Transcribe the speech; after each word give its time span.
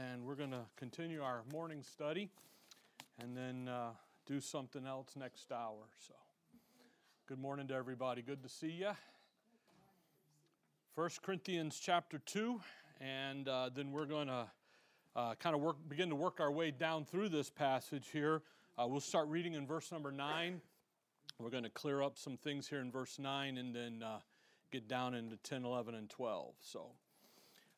and 0.00 0.24
we're 0.24 0.34
going 0.34 0.50
to 0.50 0.64
continue 0.76 1.22
our 1.22 1.42
morning 1.52 1.82
study 1.82 2.30
and 3.20 3.36
then 3.36 3.68
uh, 3.68 3.90
do 4.26 4.40
something 4.40 4.86
else 4.86 5.14
next 5.16 5.52
hour. 5.52 5.88
So, 5.98 6.14
good 7.26 7.38
morning 7.38 7.68
to 7.68 7.74
everybody. 7.74 8.22
Good 8.22 8.42
to 8.42 8.48
see 8.48 8.70
you. 8.70 8.90
1 10.94 11.10
Corinthians 11.22 11.78
chapter 11.82 12.18
2, 12.18 12.60
and 13.00 13.48
uh, 13.48 13.70
then 13.74 13.92
we're 13.92 14.06
going 14.06 14.28
to 14.28 14.46
uh, 15.16 15.34
kind 15.34 15.54
of 15.54 15.60
work, 15.60 15.76
begin 15.88 16.08
to 16.08 16.16
work 16.16 16.40
our 16.40 16.52
way 16.52 16.70
down 16.70 17.04
through 17.04 17.28
this 17.28 17.50
passage 17.50 18.08
here. 18.12 18.42
Uh, 18.78 18.86
we'll 18.86 19.00
start 19.00 19.28
reading 19.28 19.54
in 19.54 19.66
verse 19.66 19.92
number 19.92 20.12
9. 20.12 20.60
We're 21.38 21.50
going 21.50 21.64
to 21.64 21.70
clear 21.70 22.02
up 22.02 22.16
some 22.16 22.36
things 22.36 22.68
here 22.68 22.80
in 22.80 22.90
verse 22.90 23.18
9 23.18 23.58
and 23.58 23.74
then 23.74 24.02
uh, 24.02 24.20
get 24.70 24.88
down 24.88 25.14
into 25.14 25.36
10, 25.36 25.64
11, 25.64 25.94
and 25.94 26.08
12. 26.08 26.54
So, 26.60 26.92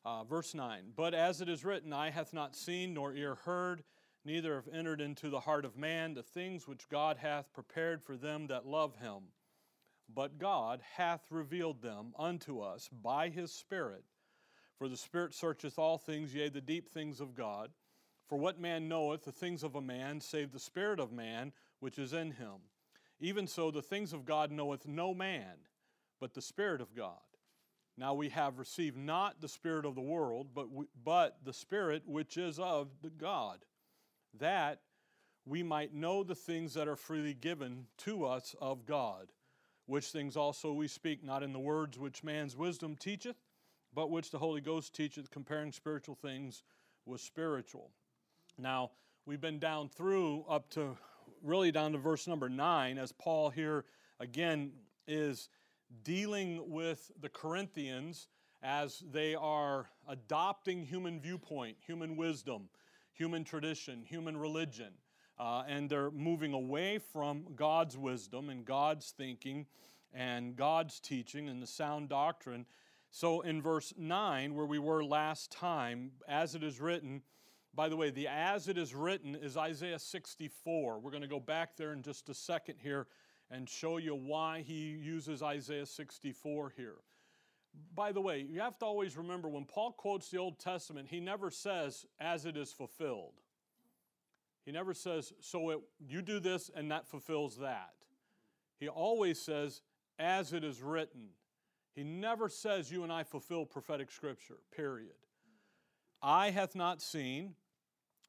uh, 0.05 0.23
verse 0.23 0.53
9 0.53 0.93
But 0.95 1.13
as 1.13 1.41
it 1.41 1.49
is 1.49 1.65
written, 1.65 1.93
Eye 1.93 2.09
hath 2.09 2.33
not 2.33 2.55
seen, 2.55 2.93
nor 2.93 3.13
ear 3.13 3.35
heard, 3.45 3.83
neither 4.25 4.55
have 4.55 4.67
entered 4.73 5.01
into 5.01 5.29
the 5.29 5.41
heart 5.41 5.65
of 5.65 5.77
man 5.77 6.13
the 6.13 6.23
things 6.23 6.67
which 6.67 6.89
God 6.89 7.17
hath 7.17 7.53
prepared 7.53 8.01
for 8.01 8.15
them 8.15 8.47
that 8.47 8.65
love 8.65 8.95
him. 8.97 9.23
But 10.13 10.37
God 10.37 10.81
hath 10.95 11.31
revealed 11.31 11.81
them 11.81 12.13
unto 12.17 12.59
us 12.59 12.89
by 12.89 13.29
his 13.29 13.51
Spirit. 13.51 14.03
For 14.77 14.87
the 14.89 14.97
Spirit 14.97 15.33
searcheth 15.33 15.79
all 15.79 15.97
things, 15.97 16.33
yea, 16.33 16.49
the 16.49 16.61
deep 16.61 16.89
things 16.89 17.19
of 17.21 17.35
God. 17.35 17.71
For 18.27 18.37
what 18.37 18.59
man 18.59 18.87
knoweth 18.87 19.23
the 19.23 19.31
things 19.31 19.63
of 19.63 19.75
a 19.75 19.81
man, 19.81 20.19
save 20.19 20.51
the 20.51 20.59
Spirit 20.59 20.99
of 20.99 21.11
man 21.11 21.53
which 21.79 21.97
is 21.97 22.13
in 22.13 22.31
him? 22.31 22.55
Even 23.19 23.47
so, 23.47 23.71
the 23.71 23.81
things 23.81 24.11
of 24.11 24.25
God 24.25 24.51
knoweth 24.51 24.87
no 24.87 25.13
man, 25.13 25.55
but 26.19 26.33
the 26.33 26.41
Spirit 26.41 26.81
of 26.81 26.95
God. 26.95 27.19
Now 27.97 28.13
we 28.13 28.29
have 28.29 28.57
received 28.57 28.97
not 28.97 29.39
the 29.39 29.47
Spirit 29.47 29.85
of 29.85 29.95
the 29.95 30.01
world, 30.01 30.47
but, 30.53 30.71
we, 30.71 30.85
but 31.03 31.37
the 31.43 31.53
Spirit 31.53 32.03
which 32.05 32.37
is 32.37 32.57
of 32.59 32.89
the 33.01 33.09
God, 33.09 33.65
that 34.39 34.81
we 35.45 35.61
might 35.61 35.93
know 35.93 36.23
the 36.23 36.35
things 36.35 36.73
that 36.73 36.87
are 36.87 36.95
freely 36.95 37.33
given 37.33 37.85
to 37.99 38.25
us 38.25 38.55
of 38.59 38.85
God, 38.85 39.31
which 39.85 40.07
things 40.07 40.35
also 40.35 40.73
we 40.73 40.87
speak, 40.87 41.23
not 41.23 41.43
in 41.43 41.53
the 41.53 41.59
words 41.59 41.99
which 41.99 42.23
man's 42.23 42.55
wisdom 42.55 42.95
teacheth, 42.95 43.35
but 43.93 44.09
which 44.09 44.31
the 44.31 44.39
Holy 44.39 44.61
Ghost 44.61 44.95
teacheth, 44.95 45.29
comparing 45.29 45.71
spiritual 45.71 46.15
things 46.15 46.63
with 47.05 47.21
spiritual. 47.21 47.91
Now, 48.57 48.91
we've 49.25 49.41
been 49.41 49.59
down 49.59 49.89
through 49.89 50.45
up 50.49 50.69
to 50.71 50.97
really 51.43 51.71
down 51.71 51.91
to 51.91 51.97
verse 51.97 52.27
number 52.27 52.49
nine, 52.49 52.97
as 52.97 53.11
Paul 53.11 53.49
here 53.49 53.85
again 54.19 54.71
is 55.07 55.49
dealing 56.03 56.71
with 56.71 57.11
the 57.21 57.29
Corinthians 57.29 58.27
as 58.61 59.03
they 59.11 59.35
are 59.35 59.89
adopting 60.07 60.85
human 60.85 61.19
viewpoint, 61.19 61.77
human 61.85 62.15
wisdom, 62.15 62.69
human 63.11 63.43
tradition, 63.43 64.03
human 64.03 64.37
religion. 64.37 64.93
Uh, 65.37 65.63
and 65.67 65.89
they're 65.89 66.11
moving 66.11 66.53
away 66.53 66.99
from 66.99 67.45
God's 67.55 67.97
wisdom 67.97 68.49
and 68.49 68.65
God's 68.65 69.11
thinking 69.11 69.65
and 70.13 70.55
God's 70.55 70.99
teaching 70.99 71.49
and 71.49 71.61
the 71.61 71.67
sound 71.67 72.09
doctrine. 72.09 72.65
So, 73.09 73.41
in 73.41 73.61
verse 73.61 73.93
9, 73.97 74.55
where 74.55 74.65
we 74.65 74.79
were 74.79 75.03
last 75.03 75.51
time, 75.51 76.11
as 76.27 76.55
it 76.55 76.63
is 76.63 76.79
written, 76.79 77.21
by 77.75 77.89
the 77.89 77.95
way, 77.95 78.11
the 78.11 78.27
as 78.27 78.67
it 78.67 78.77
is 78.77 78.93
written 78.93 79.35
is 79.35 79.57
Isaiah 79.57 79.99
64. 79.99 80.99
We're 80.99 81.11
going 81.11 81.21
to 81.21 81.27
go 81.27 81.39
back 81.39 81.75
there 81.75 81.93
in 81.93 82.03
just 82.03 82.29
a 82.29 82.33
second 82.33 82.75
here 82.81 83.07
and 83.53 83.69
show 83.69 83.97
you 83.97 84.15
why 84.15 84.63
he 84.65 84.97
uses 84.99 85.43
Isaiah 85.43 85.85
64 85.85 86.73
here. 86.75 86.95
By 87.95 88.11
the 88.11 88.21
way, 88.21 88.45
you 88.49 88.59
have 88.61 88.77
to 88.79 88.85
always 88.85 89.15
remember 89.15 89.47
when 89.47 89.65
Paul 89.65 89.91
quotes 89.91 90.29
the 90.29 90.37
Old 90.37 90.59
Testament, 90.59 91.07
he 91.09 91.19
never 91.19 91.51
says, 91.51 92.05
as 92.19 92.45
it 92.45 92.57
is 92.57 92.71
fulfilled. 92.71 93.33
He 94.65 94.71
never 94.71 94.93
says, 94.93 95.33
so 95.39 95.69
it, 95.69 95.79
you 95.99 96.21
do 96.21 96.39
this 96.39 96.71
and 96.75 96.89
that 96.91 97.07
fulfills 97.07 97.57
that. 97.57 97.93
He 98.79 98.89
always 98.89 99.39
says, 99.39 99.81
as 100.17 100.51
it 100.53 100.63
is 100.63 100.81
written. 100.81 101.29
He 101.93 102.03
never 102.03 102.49
says, 102.49 102.91
you 102.91 103.03
and 103.03 103.11
I 103.11 103.23
fulfill 103.23 103.65
prophetic 103.65 104.09
scripture, 104.11 104.57
period. 104.75 105.13
Eye 106.23 106.49
hath 106.49 106.75
not 106.75 107.01
seen, 107.01 107.53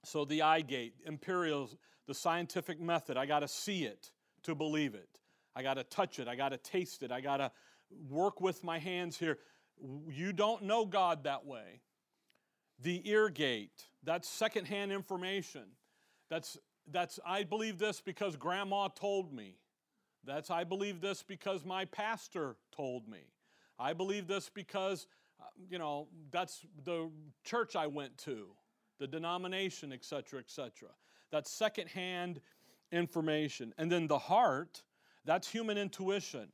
so 0.05 0.27
the 0.27 0.43
eye 0.43 0.61
gate, 0.61 0.95
empirical, 1.07 1.71
the 2.07 2.15
scientific 2.15 2.79
method, 2.79 3.17
I 3.17 3.25
got 3.25 3.41
to 3.41 3.49
see 3.49 3.85
it 3.85 4.11
to 4.43 4.55
believe 4.55 4.95
it. 4.95 5.09
I 5.57 5.63
got 5.63 5.75
to 5.75 5.85
touch 5.85 6.19
it. 6.19 6.29
I 6.29 6.37
got 6.37 6.51
to 6.51 6.57
taste 6.57 7.03
it. 7.03 7.13
I 7.13 7.21
got 7.21 7.39
to 7.39 7.51
work 8.09 8.41
with 8.41 8.65
my 8.65 8.79
hands 8.79 9.19
here. 9.19 9.39
You 10.09 10.33
don't 10.33 10.63
know 10.63 10.85
God 10.85 11.25
that 11.25 11.47
way. 11.47 11.81
The 12.81 13.09
ear 13.09 13.29
gate, 13.29 13.85
that's 14.03 14.29
secondhand 14.29 14.93
information. 14.93 15.63
That's, 16.29 16.59
that's 16.91 17.21
I 17.25 17.45
believe 17.45 17.79
this 17.79 18.01
because 18.01 18.37
grandma 18.37 18.89
told 18.89 19.33
me. 19.33 19.57
That's 20.25 20.51
I 20.51 20.65
believe 20.65 21.01
this 21.01 21.23
because 21.23 21.65
my 21.65 21.85
pastor 21.85 22.57
told 22.75 23.09
me. 23.09 23.21
I 23.79 23.93
believe 23.93 24.27
this 24.27 24.49
because, 24.49 25.07
uh, 25.41 25.45
you 25.69 25.79
know, 25.79 26.09
that's 26.31 26.63
the 26.85 27.11
church 27.45 27.77
I 27.77 27.87
went 27.87 28.17
to, 28.19 28.47
the 28.99 29.07
denomination, 29.07 29.93
etc., 29.93 30.41
etc. 30.41 30.89
That's 31.31 31.51
secondhand 31.51 32.41
information. 32.93 33.75
And 33.77 33.91
then 33.91 34.07
the 34.07 34.19
heart, 34.19 34.83
that's 35.25 35.49
human 35.49 35.79
intuition. 35.79 36.49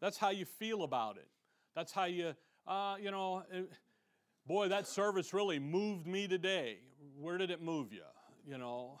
That's 0.00 0.16
how 0.16 0.30
you 0.30 0.44
feel 0.44 0.82
about 0.82 1.16
it. 1.16 1.28
That's 1.74 1.92
how 1.92 2.04
you, 2.04 2.34
uh, 2.66 2.96
you 3.00 3.10
know, 3.10 3.44
it, 3.52 3.70
boy, 4.46 4.68
that 4.68 4.86
service 4.86 5.32
really 5.32 5.58
moved 5.58 6.06
me 6.06 6.26
today. 6.26 6.78
Where 7.18 7.38
did 7.38 7.50
it 7.50 7.62
move 7.62 7.92
you? 7.92 8.02
You 8.46 8.58
know. 8.58 9.00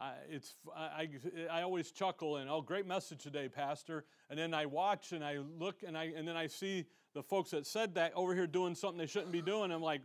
I, 0.00 0.12
it's, 0.30 0.54
I, 0.74 1.08
I 1.50 1.60
always 1.60 1.90
chuckle 1.90 2.38
and, 2.38 2.48
oh, 2.48 2.62
great 2.62 2.86
message 2.86 3.22
today, 3.22 3.50
Pastor. 3.50 4.06
And 4.30 4.38
then 4.38 4.54
I 4.54 4.64
watch 4.64 5.12
and 5.12 5.22
I 5.22 5.40
look 5.58 5.82
and, 5.86 5.96
I, 5.96 6.04
and 6.16 6.26
then 6.26 6.38
I 6.38 6.46
see 6.46 6.86
the 7.12 7.22
folks 7.22 7.50
that 7.50 7.66
said 7.66 7.94
that 7.96 8.12
over 8.14 8.34
here 8.34 8.46
doing 8.46 8.74
something 8.74 8.96
they 8.96 9.06
shouldn't 9.06 9.32
be 9.32 9.42
doing. 9.42 9.70
I'm 9.70 9.82
like, 9.82 10.00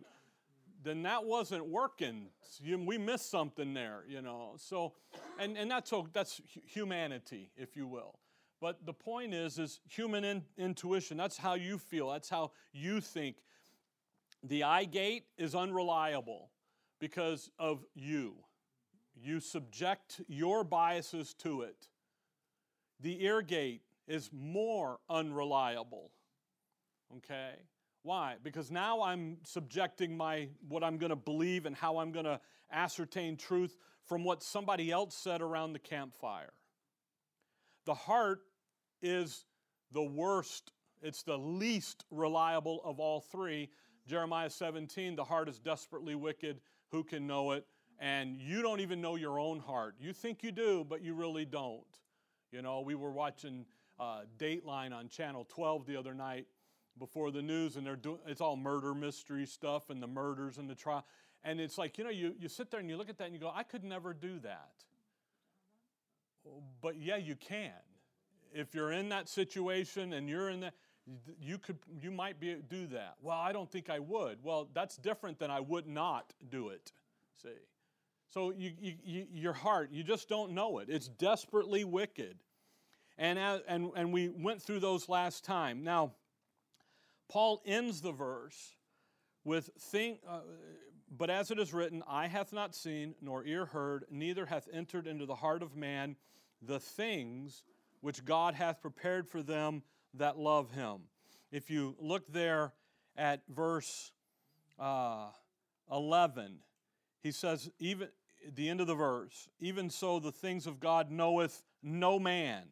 then 0.86 1.04
that 1.04 1.26
wasn't 1.26 1.66
working. 1.66 2.28
We 2.64 2.98
missed 2.98 3.30
something 3.30 3.74
there, 3.74 4.04
you 4.08 4.22
know. 4.22 4.54
So, 4.58 4.94
and, 5.40 5.58
and 5.58 5.70
that's, 5.70 5.92
that's 6.14 6.40
humanity, 6.66 7.50
if 7.58 7.76
you 7.76 7.88
will. 7.88 8.20
But 8.62 8.86
the 8.86 8.94
point 8.94 9.34
is, 9.34 9.60
is 9.60 9.82
human 9.90 10.24
in, 10.24 10.44
intuition. 10.58 11.18
That's 11.18 11.38
how 11.38 11.56
you 11.56 11.78
feel. 11.78 12.12
That's 12.12 12.30
how 12.30 12.52
you 12.72 13.02
think. 13.02 13.38
The 14.44 14.64
eye 14.64 14.86
gate 14.86 15.24
is 15.38 15.56
unreliable 15.56 16.52
because 17.00 17.50
of 17.58 17.84
you. 17.96 18.36
You 19.16 19.40
subject 19.40 20.22
your 20.28 20.64
biases 20.64 21.34
to 21.40 21.64
it. 21.64 21.88
The 23.00 23.24
ear 23.24 23.42
gate 23.42 23.82
is 24.08 24.30
more 24.32 25.00
unreliable. 25.10 26.12
Okay? 27.18 27.54
Why? 28.06 28.36
Because 28.44 28.70
now 28.70 29.02
I'm 29.02 29.38
subjecting 29.42 30.16
my 30.16 30.50
what 30.70 30.84
I'm 30.84 31.00
going 31.00 31.10
to 31.10 31.16
believe 31.16 31.66
and 31.66 31.76
how 31.76 31.98
I'm 31.98 32.12
going 32.12 32.26
to 32.26 32.40
ascertain 32.72 33.36
truth 33.36 33.76
from 34.04 34.24
what 34.24 34.44
somebody 34.44 34.92
else 34.92 35.16
said 35.16 35.42
around 35.42 35.74
the 35.74 35.80
campfire. 35.80 36.54
The 37.88 37.96
heart 37.96 38.42
is 39.02 39.46
the 39.92 40.04
worst, 40.04 40.72
it's 41.02 41.24
the 41.24 41.40
least 41.40 42.06
reliable 42.12 42.80
of 42.86 43.00
all 43.00 43.22
three. 43.22 43.72
Jeremiah 44.06 44.52
17, 44.52 45.16
the 45.16 45.24
heart 45.24 45.50
is 45.50 45.58
desperately 45.58 46.14
wicked, 46.14 46.62
who 46.92 47.04
can 47.04 47.26
know 47.26 47.54
it? 47.54 47.66
And 47.98 48.40
you 48.40 48.62
don't 48.62 48.82
even 48.82 49.02
know 49.02 49.16
your 49.16 49.40
own 49.40 49.58
heart. 49.58 49.96
You 50.00 50.14
think 50.14 50.44
you 50.44 50.52
do, 50.52 50.86
but 50.88 51.02
you 51.02 51.16
really 51.16 51.46
don't. 51.46 51.82
You 52.52 52.62
know, 52.62 52.82
we 52.82 52.94
were 52.94 53.12
watching 53.12 53.66
uh, 54.00 54.22
Dateline 54.38 54.94
on 54.94 55.10
Channel 55.10 55.48
12 55.50 55.88
the 55.88 55.98
other 55.98 56.14
night, 56.14 56.46
before 56.98 57.32
the 57.32 57.42
news 57.42 57.76
and 57.76 57.86
they're 57.86 57.96
doing 57.96 58.20
it's 58.28 58.42
all 58.42 58.56
murder 58.56 58.94
mystery 58.94 59.46
stuff 59.46 59.90
and 59.90 60.02
the 60.02 60.08
murders 60.08 60.58
and 60.58 60.70
the 60.70 60.76
trial. 60.76 61.06
And 61.44 61.60
it's 61.60 61.78
like 61.78 61.98
you 61.98 62.04
know 62.04 62.10
you, 62.10 62.34
you 62.40 62.48
sit 62.48 62.72
there 62.72 62.80
and 62.80 62.90
you 62.90 62.98
look 62.98 63.10
at 63.10 63.18
that 63.18 63.26
and 63.26 63.34
you 63.34 63.40
go 63.40 63.52
i 63.54 63.64
could 63.64 63.84
never 63.84 64.14
do 64.14 64.40
that. 64.40 64.72
But 66.82 66.98
yeah 66.98 67.18
you 67.18 67.36
can. 67.36 67.72
If 68.54 68.74
you're 68.74 68.92
in 68.92 69.10
that 69.10 69.28
situation 69.28 70.14
and 70.14 70.30
you're 70.30 70.50
in 70.50 70.62
that 70.62 70.74
you 71.40 71.58
could 71.58 71.78
you 72.02 72.12
might 72.12 72.40
be 72.40 72.56
do 72.70 72.88
that. 72.88 73.16
Well 73.22 73.38
i 73.38 73.52
don't 73.52 73.72
think 73.72 73.90
i 73.90 74.00
would. 74.00 74.40
Well 74.44 74.70
that's 74.74 74.98
different 74.98 75.40
than 75.40 75.52
i 75.52 75.60
would 75.60 75.88
not 75.88 76.34
do 76.50 76.70
it 76.70 76.92
see. 77.42 77.50
So 78.30 78.52
you, 78.52 78.72
you, 79.04 79.28
your 79.34 79.54
heart 79.54 79.90
you 79.92 80.04
just 80.04 80.28
don't 80.30 80.52
know 80.52 80.80
it. 80.80 80.90
It's 80.90 81.08
desperately 81.08 81.84
wicked. 81.84 82.38
And, 83.18 83.40
and, 83.40 83.92
and 83.96 84.12
we 84.12 84.28
went 84.28 84.62
through 84.62 84.82
those 84.82 85.08
last 85.08 85.46
time. 85.46 85.86
Now 85.86 86.12
Paul 87.30 87.62
ends 87.66 88.02
the 88.02 88.12
verse 88.12 88.76
with 89.44 89.70
uh, 89.96 90.40
but 91.18 91.30
as 91.30 91.52
it 91.52 91.60
is 91.60 91.74
written, 91.74 92.04
eye 92.08 92.28
hath 92.28 92.52
not 92.52 92.76
seen, 92.76 93.16
nor 93.22 93.46
ear 93.46 93.66
heard, 93.66 94.06
neither 94.10 94.46
hath 94.46 94.68
entered 94.74 95.08
into 95.08 95.26
the 95.26 95.36
heart 95.36 95.62
of 95.62 95.76
man 95.76 96.16
the 96.62 96.80
things 96.80 97.64
which 98.02 98.26
God 98.26 98.56
hath 98.56 98.82
prepared 98.82 99.28
for 99.28 99.42
them 99.42 99.84
that 100.16 100.38
love 100.38 100.72
him. 100.72 101.02
If 101.52 101.70
you 101.70 101.96
look 102.00 102.32
there 102.32 102.74
at 103.16 103.42
verse 103.48 104.12
uh, 104.80 105.28
11, 105.92 106.58
he 107.22 107.32
says, 107.32 107.70
even 107.80 108.10
the 108.54 108.70
end 108.70 108.82
of 108.82 108.88
the 108.88 108.96
verse, 108.96 109.48
even 109.60 109.90
so 109.90 110.20
the 110.20 110.32
things 110.32 110.68
of 110.68 110.80
God 110.80 111.12
knoweth 111.12 111.64
no 111.82 112.20
man, 112.20 112.64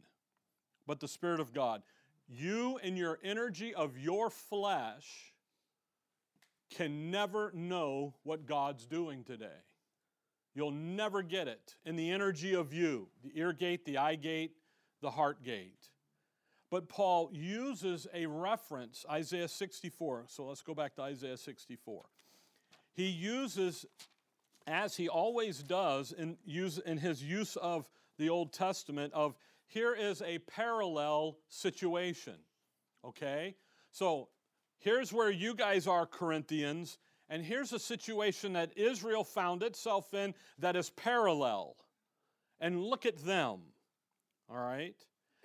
but 0.85 0.99
the 0.99 1.07
Spirit 1.07 1.39
of 1.39 1.53
God. 1.53 1.81
You 2.27 2.79
and 2.83 2.97
your 2.97 3.19
energy 3.23 3.73
of 3.75 3.97
your 3.97 4.29
flesh 4.29 5.33
can 6.69 7.11
never 7.11 7.51
know 7.53 8.15
what 8.23 8.45
God's 8.45 8.85
doing 8.85 9.23
today. 9.23 9.61
You'll 10.55 10.71
never 10.71 11.21
get 11.21 11.47
it 11.47 11.75
in 11.85 11.95
the 11.95 12.11
energy 12.11 12.53
of 12.53 12.73
you, 12.73 13.07
the 13.23 13.31
ear 13.35 13.53
gate, 13.53 13.85
the 13.85 13.97
eye 13.97 14.15
gate, 14.15 14.51
the 15.01 15.11
heart 15.11 15.43
gate. 15.43 15.89
But 16.69 16.89
Paul 16.89 17.29
uses 17.31 18.07
a 18.13 18.25
reference, 18.25 19.05
Isaiah 19.09 19.47
64. 19.47 20.25
So 20.27 20.45
let's 20.45 20.61
go 20.61 20.73
back 20.73 20.95
to 20.95 21.03
Isaiah 21.03 21.37
64. 21.37 22.03
He 22.93 23.07
uses, 23.07 23.85
as 24.65 24.95
he 24.95 25.07
always 25.07 25.61
does 25.61 26.11
in, 26.11 26.37
use, 26.45 26.79
in 26.79 26.97
his 26.97 27.23
use 27.23 27.55
of 27.57 27.87
the 28.18 28.30
Old 28.30 28.54
Testament, 28.54 29.13
of 29.13 29.36
here 29.65 29.94
is 29.94 30.21
a 30.21 30.39
parallel 30.39 31.38
situation. 31.50 32.36
Okay? 33.06 33.56
So 33.92 34.30
here's 34.80 35.12
where 35.12 35.31
you 35.31 35.56
guys 35.56 35.88
are, 35.88 36.06
Corinthians, 36.06 36.98
and 37.30 37.44
here's 37.44 37.74
a 37.74 37.80
situation 37.80 38.54
that 38.54 38.77
Israel 38.77 39.24
found 39.24 39.63
itself 39.63 40.13
in 40.13 40.33
that 40.60 40.75
is 40.75 40.89
parallel. 40.92 41.75
And 42.60 42.83
look 42.83 43.06
at 43.06 43.18
them. 43.25 43.62
All 44.50 44.57
right? 44.57 44.95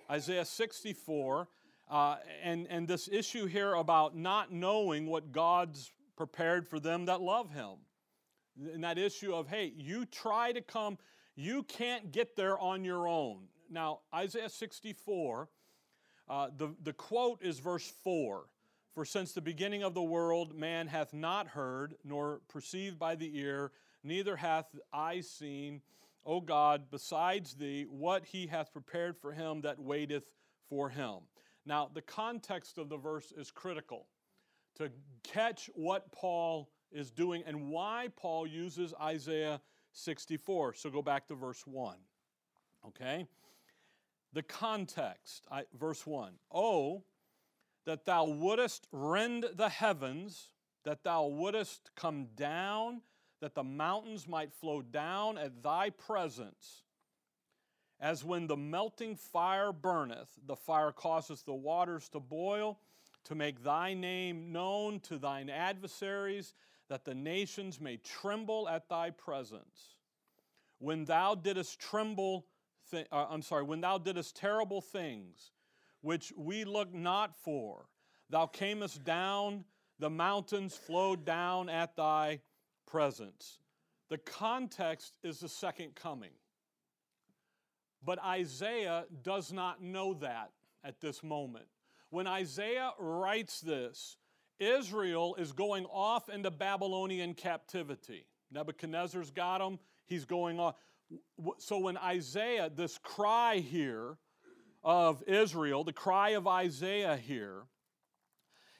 Isaiah 0.09 0.45
64, 0.45 1.47
uh, 1.89 2.15
and, 2.43 2.67
and 2.69 2.87
this 2.87 3.09
issue 3.11 3.45
here 3.45 3.73
about 3.73 4.15
not 4.15 4.51
knowing 4.51 5.05
what 5.05 5.31
God's 5.31 5.91
prepared 6.15 6.67
for 6.67 6.79
them 6.79 7.05
that 7.05 7.21
love 7.21 7.51
Him. 7.51 7.77
And 8.73 8.83
that 8.83 8.97
issue 8.97 9.33
of, 9.33 9.47
hey, 9.47 9.71
you 9.75 10.05
try 10.05 10.51
to 10.51 10.61
come, 10.61 10.97
you 11.39 11.63
can't 11.63 12.11
get 12.11 12.35
there 12.35 12.59
on 12.59 12.83
your 12.83 13.07
own. 13.07 13.37
Now, 13.71 13.99
Isaiah 14.13 14.49
64, 14.49 15.47
uh, 16.27 16.49
the, 16.57 16.75
the 16.83 16.91
quote 16.91 17.41
is 17.41 17.59
verse 17.59 17.89
4 18.03 18.43
For 18.93 19.05
since 19.05 19.31
the 19.31 19.39
beginning 19.39 19.81
of 19.81 19.93
the 19.93 20.01
world, 20.01 20.53
man 20.53 20.87
hath 20.87 21.13
not 21.13 21.47
heard, 21.47 21.95
nor 22.03 22.41
perceived 22.49 22.99
by 22.99 23.15
the 23.15 23.39
ear, 23.39 23.71
neither 24.03 24.35
hath 24.35 24.65
eye 24.91 25.21
seen, 25.21 25.81
O 26.25 26.41
God, 26.41 26.91
besides 26.91 27.53
thee, 27.53 27.85
what 27.89 28.25
he 28.25 28.47
hath 28.47 28.73
prepared 28.73 29.15
for 29.17 29.31
him 29.31 29.61
that 29.61 29.79
waiteth 29.79 30.25
for 30.67 30.89
him. 30.89 31.19
Now, 31.65 31.89
the 31.93 32.01
context 32.01 32.77
of 32.77 32.89
the 32.89 32.97
verse 32.97 33.31
is 33.31 33.49
critical 33.49 34.07
to 34.75 34.91
catch 35.23 35.69
what 35.73 36.11
Paul 36.11 36.69
is 36.91 37.11
doing 37.11 37.43
and 37.47 37.69
why 37.69 38.09
Paul 38.17 38.45
uses 38.45 38.93
Isaiah 39.01 39.61
64. 39.93 40.73
So 40.75 40.89
go 40.89 41.01
back 41.01 41.27
to 41.27 41.35
verse 41.35 41.65
1. 41.65 41.95
Okay? 42.87 43.27
The 44.33 44.43
context, 44.43 45.45
I, 45.51 45.63
verse 45.77 46.05
1 46.05 46.33
Oh, 46.51 47.03
that 47.85 48.05
thou 48.05 48.25
wouldest 48.25 48.87
rend 48.91 49.45
the 49.55 49.69
heavens, 49.69 50.49
that 50.83 51.03
thou 51.03 51.25
wouldest 51.25 51.89
come 51.95 52.27
down, 52.35 53.01
that 53.41 53.55
the 53.55 53.63
mountains 53.63 54.27
might 54.27 54.53
flow 54.53 54.81
down 54.81 55.37
at 55.37 55.63
thy 55.63 55.89
presence. 55.89 56.83
As 57.99 58.23
when 58.23 58.47
the 58.47 58.57
melting 58.57 59.15
fire 59.15 59.73
burneth, 59.73 60.29
the 60.45 60.55
fire 60.55 60.91
causeth 60.91 61.43
the 61.45 61.53
waters 61.53 62.07
to 62.09 62.19
boil, 62.19 62.79
to 63.25 63.35
make 63.35 63.63
thy 63.63 63.93
name 63.93 64.51
known 64.51 64.99
to 65.01 65.17
thine 65.17 65.49
adversaries, 65.49 66.53
that 66.89 67.05
the 67.05 67.15
nations 67.15 67.79
may 67.79 67.97
tremble 67.97 68.67
at 68.67 68.89
thy 68.89 69.11
presence. 69.11 69.95
When 70.79 71.05
thou 71.05 71.35
didst 71.35 71.79
tremble, 71.79 72.47
th- 72.91 73.07
uh, 73.11 73.27
I'm 73.29 73.41
sorry, 73.41 73.63
when 73.63 73.81
thou 73.81 73.97
didst 73.97 74.35
terrible 74.35 74.81
things, 74.81 75.51
which 76.01 76.33
we 76.35 76.63
look 76.63 76.93
not 76.93 77.35
for, 77.35 77.85
thou 78.29 78.47
camest 78.47 79.03
down, 79.03 79.65
the 79.99 80.09
mountains 80.09 80.75
flowed 80.75 81.25
down 81.25 81.69
at 81.69 81.95
thy 81.95 82.41
presence. 82.87 83.59
The 84.09 84.17
context 84.17 85.13
is 85.23 85.39
the 85.39 85.49
second 85.49 85.95
coming. 85.95 86.31
But 88.03 88.23
Isaiah 88.23 89.05
does 89.23 89.51
not 89.51 89.83
know 89.83 90.13
that 90.15 90.51
at 90.83 91.01
this 91.01 91.21
moment. 91.21 91.65
When 92.09 92.25
Isaiah 92.25 92.91
writes 92.97 93.59
this, 93.59 94.17
Israel 94.59 95.35
is 95.35 95.51
going 95.51 95.85
off 95.85 96.29
into 96.29 96.51
Babylonian 96.51 97.33
captivity. 97.33 98.25
Nebuchadnezzar's 98.51 99.31
got 99.31 99.61
him, 99.61 99.79
he's 100.05 100.25
going 100.25 100.59
off. 100.59 100.75
So 101.57 101.79
when 101.79 101.97
Isaiah, 101.97 102.69
this 102.69 102.97
cry 102.97 103.57
here 103.57 104.17
of 104.83 105.23
Israel, 105.23 105.83
the 105.83 105.93
cry 105.93 106.29
of 106.29 106.47
Isaiah 106.47 107.17
here 107.17 107.63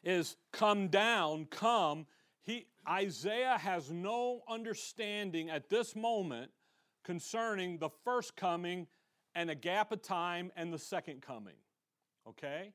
is 0.03 0.35
come 0.51 0.87
down, 0.87 1.45
come, 1.45 2.05
he, 2.41 2.67
Isaiah 2.87 3.57
has 3.57 3.91
no 3.91 4.41
understanding 4.47 5.49
at 5.49 5.69
this 5.69 5.95
moment 5.95 6.51
concerning 7.03 7.77
the 7.77 7.89
first 8.03 8.35
coming 8.35 8.87
and 9.35 9.49
a 9.49 9.55
gap 9.55 9.91
of 9.91 10.01
time 10.01 10.51
and 10.55 10.73
the 10.73 10.79
second 10.79 11.21
coming. 11.21 11.55
Okay? 12.27 12.73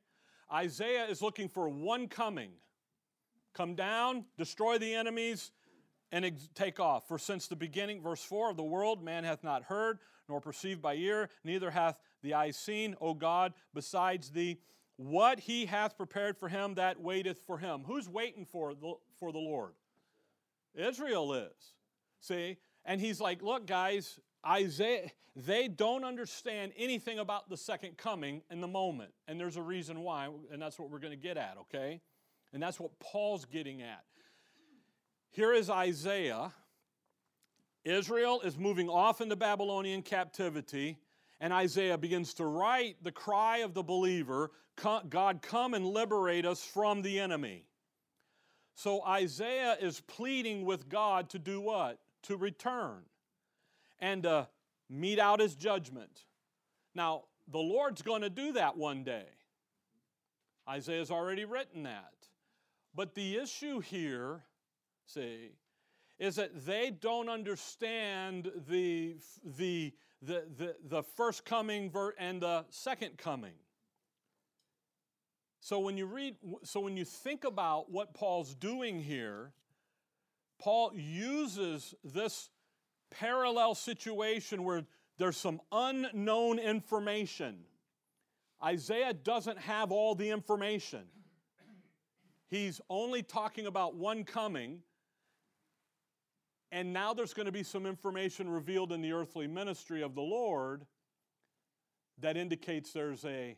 Isaiah 0.53 1.07
is 1.07 1.23
looking 1.23 1.49
for 1.49 1.69
one 1.69 2.09
coming. 2.09 2.51
Come 3.55 3.75
down, 3.75 4.25
destroy 4.37 4.79
the 4.79 4.95
enemies, 4.95 5.53
and 6.13 6.25
ex- 6.25 6.49
take 6.55 6.81
off. 6.81 7.09
For 7.09 7.19
since 7.19 7.47
the 7.47 7.57
beginning, 7.57 8.03
verse 8.03 8.23
4 8.23 8.51
of 8.51 8.57
the 8.57 8.63
world, 8.63 9.03
man 9.03 9.25
hath 9.25 9.43
not 9.43 9.65
heard, 9.65 9.99
nor 10.29 10.41
perceived 10.41 10.83
by 10.83 10.95
ear, 10.95 11.29
neither 11.45 11.71
hath 11.71 11.99
the 12.23 12.35
eye 12.35 12.51
seen, 12.51 12.97
O 13.01 13.15
God, 13.15 13.53
besides 13.75 14.31
thee, 14.31 14.59
what 14.97 15.41
he 15.41 15.67
hath 15.67 15.97
prepared 15.97 16.37
for 16.37 16.49
him 16.49 16.75
that 16.75 17.01
waiteth 17.01 17.41
for 17.47 17.59
him. 17.59 17.83
Who's 17.87 18.09
waiting 18.09 18.45
for 18.45 18.75
the, 18.75 18.95
for 19.19 19.33
the 19.33 19.39
Lord? 19.39 19.73
Israel 20.75 21.33
is. 21.35 21.75
See? 22.21 22.59
And 22.85 23.01
he's 23.01 23.21
like, 23.21 23.43
look, 23.43 23.67
guys, 23.67 24.19
Isaiah, 24.47 25.11
they 25.37 25.69
don't 25.69 26.05
understand 26.05 26.73
anything 26.77 27.19
about 27.19 27.49
the 27.49 27.57
second 27.57 27.97
coming 27.97 28.43
in 28.51 28.61
the 28.61 28.69
moment. 28.69 29.13
And 29.27 29.39
there's 29.39 29.57
a 29.57 29.63
reason 29.63 30.01
why, 30.01 30.29
and 30.53 30.63
that's 30.63 30.79
what 30.79 30.91
we're 30.91 31.01
going 31.01 31.13
to 31.13 31.17
get 31.17 31.37
at, 31.37 31.57
okay? 31.63 32.01
And 32.55 32.63
that's 32.63 32.79
what 32.79 32.99
Paul's 33.01 33.45
getting 33.45 33.83
at. 33.83 34.05
Here 35.33 35.53
is 35.53 35.69
Isaiah. 35.69 36.53
Israel 37.85 38.41
is 38.43 38.57
moving 38.57 38.89
off 38.89 39.21
into 39.21 39.35
Babylonian 39.35 40.03
captivity, 40.03 40.99
and 41.41 41.53
Isaiah 41.53 41.99
begins 41.99 42.33
to 42.35 42.47
write 42.47 42.97
the 43.03 43.11
cry 43.11 43.59
of 43.59 43.75
the 43.75 43.83
believer 43.83 44.53
God, 45.09 45.41
come 45.43 45.75
and 45.75 45.87
liberate 45.87 46.45
us 46.45 46.65
from 46.65 47.03
the 47.03 47.21
enemy. 47.21 47.65
So 48.75 49.05
Isaiah 49.05 49.77
is 49.81 50.01
pleading 50.01 50.65
with 50.65 50.89
God 50.89 51.31
to 51.31 51.39
do 51.39 51.61
what? 51.61 51.99
To 52.25 52.37
return 52.37 53.03
and 54.01 54.27
uh, 54.27 54.47
mete 54.91 55.21
out 55.21 55.39
his 55.39 55.55
judgment. 55.55 56.25
Now, 56.95 57.25
the 57.49 57.59
Lord's 57.59 58.03
going 58.03 58.23
to 58.23 58.31
do 58.31 58.53
that 58.53 58.77
one 58.77 59.05
day. 59.05 59.27
Isaiah's 60.69 61.11
already 61.11 61.45
written 61.45 61.85
that. 61.85 62.15
But 62.95 63.15
the 63.15 63.37
issue 63.39 63.81
here, 63.81 64.43
see, 65.07 65.51
is 66.19 66.37
that 66.37 66.65
they 66.65 66.91
don't 66.91 67.29
understand 67.29 68.51
the, 68.69 69.17
the, 69.59 69.93
the, 70.23 70.45
the, 70.57 70.77
the 70.89 71.03
first 71.03 71.45
coming 71.45 71.93
and 72.19 72.41
the 72.41 72.65
second 72.71 73.19
coming. 73.19 73.55
So 75.61 75.81
when 75.81 75.97
you 75.97 76.07
read, 76.07 76.37
so 76.63 76.81
when 76.81 76.97
you 76.97 77.05
think 77.05 77.45
about 77.45 77.91
what 77.91 78.15
Paul's 78.15 78.55
doing 78.55 79.01
here, 79.01 79.53
Paul 80.61 80.93
uses 80.95 81.95
this 82.05 82.51
parallel 83.11 83.75
situation 83.75 84.63
where 84.63 84.85
there's 85.19 85.37
some 85.37 85.61
unknown 85.73 86.59
information. 86.59 87.61
Isaiah 88.63 89.15
doesn't 89.15 89.59
have 89.59 89.91
all 89.91 90.15
the 90.15 90.31
information. 90.31 91.05
He's 92.55 92.81
only 92.89 93.25
talking 93.25 93.67
about 93.67 93.97
one 93.97 94.23
coming, 94.23 94.79
and 96.71 96.93
now 96.93 97.13
there's 97.13 97.35
going 97.35 97.47
to 97.47 97.53
be 97.53 97.65
some 97.65 97.85
information 97.85 98.49
revealed 98.49 98.93
in 98.93 99.03
the 99.03 99.13
earthly 99.13 99.49
ministry 99.49 100.03
of 100.03 100.15
the 100.15 100.23
Lord 100.23 100.87
that 102.21 102.37
indicates 102.37 102.93
there's 102.93 103.25
a 103.25 103.57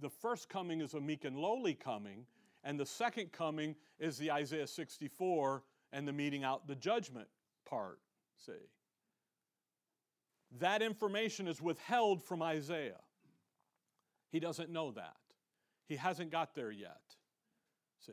the 0.00 0.08
first 0.08 0.48
coming 0.48 0.80
is 0.80 0.94
a 0.94 1.00
meek 1.00 1.24
and 1.24 1.36
lowly 1.36 1.74
coming, 1.74 2.24
and 2.62 2.78
the 2.78 2.86
second 2.86 3.32
coming 3.32 3.74
is 3.98 4.18
the 4.18 4.30
Isaiah 4.30 4.68
64 4.68 5.64
and 5.92 6.06
the 6.06 6.12
meting 6.12 6.44
out 6.44 6.68
the 6.68 6.76
judgment 6.76 7.26
part. 7.68 7.98
See? 8.36 8.52
That 10.60 10.80
information 10.80 11.48
is 11.48 11.60
withheld 11.60 12.22
from 12.22 12.40
Isaiah. 12.40 13.00
He 14.30 14.38
doesn't 14.38 14.70
know 14.70 14.92
that. 14.92 15.16
He 15.88 15.96
hasn't 15.96 16.30
got 16.30 16.54
there 16.54 16.70
yet. 16.70 17.00
See? 18.06 18.12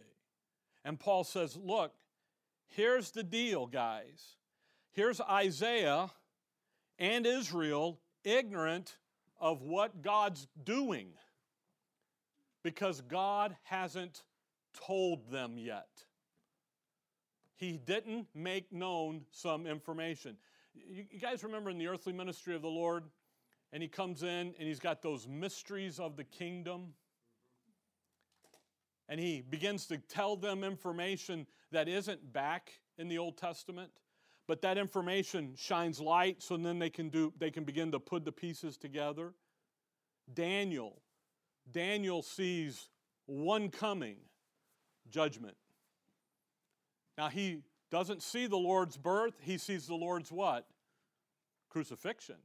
And 0.86 1.00
Paul 1.00 1.24
says, 1.24 1.58
look, 1.58 1.94
here's 2.68 3.12
the 3.12 3.24
deal, 3.24 3.66
guys. 3.66 4.36
Here's 4.92 5.22
Isaiah 5.22 6.12
and 6.98 7.26
Israel 7.26 8.00
ignorant 8.24 8.98
of 9.40 9.62
what 9.62 10.02
God's 10.02 10.48
doing 10.64 11.10
because 12.64 13.02
God 13.02 13.56
hasn't 13.64 14.24
told 14.86 15.32
them 15.32 15.58
yet. 15.58 15.88
He 17.56 17.78
didn't 17.78 18.28
make 18.34 18.72
known 18.72 19.22
some 19.32 19.68
information. 19.68 20.38
You, 20.74 21.04
guys 21.20 21.44
remember 21.44 21.70
in 21.70 21.78
the 21.78 21.88
earthly 21.88 22.14
ministry 22.14 22.56
of 22.56 22.62
the 22.62 22.70
Lord, 22.70 23.04
and 23.74 23.84
he 23.84 23.90
comes 23.90 24.24
in 24.24 24.54
and 24.58 24.68
he's 24.68 24.80
got 24.80 25.02
those 25.02 25.28
mysteries 25.28 26.00
of 26.00 26.16
the 26.16 26.24
kingdom. 26.24 26.94
And 29.10 29.20
he 29.20 29.42
begins 29.42 29.88
to 29.88 29.98
tell 29.98 30.38
them 30.38 30.64
information 30.64 31.48
that 31.72 31.90
isn't 31.90 32.32
back 32.32 32.72
in 32.98 33.10
the 33.10 33.18
Old 33.18 33.38
Testament, 33.38 33.92
but 34.48 34.62
that 34.62 34.78
information 34.78 35.56
shines 35.58 36.00
light 36.00 36.42
so 36.42 36.56
then 36.56 36.80
they 36.80 36.90
can 36.90 37.10
do 37.10 37.34
they 37.38 37.52
can 37.52 37.64
begin 37.64 37.92
to 37.92 38.00
put 38.00 38.24
the 38.24 38.32
pieces 38.32 38.78
together. 38.78 39.34
Daniel 40.34 41.02
Daniel 41.72 42.22
sees 42.22 42.90
one 43.26 43.70
coming, 43.70 44.18
judgment. 45.10 45.56
Now 47.18 47.30
he 47.30 47.64
doesn't 47.92 48.22
see 48.22 48.48
the 48.48 48.58
Lord's 48.58 48.98
birth, 48.98 49.34
he 49.42 49.58
sees 49.58 49.88
the 49.88 49.96
Lord's 49.96 50.32
what? 50.32 50.68
Crucifixion. 51.70 52.38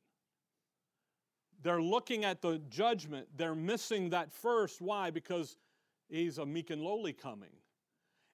They're 1.62 1.82
looking 1.82 2.24
at 2.26 2.42
the 2.42 2.60
judgment. 2.68 3.26
They're 3.36 3.54
missing 3.54 4.10
that 4.10 4.32
first. 4.32 4.82
Why? 4.82 5.10
Because 5.10 5.56
he's 6.08 6.38
a 6.38 6.46
meek 6.46 6.70
and 6.70 6.82
lowly 6.82 7.12
coming. 7.12 7.50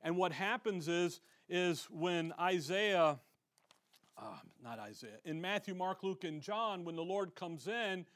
And 0.03 0.17
what 0.17 0.33
happens 0.33 0.89
is, 0.89 1.21
is 1.49 1.87
when 1.91 2.33
Isaiah, 2.41 3.19
uh, 4.17 4.23
not 4.63 4.79
Isaiah, 4.79 5.19
in 5.25 5.41
Matthew, 5.41 5.75
Mark, 5.75 6.03
Luke, 6.03 6.25
and 6.25 6.41
John, 6.41 6.85
when 6.85 6.97
the 6.97 7.05
Lord 7.05 7.35
comes 7.35 7.69
in, 7.69 8.07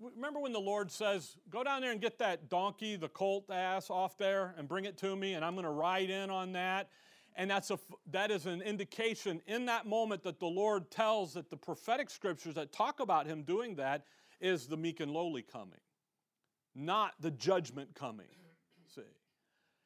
remember 0.00 0.40
when 0.40 0.52
the 0.52 0.60
Lord 0.60 0.90
says, 0.90 1.36
Go 1.50 1.62
down 1.62 1.82
there 1.82 1.92
and 1.92 2.00
get 2.00 2.18
that 2.18 2.48
donkey, 2.48 2.96
the 2.96 3.08
colt 3.08 3.50
ass 3.50 3.90
off 3.90 4.16
there, 4.16 4.54
and 4.56 4.66
bring 4.66 4.84
it 4.84 4.96
to 4.98 5.14
me, 5.14 5.34
and 5.34 5.44
I'm 5.44 5.54
going 5.54 5.64
to 5.64 5.70
ride 5.70 6.10
in 6.10 6.30
on 6.30 6.52
that. 6.52 6.88
And 7.36 7.50
that's 7.50 7.70
a, 7.70 7.78
that 8.10 8.30
is 8.30 8.46
an 8.46 8.60
indication 8.60 9.40
in 9.46 9.66
that 9.66 9.86
moment 9.86 10.24
that 10.24 10.40
the 10.40 10.46
Lord 10.46 10.90
tells 10.90 11.34
that 11.34 11.48
the 11.48 11.56
prophetic 11.56 12.10
scriptures 12.10 12.54
that 12.54 12.72
talk 12.72 13.00
about 13.00 13.26
him 13.26 13.42
doing 13.42 13.76
that 13.76 14.04
is 14.40 14.66
the 14.66 14.76
meek 14.76 15.00
and 15.00 15.12
lowly 15.12 15.42
coming, 15.42 15.80
not 16.74 17.14
the 17.20 17.30
judgment 17.30 17.94
coming. 17.94 18.26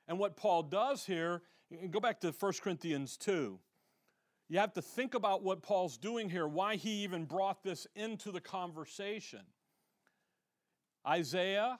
And 0.06 0.18
what 0.18 0.36
Paul 0.36 0.64
does 0.64 1.06
here, 1.06 1.42
go 1.90 2.00
back 2.00 2.20
to 2.20 2.32
1 2.32 2.52
Corinthians 2.62 3.16
2. 3.16 3.58
You 4.48 4.58
have 4.58 4.74
to 4.74 4.82
think 4.82 5.14
about 5.14 5.42
what 5.42 5.62
Paul's 5.62 5.96
doing 5.96 6.28
here, 6.28 6.46
why 6.46 6.76
he 6.76 7.02
even 7.02 7.24
brought 7.24 7.62
this 7.62 7.86
into 7.96 8.30
the 8.30 8.40
conversation. 8.40 9.40
Isaiah 11.06 11.78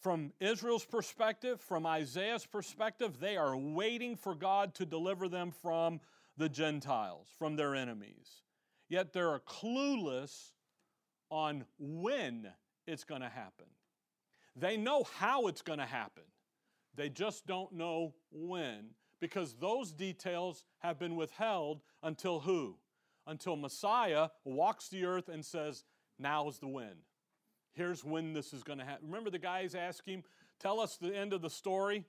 from 0.00 0.32
Israel's 0.40 0.84
perspective, 0.84 1.60
from 1.60 1.86
Isaiah's 1.86 2.46
perspective, 2.46 3.18
they 3.18 3.36
are 3.36 3.56
waiting 3.56 4.16
for 4.16 4.34
God 4.34 4.74
to 4.76 4.86
deliver 4.86 5.28
them 5.28 5.50
from 5.50 6.00
the 6.36 6.48
Gentiles, 6.48 7.28
from 7.38 7.56
their 7.56 7.74
enemies. 7.74 8.42
Yet 8.88 9.12
they're 9.12 9.38
clueless 9.40 10.52
on 11.30 11.64
when 11.78 12.48
it's 12.86 13.04
going 13.04 13.22
to 13.22 13.28
happen. 13.28 13.66
They 14.54 14.76
know 14.76 15.04
how 15.18 15.48
it's 15.48 15.62
going 15.62 15.80
to 15.80 15.86
happen, 15.86 16.22
they 16.96 17.08
just 17.08 17.46
don't 17.46 17.72
know 17.72 18.14
when, 18.30 18.90
because 19.20 19.54
those 19.54 19.92
details 19.92 20.64
have 20.78 20.98
been 20.98 21.16
withheld 21.16 21.82
until 22.02 22.40
who? 22.40 22.76
Until 23.26 23.56
Messiah 23.56 24.28
walks 24.44 24.88
the 24.88 25.04
earth 25.04 25.28
and 25.28 25.44
says, 25.44 25.84
Now 26.18 26.48
is 26.48 26.58
the 26.58 26.68
when. 26.68 26.96
Here's 27.72 28.04
when 28.04 28.32
this 28.32 28.52
is 28.52 28.62
going 28.62 28.78
to 28.78 28.84
happen. 28.84 29.06
Remember 29.08 29.30
the 29.30 29.38
guys 29.38 29.74
asking, 29.74 30.24
Tell 30.58 30.80
us 30.80 30.96
the 30.96 31.14
end 31.14 31.32
of 31.32 31.42
the 31.42 31.50
story. 31.50 32.04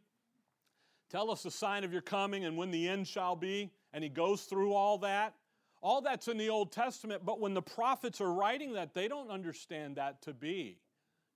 Tell 1.09 1.31
us 1.31 1.43
the 1.43 1.51
sign 1.51 1.83
of 1.83 1.91
your 1.91 2.01
coming 2.01 2.45
and 2.45 2.57
when 2.57 2.71
the 2.71 2.87
end 2.87 3.07
shall 3.07 3.35
be. 3.35 3.71
And 3.93 4.03
he 4.03 4.09
goes 4.09 4.43
through 4.43 4.73
all 4.73 4.97
that. 4.99 5.35
All 5.81 6.01
that's 6.01 6.27
in 6.27 6.37
the 6.37 6.49
Old 6.49 6.71
Testament, 6.71 7.23
but 7.23 7.39
when 7.39 7.53
the 7.53 7.61
prophets 7.61 8.19
are 8.19 8.33
writing 8.33 8.73
that, 8.73 8.95
they 8.95 9.07
don't 9.07 9.29
understand 9.29 9.97
that 9.97 10.21
to 10.23 10.33
be 10.33 10.79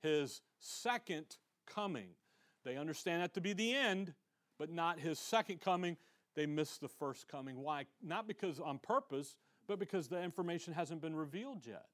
his 0.02 0.42
second 0.60 1.38
coming. 1.68 2.10
They 2.64 2.78
understand 2.78 3.22
that 3.22 3.34
to 3.36 3.42
be 3.42 3.54
the 3.54 3.74
end, 3.74 4.14
but 4.60 4.70
not 4.70 5.00
his 5.00 5.20
second 5.20 5.62
coming. 5.62 5.98
They 6.36 6.46
miss 6.46 6.78
the 6.78 6.88
first 6.88 7.28
coming. 7.28 7.58
Why? 7.62 7.86
Not 8.02 8.28
because 8.28 8.60
on 8.60 8.80
purpose, 8.80 9.36
but 9.68 9.80
because 9.80 10.08
the 10.08 10.22
information 10.22 10.74
hasn't 10.74 11.02
been 11.02 11.16
revealed 11.16 11.66
yet. 11.66 11.86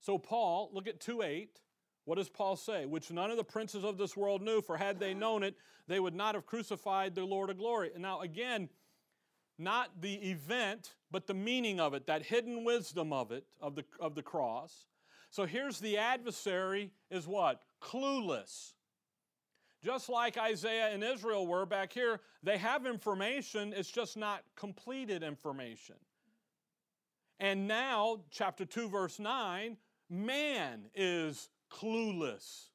So, 0.00 0.18
Paul, 0.18 0.70
look 0.72 0.86
at 0.86 1.00
2 1.00 1.22
8. 1.22 1.60
What 2.04 2.18
does 2.18 2.28
Paul 2.28 2.54
say? 2.56 2.86
Which 2.86 3.10
none 3.10 3.30
of 3.30 3.36
the 3.36 3.44
princes 3.44 3.84
of 3.84 3.98
this 3.98 4.16
world 4.16 4.40
knew, 4.40 4.60
for 4.62 4.76
had 4.76 5.00
they 5.00 5.12
known 5.12 5.42
it, 5.42 5.56
they 5.88 5.98
would 5.98 6.14
not 6.14 6.34
have 6.36 6.46
crucified 6.46 7.14
the 7.14 7.24
Lord 7.24 7.50
of 7.50 7.58
glory. 7.58 7.90
And 7.92 8.02
now, 8.02 8.20
again, 8.20 8.68
not 9.58 10.00
the 10.00 10.14
event, 10.14 10.94
but 11.10 11.26
the 11.26 11.34
meaning 11.34 11.80
of 11.80 11.94
it, 11.94 12.06
that 12.06 12.24
hidden 12.24 12.64
wisdom 12.64 13.12
of 13.12 13.32
it, 13.32 13.44
of 13.60 13.74
the, 13.74 13.84
of 13.98 14.14
the 14.14 14.22
cross. 14.22 14.86
So 15.30 15.46
here's 15.46 15.80
the 15.80 15.98
adversary 15.98 16.92
is 17.10 17.26
what? 17.26 17.60
Clueless. 17.82 18.74
Just 19.86 20.08
like 20.08 20.36
Isaiah 20.36 20.88
and 20.88 21.04
Israel 21.04 21.46
were 21.46 21.64
back 21.64 21.92
here, 21.92 22.18
they 22.42 22.58
have 22.58 22.86
information, 22.86 23.72
it's 23.72 23.88
just 23.88 24.16
not 24.16 24.42
completed 24.56 25.22
information. 25.22 25.94
And 27.38 27.68
now, 27.68 28.18
chapter 28.32 28.64
2, 28.64 28.88
verse 28.88 29.20
9, 29.20 29.76
man 30.10 30.86
is 30.92 31.50
clueless. 31.70 32.70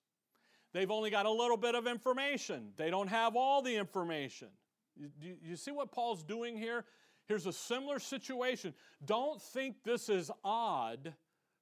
They've 0.72 0.90
only 0.90 1.10
got 1.10 1.26
a 1.26 1.30
little 1.30 1.58
bit 1.58 1.76
of 1.76 1.86
information, 1.86 2.70
they 2.78 2.90
don't 2.90 3.10
have 3.10 3.36
all 3.36 3.62
the 3.62 3.76
information. 3.76 4.48
You, 4.96 5.36
you, 5.44 5.58
see 5.58 5.72
what 5.72 5.92
Paul's 5.92 6.24
doing 6.24 6.56
here? 6.56 6.86
Here's 7.26 7.46
a 7.46 7.52
similar 7.52 8.00
situation. 8.00 8.74
Don't 9.04 9.42
think 9.42 9.84
this 9.84 10.08
is 10.08 10.32
odd 10.46 11.14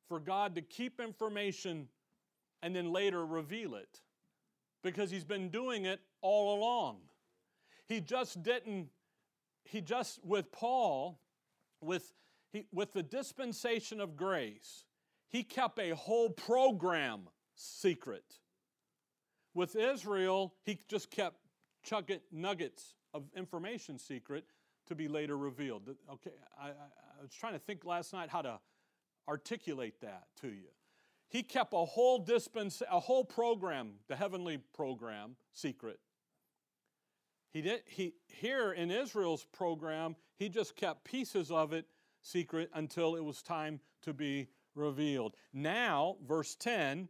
for 0.08 0.20
God 0.20 0.53
to 0.53 0.62
keep 0.62 1.00
information 1.00 1.88
and 2.62 2.75
then 2.75 2.91
later 2.91 3.25
reveal 3.25 3.74
it 3.74 4.01
because 4.83 5.12
he's 5.12 5.24
been 5.24 5.50
doing 5.50 5.86
it 5.86 6.00
all 6.21 6.57
along. 6.57 6.98
He 7.88 8.01
just 8.01 8.43
didn't, 8.43 8.89
he 9.63 9.81
just, 9.81 10.24
with 10.24 10.51
Paul, 10.51 11.19
with, 11.81 12.13
he, 12.51 12.65
with 12.71 12.93
the 12.93 13.03
dispensation 13.03 14.00
of 14.00 14.15
grace, 14.15 14.86
he 15.27 15.43
kept 15.43 15.79
a 15.79 15.95
whole 15.95 16.29
program 16.29 17.29
secret. 17.55 18.36
With 19.53 19.75
Israel, 19.75 20.53
he 20.63 20.79
just 20.88 21.12
kept 21.12 21.38
chugging 21.83 22.19
nuggets 22.31 22.95
of 23.13 23.24
information 23.36 23.98
secret 23.98 24.45
to 24.88 24.95
be 24.95 25.07
later 25.07 25.38
revealed. 25.38 25.89
Okay, 26.12 26.31
I, 26.59 26.67
I, 26.67 26.69
I 26.69 27.21
was 27.21 27.33
trying 27.33 27.53
to 27.53 27.59
think 27.59 27.86
last 27.86 28.13
night 28.13 28.29
how 28.29 28.41
to 28.41 28.59
articulate 29.27 30.01
that 30.01 30.27
to 30.41 30.48
you. 30.48 30.69
He 31.29 31.43
kept 31.43 31.74
a 31.74 31.86
whole 31.86 32.19
dispens, 32.19 32.81
a 32.91 33.00
whole 33.00 33.24
program, 33.24 33.93
the 34.07 34.15
heavenly 34.15 34.57
program, 34.74 35.36
secret. 35.53 36.00
He 37.51 37.62
did 37.62 37.81
he 37.86 38.13
here 38.27 38.74
in 38.74 38.91
Israel's 38.91 39.45
program, 39.45 40.15
he 40.38 40.50
just 40.50 40.75
kept 40.75 41.03
pieces 41.03 41.51
of 41.51 41.71
it 41.74 41.86
secret 42.21 42.69
until 42.74 43.15
it 43.15 43.24
was 43.24 43.41
time 43.41 43.79
to 44.01 44.13
be 44.13 44.48
revealed. 44.75 45.36
Now, 45.53 46.17
verse 46.27 46.55
10, 46.55 47.09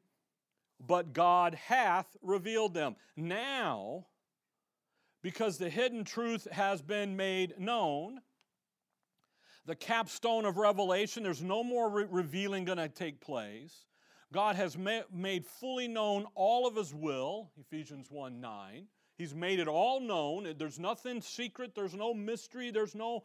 but 0.85 1.13
God 1.13 1.55
hath 1.55 2.17
revealed 2.21 2.73
them. 2.73 2.95
Now, 3.15 4.07
because 5.21 5.57
the 5.57 5.69
hidden 5.69 6.03
truth 6.03 6.47
has 6.51 6.81
been 6.81 7.15
made 7.15 7.59
known, 7.59 8.21
the 9.65 9.75
capstone 9.75 10.45
of 10.45 10.57
revelation, 10.57 11.23
there's 11.23 11.43
no 11.43 11.63
more 11.63 11.89
re- 11.89 12.05
revealing 12.09 12.65
going 12.65 12.77
to 12.77 12.89
take 12.89 13.19
place. 13.19 13.85
God 14.31 14.55
has 14.55 14.77
ma- 14.77 15.01
made 15.12 15.45
fully 15.45 15.88
known 15.88 16.25
all 16.36 16.67
of 16.67 16.75
his 16.75 16.93
will, 16.93 17.50
Ephesians 17.59 18.07
1 18.12 18.39
9. 18.39 18.88
He's 19.17 19.36
made 19.36 19.59
it 19.59 19.67
all 19.67 20.00
known. 20.00 20.53
There's 20.57 20.79
nothing 20.79 21.21
secret, 21.21 21.74
there's 21.75 21.93
no 21.93 22.13
mystery, 22.13 22.71
there's 22.71 22.95
no. 22.95 23.24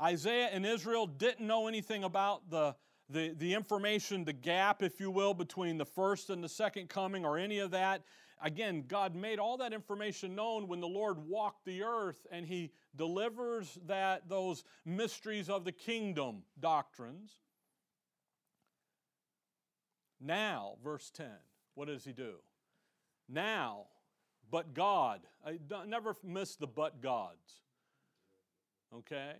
Isaiah 0.00 0.48
and 0.52 0.66
Israel 0.66 1.06
didn't 1.06 1.46
know 1.46 1.68
anything 1.68 2.04
about 2.04 2.48
the, 2.50 2.74
the, 3.08 3.34
the 3.36 3.54
information, 3.54 4.24
the 4.24 4.32
gap, 4.32 4.82
if 4.82 4.98
you 4.98 5.10
will, 5.10 5.34
between 5.34 5.78
the 5.78 5.84
first 5.84 6.30
and 6.30 6.42
the 6.42 6.48
second 6.48 6.88
coming 6.88 7.24
or 7.24 7.38
any 7.38 7.58
of 7.58 7.70
that. 7.72 8.02
Again, 8.42 8.84
God 8.88 9.14
made 9.14 9.38
all 9.38 9.58
that 9.58 9.74
information 9.74 10.34
known 10.34 10.68
when 10.68 10.80
the 10.80 10.88
Lord 10.88 11.18
walked 11.18 11.66
the 11.66 11.82
earth 11.82 12.26
and 12.30 12.46
he 12.46 12.70
delivers 12.96 13.78
that 13.86 14.28
those 14.28 14.64
mysteries 14.86 15.50
of 15.50 15.64
the 15.64 15.72
kingdom 15.72 16.42
doctrines. 16.58 17.32
Now, 20.20 20.74
verse 20.84 21.10
10, 21.14 21.26
what 21.74 21.88
does 21.88 22.04
he 22.04 22.12
do? 22.12 22.34
Now, 23.28 23.86
but 24.50 24.74
God. 24.74 25.20
I 25.46 25.58
never 25.86 26.14
miss 26.24 26.56
the 26.56 26.66
but 26.66 27.00
gods. 27.00 27.60
Okay? 28.94 29.32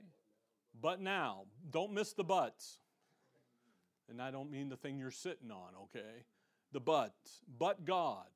But 0.81 1.01
now, 1.01 1.43
don't 1.71 1.93
miss 1.93 2.13
the 2.13 2.25
buts. 2.25 2.79
And 4.09 4.21
I 4.21 4.31
don't 4.31 4.51
mean 4.51 4.69
the 4.69 4.77
thing 4.77 4.99
you're 4.99 5.11
sitting 5.11 5.51
on, 5.51 5.71
okay? 5.85 6.25
The 6.73 6.81
but. 6.81 7.15
But 7.59 7.85
God. 7.85 8.27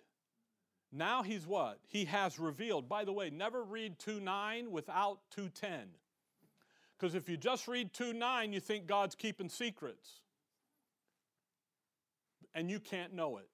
Now 0.93 1.23
he's 1.23 1.47
what? 1.47 1.81
He 1.89 2.05
has 2.05 2.39
revealed. 2.39 2.89
By 2.89 3.05
the 3.05 3.13
way, 3.13 3.31
never 3.31 3.65
read 3.65 3.99
2 3.99 4.21
9 4.21 4.71
without 4.71 5.19
210. 5.33 5.89
Because 6.97 7.17
if 7.17 7.29
you 7.29 7.37
just 7.37 7.67
read 7.67 7.93
2 7.93 8.13
9, 8.13 8.53
you 8.53 8.61
think 8.61 8.87
God's 8.87 9.17
keeping 9.17 9.49
secrets. 9.49 10.21
And 12.55 12.71
you 12.71 12.79
can't 12.79 13.13
know 13.13 13.39
it. 13.39 13.49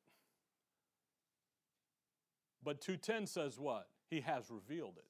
But 2.62 2.80
210 2.80 3.26
says 3.26 3.59
what? 3.59 3.88
He 4.11 4.21
has 4.21 4.50
revealed 4.50 4.99
it. 4.99 5.07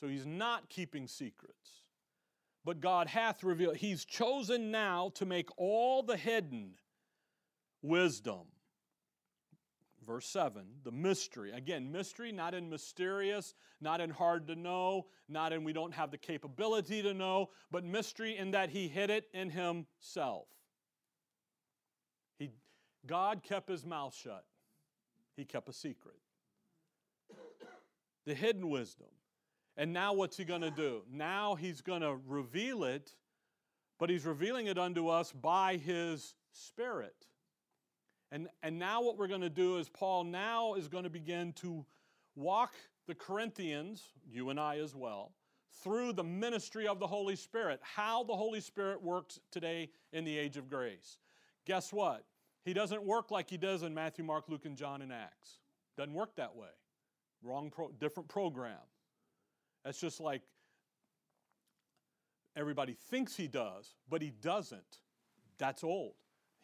So 0.00 0.08
he's 0.08 0.26
not 0.26 0.68
keeping 0.68 1.06
secrets. 1.06 1.82
But 2.64 2.80
God 2.80 3.08
hath 3.08 3.44
revealed. 3.44 3.76
He's 3.76 4.04
chosen 4.04 4.70
now 4.70 5.10
to 5.16 5.26
make 5.26 5.50
all 5.58 6.02
the 6.02 6.16
hidden 6.16 6.72
wisdom. 7.82 8.46
Verse 10.06 10.26
7, 10.26 10.62
the 10.82 10.92
mystery. 10.92 11.52
Again, 11.52 11.90
mystery, 11.90 12.30
not 12.30 12.54
in 12.54 12.68
mysterious, 12.68 13.54
not 13.80 14.00
in 14.00 14.10
hard 14.10 14.46
to 14.48 14.54
know, 14.54 15.06
not 15.28 15.52
in 15.52 15.64
we 15.64 15.72
don't 15.72 15.94
have 15.94 16.10
the 16.10 16.18
capability 16.18 17.02
to 17.02 17.14
know, 17.14 17.50
but 17.70 17.84
mystery 17.84 18.36
in 18.36 18.50
that 18.50 18.68
He 18.68 18.88
hid 18.88 19.10
it 19.10 19.28
in 19.32 19.50
Himself. 19.50 20.46
God 23.06 23.42
kept 23.42 23.68
His 23.68 23.84
mouth 23.84 24.14
shut, 24.14 24.44
He 25.36 25.44
kept 25.44 25.68
a 25.68 25.72
secret. 25.72 26.16
The 28.26 28.34
hidden 28.34 28.70
wisdom. 28.70 29.08
And 29.76 29.92
now 29.92 30.12
what's 30.12 30.36
he 30.36 30.44
going 30.44 30.60
to 30.60 30.70
do? 30.70 31.02
Now 31.10 31.56
he's 31.56 31.80
going 31.80 32.02
to 32.02 32.16
reveal 32.26 32.84
it, 32.84 33.14
but 33.98 34.08
he's 34.08 34.24
revealing 34.24 34.66
it 34.66 34.78
unto 34.78 35.08
us 35.08 35.32
by 35.32 35.76
his 35.76 36.34
Spirit. 36.52 37.26
And, 38.30 38.48
and 38.62 38.78
now 38.78 39.02
what 39.02 39.18
we're 39.18 39.28
going 39.28 39.40
to 39.40 39.50
do 39.50 39.78
is 39.78 39.88
Paul 39.88 40.24
now 40.24 40.74
is 40.74 40.88
going 40.88 41.04
to 41.04 41.10
begin 41.10 41.52
to 41.54 41.84
walk 42.36 42.72
the 43.06 43.14
Corinthians, 43.14 44.02
you 44.30 44.50
and 44.50 44.58
I 44.58 44.78
as 44.78 44.94
well, 44.94 45.32
through 45.82 46.12
the 46.12 46.24
ministry 46.24 46.86
of 46.86 47.00
the 47.00 47.06
Holy 47.06 47.36
Spirit, 47.36 47.80
how 47.82 48.22
the 48.22 48.34
Holy 48.34 48.60
Spirit 48.60 49.02
works 49.02 49.40
today 49.50 49.90
in 50.12 50.24
the 50.24 50.38
age 50.38 50.56
of 50.56 50.70
grace. 50.70 51.18
Guess 51.66 51.92
what? 51.92 52.24
He 52.64 52.72
doesn't 52.72 53.02
work 53.02 53.30
like 53.30 53.50
he 53.50 53.58
does 53.58 53.82
in 53.82 53.92
Matthew, 53.94 54.24
Mark, 54.24 54.48
Luke, 54.48 54.64
and 54.64 54.76
John 54.76 55.02
and 55.02 55.12
Acts. 55.12 55.58
Doesn't 55.96 56.14
work 56.14 56.36
that 56.36 56.56
way. 56.56 56.68
Wrong, 57.42 57.70
pro, 57.70 57.90
different 58.00 58.28
program. 58.28 58.78
That's 59.84 60.00
just 60.00 60.18
like 60.18 60.42
everybody 62.56 62.96
thinks 63.10 63.36
he 63.36 63.48
does, 63.48 63.94
but 64.08 64.22
he 64.22 64.30
doesn't. 64.30 64.98
That's 65.58 65.84
old. 65.84 66.14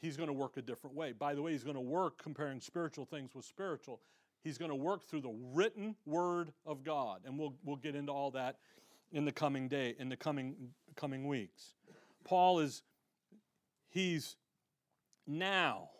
He's 0.00 0.16
going 0.16 0.28
to 0.28 0.32
work 0.32 0.56
a 0.56 0.62
different 0.62 0.96
way. 0.96 1.12
By 1.12 1.34
the 1.34 1.42
way, 1.42 1.52
he's 1.52 1.64
going 1.64 1.76
to 1.76 1.82
work 1.82 2.22
comparing 2.22 2.60
spiritual 2.60 3.04
things 3.04 3.34
with 3.34 3.44
spiritual. 3.44 4.00
He's 4.42 4.56
going 4.56 4.70
to 4.70 4.76
work 4.76 5.04
through 5.04 5.20
the 5.20 5.36
written 5.52 5.94
word 6.06 6.52
of 6.64 6.82
God. 6.82 7.20
And 7.26 7.38
we'll, 7.38 7.54
we'll 7.62 7.76
get 7.76 7.94
into 7.94 8.10
all 8.10 8.30
that 8.30 8.56
in 9.12 9.26
the 9.26 9.32
coming 9.32 9.68
day, 9.68 9.94
in 9.98 10.08
the 10.08 10.16
coming, 10.16 10.54
coming 10.96 11.28
weeks. 11.28 11.74
Paul 12.24 12.60
is, 12.60 12.82
he's 13.90 14.36
now. 15.26 15.90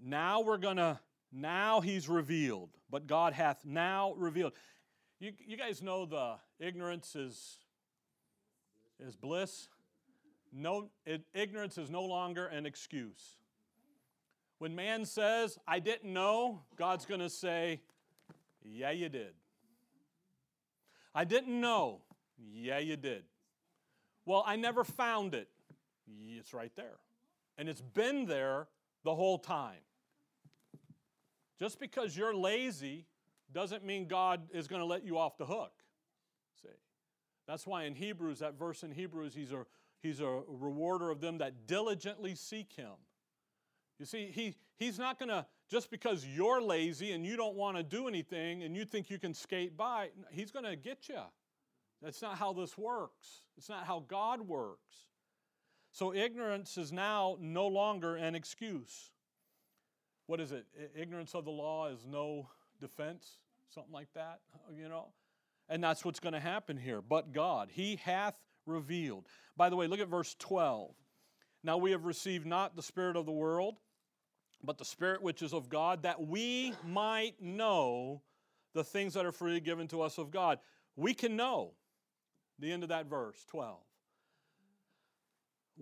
Now 0.00 0.40
we're 0.40 0.58
going 0.58 0.78
to 0.78 0.98
now 1.32 1.80
he's 1.80 2.08
revealed, 2.08 2.70
but 2.90 3.06
God 3.06 3.32
hath 3.32 3.64
now 3.64 4.12
revealed. 4.16 4.52
You, 5.18 5.32
you 5.46 5.56
guys 5.56 5.80
know 5.80 6.04
the 6.04 6.34
ignorance 6.58 7.16
is, 7.16 7.58
is 9.00 9.16
bliss. 9.16 9.68
No, 10.52 10.90
it, 11.06 11.22
ignorance 11.32 11.78
is 11.78 11.90
no 11.90 12.02
longer 12.02 12.46
an 12.46 12.66
excuse. 12.66 13.36
When 14.58 14.74
man 14.74 15.06
says, 15.06 15.58
I 15.66 15.78
didn't 15.78 16.12
know, 16.12 16.62
God's 16.76 17.06
going 17.06 17.20
to 17.20 17.30
say, 17.30 17.80
Yeah, 18.62 18.90
you 18.90 19.08
did. 19.08 19.32
I 21.14 21.24
didn't 21.24 21.60
know. 21.60 22.02
Yeah, 22.52 22.78
you 22.78 22.96
did. 22.96 23.24
Well, 24.24 24.44
I 24.46 24.56
never 24.56 24.84
found 24.84 25.34
it. 25.34 25.48
It's 26.08 26.52
right 26.52 26.74
there. 26.76 26.98
And 27.58 27.68
it's 27.68 27.80
been 27.80 28.26
there 28.26 28.68
the 29.04 29.14
whole 29.14 29.38
time. 29.38 29.80
Just 31.58 31.78
because 31.78 32.16
you're 32.16 32.34
lazy 32.34 33.06
doesn't 33.52 33.84
mean 33.84 34.08
God 34.08 34.42
is 34.52 34.66
going 34.66 34.80
to 34.80 34.86
let 34.86 35.04
you 35.04 35.18
off 35.18 35.36
the 35.36 35.46
hook. 35.46 35.72
See? 36.60 36.68
That's 37.46 37.66
why 37.66 37.84
in 37.84 37.94
Hebrews, 37.94 38.40
that 38.40 38.58
verse 38.58 38.82
in 38.82 38.90
Hebrews, 38.90 39.34
he's 39.34 39.52
a, 39.52 39.64
he's 40.00 40.20
a 40.20 40.40
rewarder 40.48 41.10
of 41.10 41.20
them 41.20 41.38
that 41.38 41.66
diligently 41.66 42.34
seek 42.34 42.72
him. 42.72 42.92
You 43.98 44.06
see, 44.06 44.32
he, 44.32 44.56
he's 44.76 44.98
not 44.98 45.18
going 45.18 45.28
to, 45.28 45.46
just 45.70 45.90
because 45.90 46.26
you're 46.26 46.60
lazy 46.60 47.12
and 47.12 47.24
you 47.24 47.36
don't 47.36 47.54
want 47.54 47.76
to 47.76 47.82
do 47.84 48.08
anything 48.08 48.64
and 48.64 48.76
you 48.76 48.84
think 48.84 49.10
you 49.10 49.18
can 49.18 49.32
skate 49.32 49.76
by, 49.76 50.08
he's 50.30 50.50
going 50.50 50.64
to 50.64 50.74
get 50.74 51.08
you. 51.08 51.20
That's 52.02 52.20
not 52.20 52.38
how 52.38 52.52
this 52.52 52.76
works. 52.76 53.42
It's 53.56 53.68
not 53.68 53.84
how 53.84 54.04
God 54.08 54.40
works. 54.40 54.96
So 55.92 56.14
ignorance 56.14 56.76
is 56.78 56.92
now 56.92 57.36
no 57.40 57.66
longer 57.66 58.16
an 58.16 58.34
excuse 58.34 59.12
what 60.26 60.40
is 60.40 60.52
it? 60.52 60.64
Ignorance 60.96 61.34
of 61.34 61.44
the 61.44 61.50
law 61.50 61.88
is 61.88 62.06
no 62.10 62.48
defense, 62.80 63.36
something 63.68 63.92
like 63.92 64.12
that, 64.14 64.40
you 64.74 64.88
know? 64.88 65.08
And 65.68 65.84
that's 65.84 66.04
what's 66.04 66.20
going 66.20 66.32
to 66.32 66.40
happen 66.40 66.76
here. 66.76 67.02
But 67.02 67.32
God, 67.32 67.68
He 67.70 67.96
hath 67.96 68.34
revealed. 68.66 69.26
By 69.58 69.68
the 69.68 69.76
way, 69.76 69.86
look 69.86 70.00
at 70.00 70.08
verse 70.08 70.34
12. 70.38 70.94
Now 71.64 71.76
we 71.76 71.90
have 71.90 72.04
received 72.04 72.46
not 72.46 72.76
the 72.76 72.82
Spirit 72.82 73.16
of 73.16 73.26
the 73.26 73.32
world, 73.32 73.76
but 74.64 74.78
the 74.78 74.84
Spirit 74.84 75.22
which 75.22 75.42
is 75.42 75.52
of 75.52 75.68
God, 75.68 76.02
that 76.04 76.26
we 76.26 76.72
might 76.86 77.34
know 77.40 78.22
the 78.74 78.84
things 78.84 79.14
that 79.14 79.26
are 79.26 79.32
freely 79.32 79.60
given 79.60 79.86
to 79.88 80.02
us 80.02 80.18
of 80.18 80.30
God. 80.30 80.60
We 80.96 81.14
can 81.14 81.36
know. 81.36 81.72
The 82.58 82.72
end 82.72 82.82
of 82.82 82.90
that 82.90 83.06
verse, 83.06 83.44
12. 83.48 83.76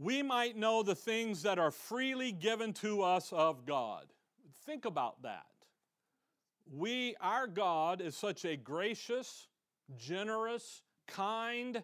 We 0.00 0.22
might 0.22 0.56
know 0.56 0.82
the 0.82 0.94
things 0.94 1.42
that 1.42 1.58
are 1.58 1.70
freely 1.70 2.32
given 2.32 2.72
to 2.74 3.02
us 3.02 3.34
of 3.34 3.66
God. 3.66 4.06
Think 4.64 4.86
about 4.86 5.20
that. 5.24 5.44
We, 6.72 7.16
our 7.20 7.46
God 7.46 8.00
is 8.00 8.16
such 8.16 8.46
a 8.46 8.56
gracious, 8.56 9.48
generous, 9.98 10.84
kind 11.06 11.82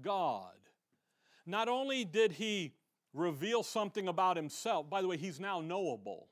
God. 0.00 0.54
Not 1.44 1.68
only 1.68 2.06
did 2.06 2.32
He 2.32 2.72
reveal 3.12 3.62
something 3.62 4.08
about 4.08 4.38
Himself, 4.38 4.88
by 4.88 5.02
the 5.02 5.08
way, 5.08 5.18
He's 5.18 5.38
now 5.38 5.60
knowable. 5.60 6.28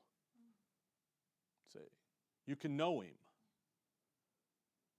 See, 1.71 1.79
you 2.47 2.55
can 2.55 2.75
know 2.75 3.01
Him. 3.01 3.13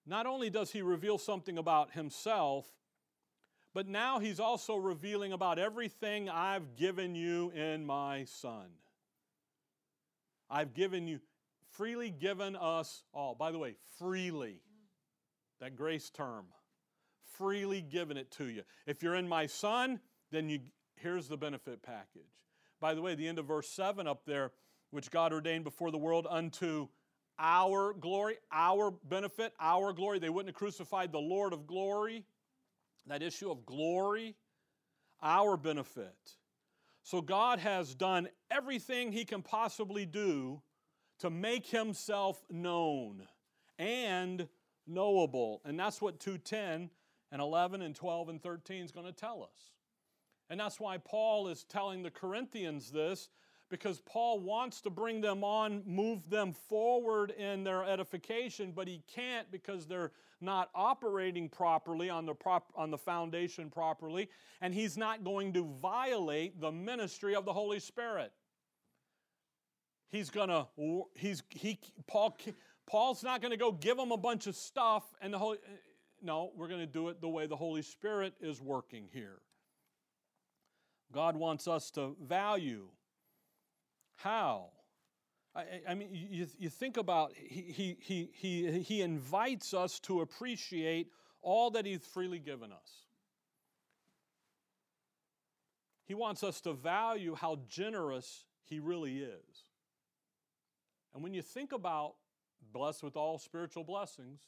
Not 0.07 0.27
only 0.27 0.51
does 0.51 0.71
He 0.71 0.83
reveal 0.83 1.19
something 1.19 1.59
about 1.59 1.95
Himself, 1.95 2.65
but 3.79 3.87
now 3.87 4.19
He's 4.19 4.41
also 4.41 4.75
revealing 4.75 5.33
about 5.33 5.57
everything 5.61 6.29
I've 6.29 6.75
given 6.75 7.15
you 7.15 7.53
in 7.53 7.87
my 7.87 8.25
Son. 8.25 8.67
I've 10.51 10.75
given 10.75 11.07
you, 11.07 11.21
freely 11.71 12.11
given 12.11 12.57
us 12.57 13.05
all. 13.15 13.37
By 13.37 13.53
the 13.53 13.59
way, 13.59 13.77
freely. 13.97 14.63
That 15.61 15.77
grace 15.77 16.11
term. 16.11 16.47
Freely 17.37 17.81
given 17.81 18.17
it 18.17 18.33
to 18.33 18.47
you. 18.47 18.63
If 18.85 19.01
you're 19.01 19.15
in 19.15 19.29
my 19.29 19.47
son, 19.47 20.01
then 20.33 20.49
you 20.49 20.59
here's 20.97 21.29
the 21.29 21.37
benefit 21.37 21.81
package. 21.81 22.49
By 22.81 22.95
the 22.95 23.01
way, 23.01 23.15
the 23.15 23.29
end 23.29 23.39
of 23.39 23.47
verse 23.47 23.69
7 23.69 24.09
up 24.09 24.23
there, 24.27 24.51
which 24.91 25.09
God 25.09 25.33
ordained 25.33 25.63
before 25.63 25.93
the 25.93 25.99
world 25.99 26.27
unto 26.29 26.89
our 27.39 27.93
glory, 27.93 28.39
our 28.51 28.91
benefit, 28.91 29.53
our 29.61 29.93
glory. 29.93 30.19
They 30.19 30.31
wouldn't 30.31 30.49
have 30.49 30.59
crucified 30.59 31.13
the 31.13 31.21
Lord 31.21 31.53
of 31.53 31.69
glory. 31.69 32.25
That 33.09 33.23
issue 33.23 33.51
of 33.51 33.65
glory, 33.65 34.37
our 35.23 35.57
benefit. 35.57 36.37
So 37.03 37.21
God 37.23 37.59
has 37.59 37.95
done 37.95 38.29
everything 38.51 39.13
He 39.13 39.25
can 39.25 39.43
possibly 39.43 40.05
do 40.05 40.61
to 41.21 41.31
make 41.31 41.67
Himself 41.67 42.45
known 42.51 43.27
and 43.79 44.47
knowable. 44.87 45.63
And 45.65 45.79
that's 45.79 46.03
what 46.03 46.21
210 46.21 46.91
and 47.33 47.43
11 47.43 47.83
and 47.83 47.95
12 47.95 48.29
and 48.29 48.43
13 48.43 48.85
is 48.85 48.93
going 48.93 49.07
to 49.07 49.13
tell 49.13 49.43
us. 49.43 49.73
And 50.51 50.59
that's 50.59 50.81
why 50.81 50.99
Paul 50.99 51.49
is 51.49 51.65
telling 51.65 52.03
the 52.03 52.11
Corinthians 52.11 52.91
this 52.91 53.29
because 53.71 54.01
Paul 54.01 54.41
wants 54.41 54.81
to 54.83 54.91
bring 54.91 55.21
them 55.21 55.45
on, 55.45 55.83
move 55.87 56.31
them 56.31 56.53
forward 56.53 57.31
in 57.33 57.65
their 57.65 57.85
edification, 57.85 58.73
but 58.75 58.89
he 58.89 59.03
can't 59.07 59.51
because 59.51 59.87
they're 59.87 60.13
not 60.41 60.71
operating 60.75 61.49
properly 61.49 62.11
on 62.11 62.27
the, 62.27 62.35
prop, 62.35 62.73
on 62.77 62.91
the 62.91 62.99
foundation 62.99 63.71
properly, 63.71 64.29
and 64.61 64.75
he's 64.75 64.97
not 64.97 65.25
going 65.25 65.53
to 65.53 65.65
violate 65.81 66.61
the 66.61 66.73
ministry 66.73 67.35
of 67.35 67.45
the 67.45 67.53
Holy 67.53 67.81
Spirit. 67.81 68.33
he's 70.09 70.31
to 70.49 70.67
he's 71.15 71.43
he 71.51 71.79
Paul 72.07 72.37
Paul's 72.87 73.23
not 73.23 73.43
to 73.51 73.57
go 73.57 73.73
give 73.73 73.99
him 73.99 74.13
a 74.13 74.17
bunch 74.17 74.47
of 74.47 74.57
stuff 74.57 75.05
and 75.21 75.33
the 75.33 75.39
Holy 75.39 75.59
no, 76.23 76.51
we're 76.57 76.69
to 76.81 76.87
do 76.87 77.09
it 77.09 77.21
the 77.21 77.29
way 77.29 77.47
the 77.47 77.57
Holy 77.57 77.83
Spirit 77.83 78.35
is 78.41 78.61
working 78.61 79.09
here. 79.13 79.39
God 81.13 81.37
wants 81.37 81.69
us 81.69 81.91
to 81.93 82.17
value 82.21 82.89
how 84.17 84.71
I, 85.55 85.65
I 85.89 85.95
mean, 85.95 86.09
you, 86.13 86.47
you 86.59 86.69
think 86.69 86.97
about 86.97 87.33
he, 87.35 87.97
he, 88.01 88.31
he, 88.33 88.81
he 88.81 89.03
invites 89.03 89.75
us 89.75 89.99
to 90.01 90.21
appreciate 90.21 91.11
all 91.43 91.71
that 91.71 91.87
he's 91.87 92.05
freely 92.05 92.39
given 92.39 92.73
us. 92.73 93.07
He 96.05 96.15
wants 96.15 96.43
us 96.43 96.61
to 96.63 96.73
value 96.73 97.35
how 97.35 97.59
generous 97.69 98.45
he 98.65 98.81
really 98.81 99.19
is. 99.19 99.65
And 101.15 101.23
when 101.23 101.35
you 101.35 101.43
think 101.43 101.73
about 101.73 102.15
blessed 102.73 103.03
with 103.03 103.17
all 103.17 103.39
spiritual 103.39 103.85
blessings 103.85 104.41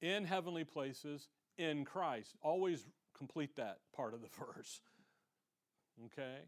in 0.00 0.24
heavenly 0.24 0.64
places 0.64 1.28
in 1.58 1.84
Christ, 1.84 2.34
always 2.42 2.86
complete 3.16 3.56
that 3.56 3.78
part 3.94 4.14
of 4.14 4.20
the 4.20 4.28
verse. 4.38 4.80
Okay? 6.06 6.38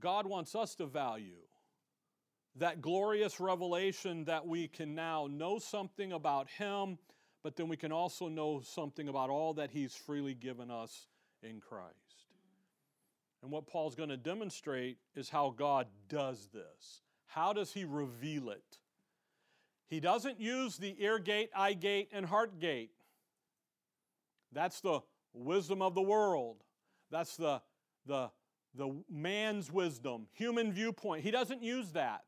God 0.00 0.26
wants 0.26 0.54
us 0.54 0.74
to 0.76 0.86
value 0.86 1.42
that 2.56 2.80
glorious 2.80 3.40
revelation 3.40 4.24
that 4.24 4.46
we 4.46 4.68
can 4.68 4.94
now 4.94 5.28
know 5.30 5.58
something 5.58 6.12
about 6.12 6.48
Him, 6.48 6.98
but 7.42 7.56
then 7.56 7.68
we 7.68 7.76
can 7.76 7.92
also 7.92 8.28
know 8.28 8.60
something 8.60 9.08
about 9.08 9.30
all 9.30 9.54
that 9.54 9.70
He's 9.70 9.94
freely 9.94 10.34
given 10.34 10.70
us 10.70 11.08
in 11.42 11.60
Christ. 11.60 11.94
And 13.42 13.50
what 13.50 13.66
Paul's 13.66 13.94
going 13.94 14.08
to 14.08 14.16
demonstrate 14.16 14.98
is 15.14 15.28
how 15.28 15.54
God 15.56 15.86
does 16.08 16.48
this. 16.52 17.02
How 17.26 17.52
does 17.52 17.72
He 17.72 17.84
reveal 17.84 18.50
it? 18.50 18.78
He 19.86 20.00
doesn't 20.00 20.40
use 20.40 20.76
the 20.76 20.96
ear 20.98 21.18
gate, 21.18 21.50
eye 21.54 21.74
gate, 21.74 22.08
and 22.12 22.24
heart 22.24 22.58
gate. 22.58 22.92
That's 24.52 24.80
the 24.80 25.00
wisdom 25.34 25.82
of 25.82 25.94
the 25.94 26.02
world. 26.02 26.62
That's 27.10 27.36
the, 27.36 27.60
the, 28.06 28.30
the 28.74 29.02
man's 29.10 29.70
wisdom, 29.70 30.28
human 30.32 30.72
viewpoint. 30.72 31.22
He 31.22 31.30
doesn't 31.30 31.62
use 31.62 31.92
that. 31.92 32.24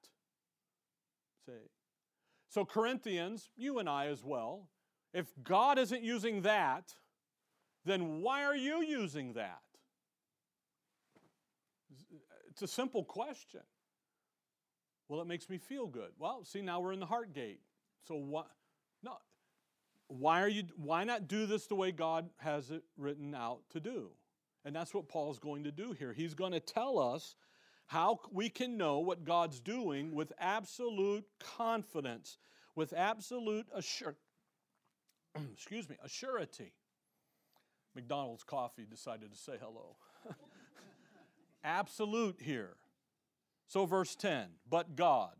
So, 2.48 2.64
Corinthians, 2.64 3.50
you 3.56 3.78
and 3.78 3.88
I 3.88 4.06
as 4.06 4.24
well, 4.24 4.68
if 5.12 5.26
God 5.42 5.78
isn't 5.78 6.02
using 6.02 6.42
that, 6.42 6.94
then 7.84 8.20
why 8.20 8.44
are 8.44 8.56
you 8.56 8.82
using 8.82 9.32
that? 9.34 9.60
It's 12.50 12.62
a 12.62 12.68
simple 12.68 13.04
question. 13.04 13.60
Well, 15.08 15.20
it 15.20 15.26
makes 15.26 15.48
me 15.48 15.58
feel 15.58 15.86
good. 15.86 16.10
Well, 16.18 16.44
see, 16.44 16.62
now 16.62 16.80
we're 16.80 16.92
in 16.92 17.00
the 17.00 17.06
heart 17.06 17.32
gate. 17.32 17.60
So 18.08 18.14
what? 18.14 18.48
No. 19.02 19.18
Why 20.08 20.40
are 20.42 20.48
you? 20.48 20.64
Why 20.76 21.04
not 21.04 21.28
do 21.28 21.46
this 21.46 21.66
the 21.66 21.74
way 21.74 21.92
God 21.92 22.28
has 22.38 22.70
it 22.70 22.82
written 22.96 23.34
out 23.34 23.60
to 23.70 23.80
do? 23.80 24.10
And 24.64 24.74
that's 24.74 24.94
what 24.94 25.08
Paul's 25.08 25.38
going 25.38 25.64
to 25.64 25.70
do 25.70 25.92
here. 25.92 26.12
He's 26.12 26.34
going 26.34 26.52
to 26.52 26.60
tell 26.60 26.98
us 26.98 27.36
how 27.86 28.20
we 28.32 28.48
can 28.48 28.76
know 28.76 28.98
what 28.98 29.24
God's 29.24 29.60
doing 29.60 30.14
with 30.14 30.32
absolute 30.38 31.24
confidence, 31.38 32.38
with 32.74 32.92
absolute 32.92 33.66
assur- 33.74 34.16
excuse 35.52 35.88
me, 35.88 35.96
assurity. 36.04 36.72
McDonald's 37.94 38.44
coffee 38.44 38.86
decided 38.88 39.32
to 39.32 39.38
say 39.38 39.54
hello. 39.60 39.96
absolute 41.64 42.36
here. 42.40 42.76
So, 43.68 43.86
verse 43.86 44.14
10 44.14 44.48
But 44.68 44.96
God 44.96 45.32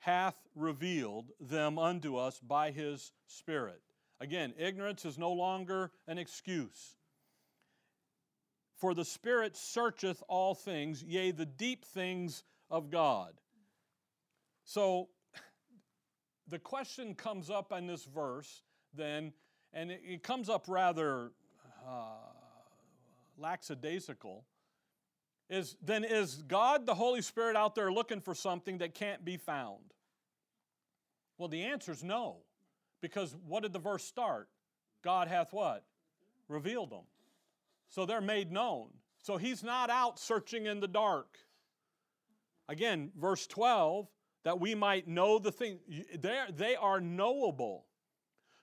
hath 0.00 0.36
revealed 0.54 1.30
them 1.40 1.78
unto 1.78 2.16
us 2.16 2.40
by 2.40 2.70
his 2.70 3.12
Spirit. 3.26 3.80
Again, 4.20 4.52
ignorance 4.58 5.04
is 5.04 5.18
no 5.18 5.32
longer 5.32 5.90
an 6.06 6.18
excuse. 6.18 6.96
For 8.82 8.94
the 8.94 9.04
Spirit 9.04 9.56
searcheth 9.56 10.24
all 10.26 10.56
things, 10.56 11.04
yea, 11.04 11.30
the 11.30 11.46
deep 11.46 11.84
things 11.84 12.42
of 12.68 12.90
God. 12.90 13.32
So 14.64 15.08
the 16.48 16.58
question 16.58 17.14
comes 17.14 17.48
up 17.48 17.70
in 17.70 17.86
this 17.86 18.04
verse 18.04 18.62
then, 18.92 19.34
and 19.72 19.92
it, 19.92 20.00
it 20.04 20.22
comes 20.24 20.48
up 20.48 20.64
rather 20.66 21.30
uh, 21.86 22.26
lackadaisical. 23.38 24.44
Is 25.48 25.76
then 25.80 26.02
is 26.02 26.42
God 26.48 26.84
the 26.84 26.96
Holy 26.96 27.22
Spirit 27.22 27.54
out 27.54 27.76
there 27.76 27.92
looking 27.92 28.20
for 28.20 28.34
something 28.34 28.78
that 28.78 28.96
can't 28.96 29.24
be 29.24 29.36
found? 29.36 29.94
Well, 31.38 31.46
the 31.46 31.62
answer 31.62 31.92
is 31.92 32.02
no. 32.02 32.38
Because 33.00 33.36
what 33.46 33.62
did 33.62 33.72
the 33.72 33.78
verse 33.78 34.02
start? 34.02 34.48
God 35.04 35.28
hath 35.28 35.52
what? 35.52 35.84
Revealed 36.48 36.90
them. 36.90 37.04
So 37.92 38.06
they're 38.06 38.22
made 38.22 38.50
known. 38.50 38.88
So 39.22 39.36
he's 39.36 39.62
not 39.62 39.90
out 39.90 40.18
searching 40.18 40.64
in 40.64 40.80
the 40.80 40.88
dark. 40.88 41.36
Again, 42.66 43.12
verse 43.20 43.46
12, 43.46 44.08
that 44.44 44.58
we 44.58 44.74
might 44.74 45.06
know 45.06 45.38
the 45.38 45.52
thing. 45.52 45.78
They 46.18 46.74
are 46.74 47.00
knowable. 47.02 47.84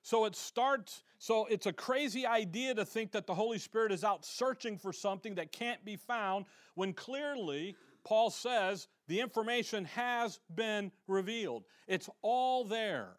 So 0.01 0.25
it 0.25 0.35
starts, 0.35 1.03
so 1.19 1.45
it's 1.45 1.67
a 1.67 1.73
crazy 1.73 2.25
idea 2.25 2.73
to 2.73 2.83
think 2.85 3.11
that 3.11 3.27
the 3.27 3.35
Holy 3.35 3.59
Spirit 3.59 3.91
is 3.91 4.03
out 4.03 4.25
searching 4.25 4.79
for 4.79 4.91
something 4.91 5.35
that 5.35 5.51
can't 5.51 5.85
be 5.85 5.95
found 5.95 6.45
when 6.73 6.91
clearly 6.93 7.75
Paul 8.03 8.31
says 8.31 8.87
the 9.07 9.19
information 9.19 9.85
has 9.85 10.39
been 10.55 10.91
revealed. 11.07 11.65
It's 11.87 12.09
all 12.23 12.63
there. 12.63 13.17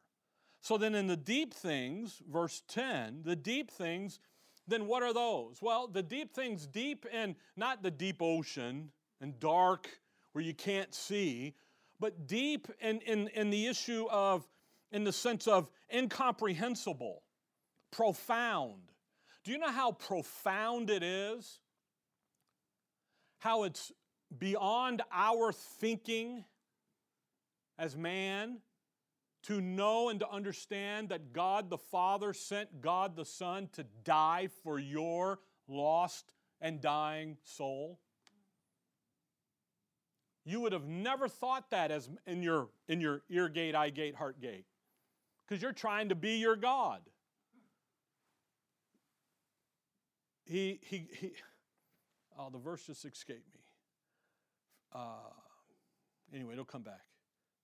So 0.61 0.77
then 0.77 0.97
in 0.97 1.07
the 1.07 1.17
deep 1.17 1.55
things, 1.55 2.21
verse 2.29 2.63
10, 2.67 3.23
the 3.23 3.37
deep 3.37 3.71
things 3.71 4.19
then 4.67 4.87
what 4.87 5.03
are 5.03 5.13
those? 5.13 5.59
Well, 5.61 5.89
the 5.89 6.03
deep 6.03 6.35
things, 6.35 6.67
deep 6.67 7.07
in 7.13 7.37
not 7.57 7.83
the 7.83 7.91
deep 7.91 8.21
ocean 8.21 8.91
and 9.21 9.39
dark 9.41 9.89
where 10.33 10.45
you 10.45 10.55
can't 10.55 10.95
see, 10.95 11.55
but 11.99 12.27
deep 12.27 12.69
in, 12.81 13.01
in, 13.01 13.29
in 13.29 13.51
the 13.51 13.67
issue 13.67 14.07
of, 14.11 14.47
in 14.93 15.05
the 15.05 15.13
sense 15.13 15.47
of 15.47 15.71
incomprehensible, 15.93 17.23
profound. 17.91 18.93
Do 19.45 19.53
you 19.53 19.59
know 19.59 19.71
how 19.71 19.93
profound 19.93 20.91
it 20.91 21.03
is? 21.03 21.59
How 23.39 23.65
it's 23.65 23.91
beyond 24.39 25.03
our 25.13 25.53
thinking 25.53 26.45
as 27.79 27.97
man 27.97 28.59
to 29.45 29.61
know 29.61 30.09
and 30.09 30.21
to 30.21 30.31
understand 30.31 31.09
that 31.09 31.33
God 31.33 31.71
the 31.71 31.79
Father 31.79 32.33
sent 32.33 32.83
God 32.83 33.17
the 33.17 33.25
Son 33.25 33.69
to 33.73 33.85
die 34.05 34.49
for 34.63 34.79
your 34.79 35.41
lost 35.69 36.33
and 36.61 36.81
dying 36.81 37.37
soul? 37.43 37.99
You 40.45 40.61
would 40.61 40.73
have 40.73 40.87
never 40.87 41.29
thought 41.29 41.71
that 41.71 41.91
as 41.91 42.09
in 42.27 42.43
your 42.43 42.69
in 42.89 43.01
your 43.01 43.23
ear 43.31 43.49
gate, 43.49 43.75
eye 43.75 43.91
gate, 43.91 44.15
heart 44.15 44.41
gate. 44.41 44.65
Because 45.47 45.63
you're 45.63 45.73
trying 45.73 46.09
to 46.09 46.15
be 46.15 46.37
your 46.37 46.57
God. 46.57 47.01
He 50.45 50.81
he 50.83 51.07
he 51.13 51.33
oh 52.39 52.51
the 52.51 52.59
verse 52.59 52.87
just 52.87 53.05
escaped 53.05 53.55
me. 53.55 53.61
Uh, 54.93 55.31
anyway, 56.35 56.55
it'll 56.55 56.65
come 56.65 56.83
back, 56.83 57.05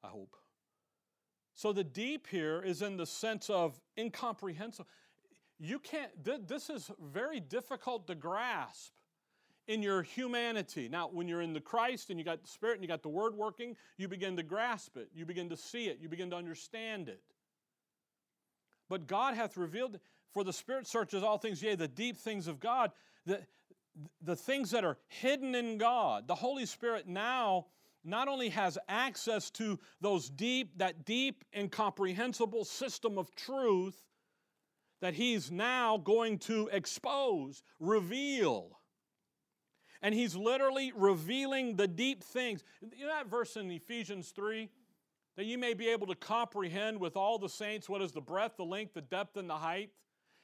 I 0.04 0.08
hope. 0.08 0.36
So 1.56 1.72
the 1.72 1.82
deep 1.82 2.26
here 2.26 2.60
is 2.60 2.82
in 2.82 2.98
the 2.98 3.06
sense 3.06 3.48
of 3.48 3.80
incomprehensible. 3.98 4.86
You 5.58 5.78
can't, 5.78 6.12
th- 6.22 6.42
this 6.46 6.68
is 6.68 6.90
very 7.00 7.40
difficult 7.40 8.06
to 8.08 8.14
grasp 8.14 8.92
in 9.66 9.82
your 9.82 10.02
humanity. 10.02 10.86
Now, 10.90 11.08
when 11.08 11.26
you're 11.26 11.40
in 11.40 11.54
the 11.54 11.60
Christ 11.60 12.10
and 12.10 12.18
you 12.18 12.26
got 12.26 12.42
the 12.42 12.48
Spirit 12.48 12.74
and 12.74 12.82
you 12.82 12.88
got 12.88 13.02
the 13.02 13.08
Word 13.08 13.34
working, 13.34 13.74
you 13.96 14.06
begin 14.06 14.36
to 14.36 14.42
grasp 14.42 14.98
it, 14.98 15.08
you 15.14 15.24
begin 15.24 15.48
to 15.48 15.56
see 15.56 15.86
it, 15.86 15.98
you 15.98 16.10
begin 16.10 16.28
to 16.28 16.36
understand 16.36 17.08
it. 17.08 17.22
But 18.90 19.06
God 19.06 19.34
hath 19.34 19.56
revealed, 19.56 19.98
for 20.30 20.44
the 20.44 20.52
Spirit 20.52 20.86
searches 20.86 21.22
all 21.22 21.38
things, 21.38 21.62
yea, 21.62 21.74
the 21.74 21.88
deep 21.88 22.18
things 22.18 22.48
of 22.48 22.60
God, 22.60 22.92
the, 23.24 23.40
the 24.20 24.36
things 24.36 24.70
that 24.72 24.84
are 24.84 24.98
hidden 25.08 25.54
in 25.54 25.78
God. 25.78 26.28
The 26.28 26.34
Holy 26.34 26.66
Spirit 26.66 27.08
now 27.08 27.66
not 28.06 28.28
only 28.28 28.48
has 28.50 28.78
access 28.88 29.50
to 29.50 29.78
those 30.00 30.30
deep, 30.30 30.78
that 30.78 31.04
deep, 31.04 31.44
incomprehensible 31.54 32.64
system 32.64 33.18
of 33.18 33.34
truth 33.34 34.00
that 35.00 35.14
he's 35.14 35.50
now 35.50 35.98
going 35.98 36.38
to 36.38 36.68
expose, 36.72 37.62
reveal. 37.80 38.78
And 40.02 40.14
he's 40.14 40.36
literally 40.36 40.92
revealing 40.94 41.76
the 41.76 41.88
deep 41.88 42.22
things. 42.22 42.62
You 42.96 43.06
know 43.06 43.12
that 43.12 43.26
verse 43.26 43.56
in 43.56 43.70
Ephesians 43.70 44.30
3? 44.30 44.70
That 45.36 45.44
you 45.44 45.58
may 45.58 45.74
be 45.74 45.88
able 45.88 46.06
to 46.06 46.14
comprehend 46.14 46.98
with 46.98 47.16
all 47.16 47.38
the 47.38 47.48
saints 47.48 47.88
what 47.88 48.00
is 48.00 48.12
the 48.12 48.20
breadth, 48.20 48.56
the 48.56 48.64
length, 48.64 48.94
the 48.94 49.02
depth, 49.02 49.36
and 49.36 49.50
the 49.50 49.54
height, 49.54 49.90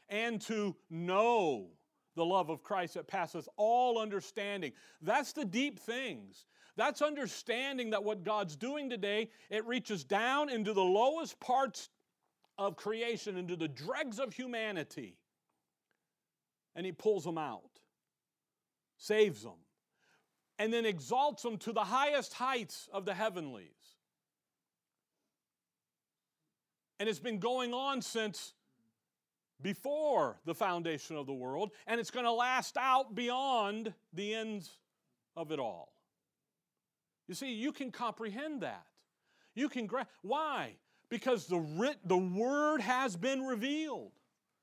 and 0.09 0.41
to 0.43 0.77
know 0.91 1.69
the 2.15 2.25
love 2.25 2.51
of 2.51 2.63
Christ 2.63 2.95
that 2.95 3.09
passeth 3.09 3.49
all 3.57 3.99
understanding. 3.99 4.73
That's 5.01 5.33
the 5.33 5.47
deep 5.47 5.79
things. 5.79 6.45
That's 6.77 7.03
understanding 7.03 7.91
that 7.91 8.03
what 8.03 8.25
God's 8.25 8.57
doing 8.57 8.89
today, 8.89 9.29
it 9.51 9.67
reaches 9.67 10.05
down 10.05 10.49
into 10.49 10.73
the 10.73 10.83
lowest 10.83 11.39
parts 11.39 11.91
of 12.57 12.77
creation, 12.77 13.37
into 13.37 13.57
the 13.57 13.69
dregs 13.69 14.19
of 14.19 14.33
humanity, 14.33 15.17
and 16.75 16.87
He 16.87 16.93
pulls 16.93 17.25
them 17.25 17.39
out, 17.39 17.81
saves 18.97 19.43
them, 19.43 19.59
and 20.59 20.73
then 20.73 20.87
exalts 20.87 21.43
them 21.43 21.59
to 21.59 21.73
the 21.73 21.85
highest 21.85 22.35
heights 22.35 22.89
of 22.93 23.05
the 23.05 23.15
heavenlies. 23.15 23.67
And 26.99 27.09
it's 27.09 27.19
been 27.19 27.41
going 27.41 27.75
on 27.75 28.01
since 28.01 28.55
before 29.61 30.39
the 30.45 30.55
foundation 30.55 31.17
of 31.17 31.27
the 31.27 31.33
world, 31.33 31.71
and 31.87 32.01
it's 32.01 32.11
going 32.11 32.25
to 32.25 32.33
last 32.33 32.77
out 32.77 33.15
beyond 33.15 33.93
the 34.13 34.35
ends 34.35 34.79
of 35.37 35.53
it 35.53 35.59
all. 35.59 35.92
You 37.33 37.37
see, 37.37 37.55
you 37.55 37.73
can 37.73 37.91
comprehend 37.91 38.61
that. 38.61 38.85
You 39.55 39.71
can 39.71 39.87
grasp. 39.87 40.11
why? 40.21 40.75
Because 41.09 41.47
the 41.47 41.61
writ, 41.61 41.97
the 42.05 42.19
word 42.19 42.83
has 42.83 43.17
been 43.17 43.47
revealed. 43.47 44.13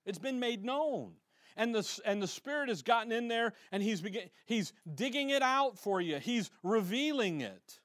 It's 0.05 0.19
been 0.19 0.39
made 0.39 0.63
known. 0.63 1.13
And 1.57 1.73
the, 1.73 1.99
and 2.05 2.21
the 2.21 2.27
Spirit 2.27 2.69
has 2.69 2.83
gotten 2.83 3.11
in 3.11 3.27
there 3.27 3.53
and 3.71 3.81
he's, 3.81 4.01
begin, 4.01 4.29
he's 4.45 4.71
digging 4.93 5.31
it 5.31 5.41
out 5.41 5.79
for 5.79 5.99
you. 5.99 6.19
He's 6.19 6.51
revealing 6.61 7.41
it. 7.41 7.79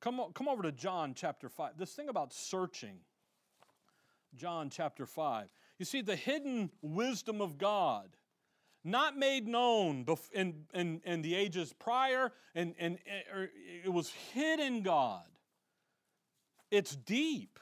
Come, 0.00 0.20
come 0.34 0.48
over 0.48 0.64
to 0.64 0.72
John 0.72 1.14
chapter 1.14 1.48
5. 1.48 1.78
This 1.78 1.92
thing 1.92 2.08
about 2.08 2.32
searching. 2.32 2.96
John 4.34 4.70
chapter 4.70 5.06
5. 5.06 5.46
You 5.78 5.84
see, 5.84 6.00
the 6.00 6.16
hidden 6.16 6.72
wisdom 6.82 7.40
of 7.40 7.58
God, 7.58 8.08
not 8.84 9.16
made 9.16 9.48
known 9.48 10.06
in, 10.32 10.66
in, 10.74 11.00
in 11.04 11.22
the 11.22 11.34
ages 11.34 11.72
prior, 11.72 12.32
and, 12.54 12.74
and 12.78 12.98
er, 13.34 13.50
it 13.84 13.92
was 13.92 14.10
hidden 14.32 14.82
God. 14.82 15.24
It's 16.70 16.94
deep 16.94 17.58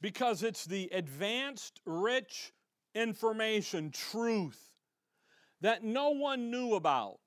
because 0.00 0.42
it's 0.42 0.64
the 0.64 0.88
advanced, 0.92 1.80
rich 1.84 2.52
information, 2.94 3.90
truth 3.90 4.72
that 5.62 5.82
no 5.82 6.10
one 6.10 6.50
knew 6.50 6.74
about. 6.74 7.20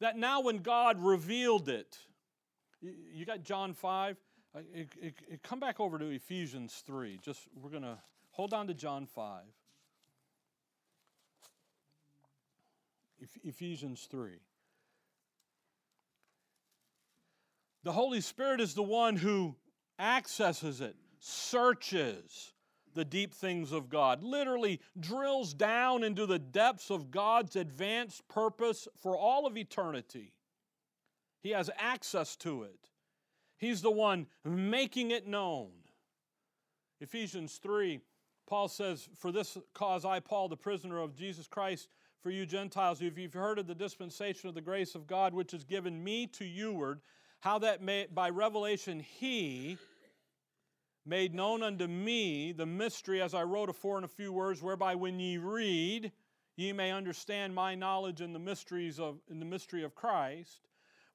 That 0.00 0.16
now, 0.16 0.40
when 0.40 0.58
God 0.58 1.02
revealed 1.02 1.68
it, 1.68 1.98
you 2.80 3.26
got 3.26 3.42
John 3.42 3.74
5? 3.74 4.16
Uh, 4.54 4.60
it, 4.72 4.88
it, 5.00 5.14
it, 5.28 5.42
come 5.42 5.58
back 5.58 5.80
over 5.80 5.98
to 5.98 6.06
Ephesians 6.06 6.82
3. 6.86 7.18
Just 7.22 7.48
we're 7.60 7.70
going 7.70 7.82
to 7.82 7.98
hold 8.30 8.54
on 8.54 8.68
to 8.68 8.74
John 8.74 9.06
5. 9.06 9.42
Ephesians 13.42 14.06
3. 14.10 14.30
The 17.84 17.92
Holy 17.92 18.20
Spirit 18.20 18.60
is 18.60 18.74
the 18.74 18.82
one 18.82 19.16
who 19.16 19.56
accesses 19.98 20.80
it, 20.80 20.96
searches 21.20 22.52
the 22.94 23.04
deep 23.04 23.32
things 23.32 23.72
of 23.72 23.88
God, 23.88 24.22
literally 24.22 24.80
drills 24.98 25.54
down 25.54 26.02
into 26.02 26.26
the 26.26 26.38
depths 26.38 26.90
of 26.90 27.10
God's 27.10 27.56
advanced 27.56 28.26
purpose 28.28 28.88
for 29.00 29.16
all 29.16 29.46
of 29.46 29.56
eternity. 29.56 30.32
He 31.42 31.50
has 31.50 31.70
access 31.78 32.36
to 32.36 32.64
it. 32.64 32.90
He's 33.56 33.82
the 33.82 33.90
one 33.90 34.26
making 34.44 35.10
it 35.10 35.26
known. 35.26 35.70
Ephesians 37.00 37.58
3, 37.62 38.00
Paul 38.46 38.68
says, 38.68 39.08
For 39.16 39.30
this 39.30 39.56
cause 39.74 40.04
I, 40.04 40.20
Paul, 40.20 40.48
the 40.48 40.56
prisoner 40.56 41.00
of 41.00 41.14
Jesus 41.14 41.46
Christ, 41.46 41.88
for 42.22 42.30
you 42.30 42.46
Gentiles, 42.46 43.00
if 43.00 43.18
you've 43.18 43.34
heard 43.34 43.58
of 43.58 43.66
the 43.66 43.74
dispensation 43.74 44.48
of 44.48 44.54
the 44.54 44.60
grace 44.60 44.94
of 44.94 45.06
God 45.06 45.34
which 45.34 45.54
is 45.54 45.64
given 45.64 46.02
me 46.02 46.26
to 46.28 46.44
youward, 46.44 47.00
how 47.40 47.58
that 47.60 47.82
may, 47.82 48.06
by 48.12 48.30
revelation 48.30 49.00
he 49.00 49.76
made 51.06 51.34
known 51.34 51.62
unto 51.62 51.86
me 51.86 52.52
the 52.52 52.66
mystery, 52.66 53.22
as 53.22 53.34
I 53.34 53.42
wrote 53.42 53.70
afore 53.70 53.98
in 53.98 54.04
a 54.04 54.08
few 54.08 54.32
words, 54.32 54.62
whereby 54.62 54.94
when 54.94 55.18
ye 55.20 55.38
read, 55.38 56.12
ye 56.56 56.72
may 56.72 56.90
understand 56.90 57.54
my 57.54 57.74
knowledge 57.74 58.20
in 58.20 58.32
the 58.32 58.38
mysteries 58.38 58.98
of 58.98 59.18
in 59.30 59.38
the 59.38 59.46
mystery 59.46 59.84
of 59.84 59.94
Christ 59.94 60.68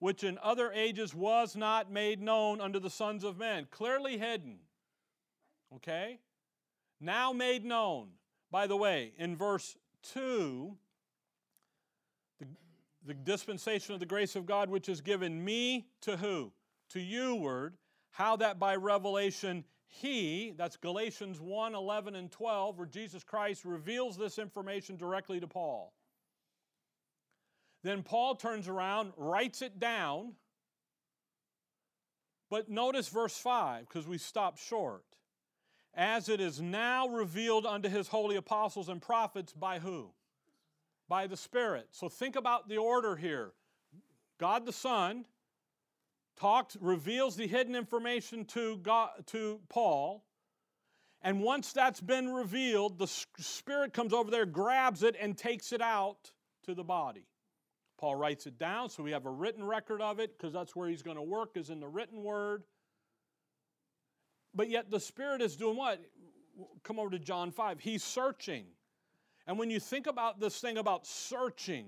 which 0.04 0.26
in 0.26 0.38
other 0.44 0.70
ages 0.74 1.16
was 1.16 1.56
not 1.56 1.90
made 1.90 2.22
known 2.22 2.60
unto 2.60 2.78
the 2.78 2.90
sons 2.90 3.24
of 3.24 3.38
men. 3.38 3.66
Clearly 3.72 4.18
hidden. 4.18 4.58
Okay? 5.74 6.20
Now 7.00 7.32
made 7.32 7.64
known. 7.64 8.10
By 8.52 8.68
the 8.68 8.76
way, 8.76 9.14
in 9.18 9.38
verse 9.38 9.78
2, 10.12 10.76
the, 10.76 10.83
the 13.06 13.14
dispensation 13.14 13.94
of 13.94 14.00
the 14.00 14.06
grace 14.06 14.36
of 14.36 14.46
God 14.46 14.70
which 14.70 14.90
is 14.90 15.02
given 15.02 15.44
me 15.44 15.88
to 16.02 16.18
who? 16.18 16.52
To 16.92 17.00
you, 17.00 17.36
word, 17.36 17.76
how 18.12 18.36
that 18.38 18.60
by 18.60 18.76
revelation 18.76 19.64
he, 19.88 20.54
that's 20.58 20.76
Galatians 20.76 21.40
1 21.40 21.76
11 21.76 22.16
and 22.16 22.32
12, 22.32 22.78
where 22.78 22.88
Jesus 22.88 23.24
Christ 23.24 23.64
reveals 23.64 24.18
this 24.18 24.40
information 24.40 24.96
directly 24.96 25.40
to 25.40 25.48
Paul. 25.48 25.94
Then 27.84 28.02
Paul 28.02 28.36
turns 28.36 28.68
around, 28.68 29.14
writes 29.18 29.62
it 29.62 29.80
down. 29.80 30.34
But 32.50 32.70
notice 32.70 33.08
verse 33.08 33.38
5, 33.38 33.88
because 33.88 34.08
we 34.08 34.18
stopped 34.18 34.60
short. 34.60 35.04
As 35.94 36.28
it 36.30 36.40
is 36.40 36.60
now 36.60 37.08
revealed 37.08 37.66
unto 37.66 37.90
his 37.90 38.08
holy 38.08 38.36
apostles 38.36 38.90
and 38.90 39.02
prophets 39.02 39.54
by 39.54 39.80
who? 39.80 40.12
By 41.14 41.28
the 41.28 41.38
Spirit. 41.38 41.90
So 41.92 42.10
think 42.10 42.36
about 42.36 42.68
the 42.68 42.78
order 42.78 43.16
here. 43.16 43.52
God 44.40 44.66
the 44.66 44.74
Son 44.74 45.26
talks, 46.36 46.76
reveals 46.82 47.36
the 47.36 47.46
hidden 47.46 47.76
information 47.76 48.46
to, 48.46 48.78
God, 48.78 49.12
to 49.28 49.60
Paul. 49.70 50.26
And 51.22 51.42
once 51.42 51.72
that's 51.72 52.02
been 52.02 52.34
revealed, 52.34 52.98
the 52.98 53.06
Spirit 53.06 53.94
comes 53.94 54.12
over 54.12 54.32
there, 54.32 54.48
grabs 54.48 55.04
it, 55.04 55.16
and 55.22 55.38
takes 55.38 55.72
it 55.72 55.82
out 55.82 56.32
to 56.64 56.74
the 56.74 56.84
body. 56.84 57.28
Paul 58.00 58.16
writes 58.16 58.48
it 58.48 58.58
down 58.58 58.90
so 58.90 59.04
we 59.04 59.12
have 59.12 59.28
a 59.28 59.32
written 59.32 59.64
record 59.64 60.02
of 60.02 60.20
it 60.20 60.36
because 60.36 60.52
that's 60.52 60.76
where 60.76 60.90
he's 60.90 61.04
going 61.04 61.18
to 61.18 61.22
work, 61.22 61.58
is 61.58 61.70
in 61.70 61.80
the 61.80 61.88
written 61.88 62.24
word. 62.24 62.64
But 64.56 64.68
yet 64.68 64.90
the 64.90 65.00
Spirit 65.00 65.44
is 65.44 65.56
doing 65.56 65.78
what? 65.78 66.02
Come 66.82 66.98
over 66.98 67.12
to 67.12 67.20
John 67.20 67.52
5. 67.52 67.82
He's 67.82 68.04
searching. 68.04 68.66
And 69.46 69.60
when 69.60 69.70
you 69.70 69.80
think 69.80 70.08
about 70.08 70.40
this 70.40 70.60
thing 70.60 70.78
about 70.78 71.06
searching, 71.06 71.86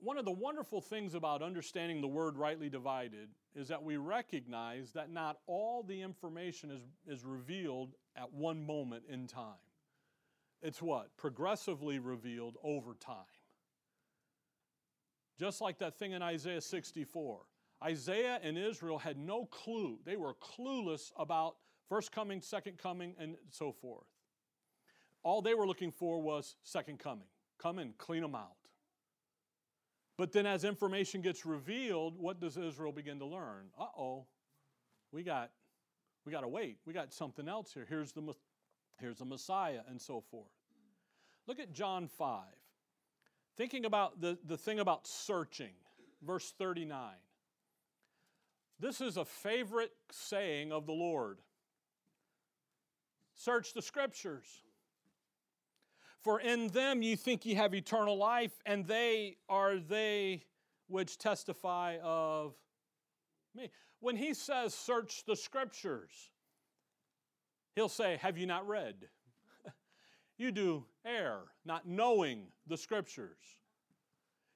one 0.00 0.18
of 0.18 0.24
the 0.24 0.32
wonderful 0.32 0.80
things 0.80 1.14
about 1.14 1.42
understanding 1.42 2.00
the 2.00 2.08
word 2.08 2.36
rightly 2.36 2.68
divided 2.68 3.28
is 3.54 3.68
that 3.68 3.82
we 3.82 3.96
recognize 3.96 4.90
that 4.92 5.10
not 5.10 5.38
all 5.46 5.84
the 5.84 6.00
information 6.00 6.70
is, 6.70 6.82
is 7.06 7.24
revealed 7.24 7.94
at 8.16 8.32
one 8.32 8.66
moment 8.66 9.04
in 9.08 9.26
time. 9.26 9.60
It's 10.62 10.82
what? 10.82 11.16
Progressively 11.16 11.98
revealed 11.98 12.56
over 12.64 12.94
time. 12.94 13.16
Just 15.38 15.60
like 15.60 15.78
that 15.78 15.98
thing 15.98 16.12
in 16.12 16.22
Isaiah 16.22 16.60
64. 16.60 17.40
Isaiah 17.84 18.38
and 18.42 18.56
Israel 18.56 18.98
had 18.98 19.18
no 19.18 19.46
clue. 19.46 19.98
They 20.04 20.16
were 20.16 20.34
clueless 20.34 21.10
about 21.16 21.56
first 21.88 22.12
coming, 22.12 22.40
second 22.40 22.78
coming, 22.78 23.14
and 23.18 23.36
so 23.50 23.72
forth. 23.72 24.06
All 25.22 25.42
they 25.42 25.54
were 25.54 25.66
looking 25.66 25.92
for 25.92 26.20
was 26.20 26.56
second 26.64 26.98
coming. 26.98 27.28
Come 27.58 27.78
and 27.78 27.96
clean 27.98 28.22
them 28.22 28.34
out. 28.34 28.56
But 30.18 30.32
then 30.32 30.46
as 30.46 30.64
information 30.64 31.22
gets 31.22 31.46
revealed, 31.46 32.18
what 32.18 32.40
does 32.40 32.56
Israel 32.56 32.92
begin 32.92 33.18
to 33.20 33.26
learn? 33.26 33.68
Uh-oh, 33.78 34.26
we 35.10 35.22
got 35.22 35.50
we 36.24 36.30
got 36.30 36.42
to 36.42 36.48
wait. 36.48 36.78
We 36.86 36.92
got 36.92 37.12
something 37.12 37.48
else 37.48 37.72
here. 37.72 37.86
Here's 37.88 38.12
the 38.12 38.34
here's 39.00 39.18
the 39.18 39.24
Messiah 39.24 39.80
and 39.88 40.00
so 40.00 40.20
forth. 40.20 40.50
Look 41.46 41.58
at 41.58 41.72
John 41.72 42.06
5. 42.06 42.42
Thinking 43.56 43.84
about 43.84 44.20
the, 44.20 44.38
the 44.46 44.56
thing 44.56 44.78
about 44.78 45.06
searching, 45.06 45.72
verse 46.24 46.54
39. 46.56 46.98
This 48.78 49.00
is 49.00 49.16
a 49.16 49.24
favorite 49.24 49.92
saying 50.10 50.72
of 50.72 50.86
the 50.86 50.92
Lord 50.92 51.38
Search 53.34 53.74
the 53.74 53.82
scriptures. 53.82 54.46
For 56.22 56.40
in 56.40 56.68
them 56.68 57.02
you 57.02 57.16
think 57.16 57.44
ye 57.44 57.54
have 57.54 57.74
eternal 57.74 58.16
life, 58.16 58.52
and 58.64 58.86
they 58.86 59.36
are 59.48 59.78
they 59.78 60.44
which 60.88 61.18
testify 61.18 61.98
of 62.02 62.54
me. 63.54 63.70
When 63.98 64.16
he 64.16 64.32
says, 64.34 64.72
Search 64.72 65.24
the 65.24 65.34
scriptures, 65.34 66.30
he'll 67.74 67.88
say, 67.88 68.18
Have 68.18 68.38
you 68.38 68.46
not 68.46 68.66
read? 68.68 68.94
you 70.38 70.52
do 70.52 70.84
err, 71.04 71.40
not 71.64 71.88
knowing 71.88 72.46
the 72.68 72.76
scriptures. 72.76 73.38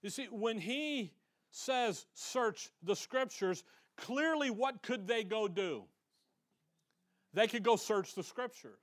You 0.02 0.10
see, 0.10 0.26
when 0.30 0.58
he 0.58 1.12
says 1.50 2.06
search 2.14 2.70
the 2.84 2.94
scriptures, 2.94 3.64
clearly 3.96 4.50
what 4.50 4.82
could 4.82 5.08
they 5.08 5.24
go 5.24 5.48
do? 5.48 5.84
They 7.34 7.48
could 7.48 7.64
go 7.64 7.76
search 7.76 8.14
the 8.14 8.22
scriptures. 8.22 8.78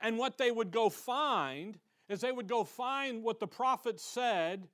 And 0.00 0.18
what 0.18 0.36
they 0.36 0.50
would 0.50 0.72
go 0.72 0.88
find 0.90 1.78
is 2.08 2.20
they 2.20 2.32
would 2.32 2.48
go 2.48 2.64
find 2.64 3.22
what 3.22 3.40
the 3.40 3.46
prophet 3.46 4.00
said 4.00 4.68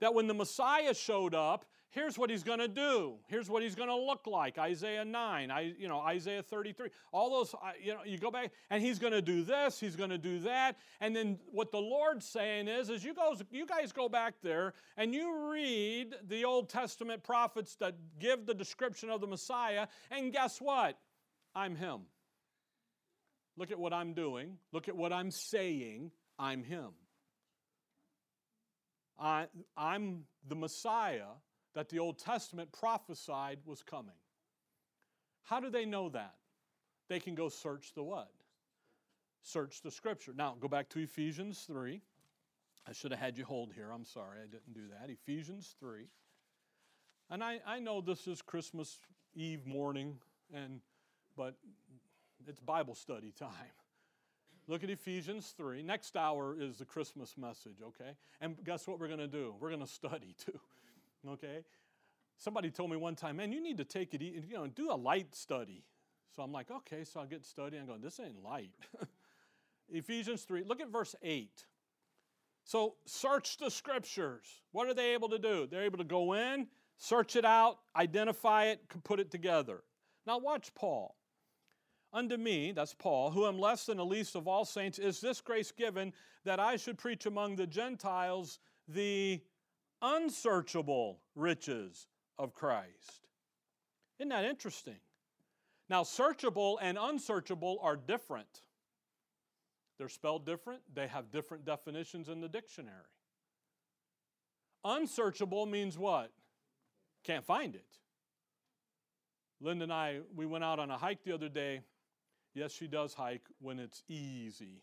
that 0.00 0.14
when 0.14 0.26
the 0.26 0.34
Messiah 0.34 0.94
showed 0.94 1.34
up, 1.34 1.66
here's 1.90 2.16
what 2.16 2.30
he's 2.30 2.42
going 2.42 2.58
to 2.58 2.68
do. 2.68 3.16
Here's 3.26 3.50
what 3.50 3.62
he's 3.62 3.74
going 3.74 3.88
to 3.88 3.96
look 3.96 4.26
like. 4.26 4.58
Isaiah 4.58 5.04
9, 5.04 5.50
I, 5.50 5.74
you 5.78 5.88
know, 5.88 6.00
Isaiah 6.00 6.42
33. 6.42 6.88
All 7.12 7.30
those, 7.30 7.54
you 7.82 7.94
know, 7.94 8.00
you 8.04 8.18
go 8.18 8.30
back 8.30 8.52
and 8.70 8.82
he's 8.82 8.98
going 8.98 9.12
to 9.12 9.22
do 9.22 9.42
this, 9.42 9.78
he's 9.78 9.96
going 9.96 10.10
to 10.10 10.18
do 10.18 10.40
that. 10.40 10.76
And 11.00 11.14
then 11.14 11.38
what 11.50 11.70
the 11.70 11.80
Lord's 11.80 12.26
saying 12.26 12.68
is, 12.68 12.90
is 12.90 13.04
you 13.04 13.14
guys, 13.14 13.42
you 13.50 13.66
guys 13.66 13.92
go 13.92 14.08
back 14.08 14.34
there 14.42 14.74
and 14.96 15.14
you 15.14 15.50
read 15.52 16.14
the 16.26 16.44
Old 16.44 16.68
Testament 16.68 17.22
prophets 17.22 17.76
that 17.76 17.94
give 18.18 18.46
the 18.46 18.54
description 18.54 19.10
of 19.10 19.20
the 19.20 19.26
Messiah, 19.26 19.86
and 20.10 20.32
guess 20.32 20.60
what? 20.60 20.98
I'm 21.54 21.76
him. 21.76 22.02
Look 23.56 23.70
at 23.70 23.78
what 23.78 23.92
I'm 23.92 24.14
doing. 24.14 24.56
Look 24.72 24.88
at 24.88 24.96
what 24.96 25.12
I'm 25.12 25.30
saying. 25.30 26.12
I'm 26.40 26.64
him. 26.64 26.88
I, 29.18 29.46
I'm 29.76 30.24
the 30.48 30.54
Messiah 30.54 31.34
that 31.74 31.90
the 31.90 31.98
Old 31.98 32.18
Testament 32.18 32.72
prophesied 32.72 33.58
was 33.66 33.82
coming. 33.82 34.14
How 35.44 35.60
do 35.60 35.68
they 35.68 35.84
know 35.84 36.08
that? 36.08 36.34
They 37.10 37.20
can 37.20 37.34
go 37.34 37.50
search 37.50 37.92
the 37.94 38.02
what? 38.02 38.30
Search 39.42 39.82
the 39.82 39.90
scripture. 39.90 40.32
Now, 40.34 40.56
go 40.58 40.66
back 40.66 40.88
to 40.90 41.00
Ephesians 41.00 41.64
3. 41.66 42.00
I 42.88 42.92
should 42.92 43.10
have 43.10 43.20
had 43.20 43.36
you 43.36 43.44
hold 43.44 43.72
here. 43.74 43.90
I'm 43.92 44.06
sorry, 44.06 44.38
I 44.42 44.46
didn't 44.46 44.72
do 44.72 44.88
that. 44.98 45.10
Ephesians 45.10 45.74
3. 45.78 46.06
And 47.28 47.44
I, 47.44 47.60
I 47.66 47.80
know 47.80 48.00
this 48.00 48.26
is 48.26 48.40
Christmas 48.40 48.98
Eve 49.34 49.66
morning, 49.66 50.16
and 50.54 50.80
but 51.36 51.54
it's 52.48 52.60
Bible 52.60 52.94
study 52.94 53.32
time. 53.38 53.50
Look 54.70 54.84
at 54.84 54.90
Ephesians 54.90 55.52
3. 55.56 55.82
Next 55.82 56.16
hour 56.16 56.56
is 56.56 56.78
the 56.78 56.84
Christmas 56.84 57.36
message, 57.36 57.78
okay? 57.84 58.12
And 58.40 58.54
guess 58.64 58.86
what 58.86 59.00
we're 59.00 59.08
going 59.08 59.18
to 59.18 59.26
do? 59.26 59.52
We're 59.58 59.70
going 59.70 59.80
to 59.80 59.86
study 59.86 60.36
too. 60.46 60.60
Okay? 61.28 61.64
Somebody 62.36 62.70
told 62.70 62.88
me 62.92 62.96
one 62.96 63.16
time, 63.16 63.38
man, 63.38 63.50
you 63.50 63.60
need 63.60 63.78
to 63.78 63.84
take 63.84 64.14
it, 64.14 64.22
you 64.22 64.44
know, 64.52 64.68
do 64.68 64.92
a 64.92 64.94
light 64.94 65.34
study. 65.34 65.82
So 66.36 66.44
I'm 66.44 66.52
like, 66.52 66.70
okay, 66.70 67.02
so 67.02 67.18
I'll 67.18 67.26
get 67.26 67.44
study. 67.44 67.78
I'm 67.78 67.86
going, 67.86 68.00
this 68.00 68.20
ain't 68.20 68.40
light. 68.44 68.70
Ephesians 69.90 70.42
3, 70.42 70.62
look 70.62 70.80
at 70.80 70.88
verse 70.88 71.16
8. 71.20 71.50
So 72.62 72.94
search 73.06 73.56
the 73.56 73.72
scriptures. 73.72 74.46
What 74.70 74.86
are 74.86 74.94
they 74.94 75.14
able 75.14 75.30
to 75.30 75.38
do? 75.40 75.66
They're 75.68 75.82
able 75.82 75.98
to 75.98 76.04
go 76.04 76.34
in, 76.34 76.68
search 76.96 77.34
it 77.34 77.44
out, 77.44 77.78
identify 77.96 78.66
it, 78.66 78.82
put 79.02 79.18
it 79.18 79.32
together. 79.32 79.82
Now 80.28 80.38
watch 80.38 80.72
Paul. 80.76 81.16
Unto 82.12 82.36
me, 82.36 82.72
that's 82.72 82.94
Paul, 82.94 83.30
who 83.30 83.46
am 83.46 83.58
less 83.58 83.86
than 83.86 83.98
the 83.98 84.04
least 84.04 84.34
of 84.34 84.48
all 84.48 84.64
saints, 84.64 84.98
is 84.98 85.20
this 85.20 85.40
grace 85.40 85.70
given 85.70 86.12
that 86.44 86.58
I 86.58 86.76
should 86.76 86.98
preach 86.98 87.26
among 87.26 87.56
the 87.56 87.66
Gentiles 87.66 88.58
the 88.88 89.40
unsearchable 90.02 91.20
riches 91.36 92.08
of 92.38 92.54
Christ. 92.54 93.28
Isn't 94.18 94.30
that 94.30 94.44
interesting? 94.44 94.96
Now, 95.88 96.02
searchable 96.02 96.78
and 96.80 96.98
unsearchable 97.00 97.78
are 97.82 97.96
different. 97.96 98.62
They're 99.98 100.08
spelled 100.08 100.46
different, 100.46 100.80
they 100.94 101.06
have 101.06 101.30
different 101.30 101.64
definitions 101.64 102.28
in 102.28 102.40
the 102.40 102.48
dictionary. 102.48 102.96
Unsearchable 104.84 105.66
means 105.66 105.98
what? 105.98 106.32
Can't 107.22 107.44
find 107.44 107.74
it. 107.74 107.84
Linda 109.60 109.84
and 109.84 109.92
I, 109.92 110.20
we 110.34 110.46
went 110.46 110.64
out 110.64 110.78
on 110.78 110.90
a 110.90 110.96
hike 110.96 111.22
the 111.22 111.34
other 111.34 111.50
day. 111.50 111.82
Yes, 112.54 112.72
she 112.72 112.88
does 112.88 113.14
hike 113.14 113.46
when 113.60 113.78
it's 113.78 114.02
easy 114.08 114.82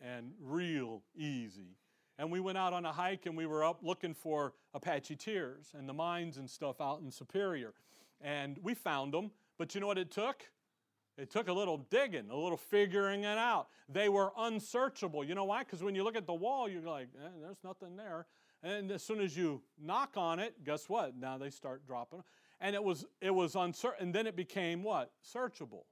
and 0.00 0.32
real 0.40 1.02
easy. 1.16 1.76
And 2.18 2.30
we 2.30 2.40
went 2.40 2.58
out 2.58 2.72
on 2.72 2.84
a 2.84 2.92
hike 2.92 3.26
and 3.26 3.36
we 3.36 3.46
were 3.46 3.64
up 3.64 3.80
looking 3.82 4.14
for 4.14 4.52
Apache 4.74 5.16
tears 5.16 5.72
and 5.76 5.88
the 5.88 5.92
mines 5.92 6.36
and 6.36 6.48
stuff 6.48 6.80
out 6.80 7.00
in 7.00 7.10
Superior. 7.10 7.72
And 8.20 8.58
we 8.62 8.74
found 8.74 9.14
them, 9.14 9.30
but 9.58 9.74
you 9.74 9.80
know 9.80 9.86
what 9.86 9.98
it 9.98 10.10
took? 10.10 10.44
It 11.16 11.30
took 11.30 11.48
a 11.48 11.52
little 11.52 11.78
digging, 11.90 12.30
a 12.30 12.36
little 12.36 12.56
figuring 12.56 13.24
it 13.24 13.38
out. 13.38 13.68
They 13.88 14.08
were 14.08 14.32
unsearchable. 14.38 15.24
You 15.24 15.34
know 15.34 15.44
why? 15.44 15.60
Because 15.60 15.82
when 15.82 15.94
you 15.94 16.04
look 16.04 16.16
at 16.16 16.26
the 16.26 16.34
wall, 16.34 16.68
you're 16.68 16.82
like, 16.82 17.08
eh, 17.22 17.28
there's 17.42 17.62
nothing 17.64 17.96
there. 17.96 18.26
And 18.62 18.90
as 18.92 19.02
soon 19.02 19.20
as 19.20 19.36
you 19.36 19.62
knock 19.82 20.12
on 20.16 20.38
it, 20.38 20.62
guess 20.64 20.88
what? 20.88 21.16
Now 21.16 21.36
they 21.36 21.50
start 21.50 21.86
dropping. 21.86 22.22
And 22.60 22.74
it 22.74 22.82
was 22.82 23.06
it 23.20 23.34
was 23.34 23.56
uncertain. 23.56 24.06
And 24.06 24.14
then 24.14 24.26
it 24.26 24.36
became 24.36 24.82
what? 24.82 25.12
Searchable. 25.24 25.84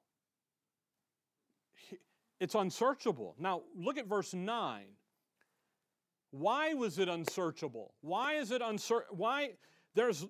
It's 2.40 2.55
unsearchable. 2.55 3.35
Now 3.38 3.62
look 3.74 3.98
at 3.98 4.07
verse 4.07 4.33
9. 4.33 4.83
Why 6.31 6.74
was 6.74 6.98
it 6.98 7.09
unsearchable? 7.09 7.94
Why 8.01 8.35
is 8.35 8.51
it 8.51 8.62
uncertain? 8.62 9.16
Why? 9.16 9.53
There's, 9.94 10.27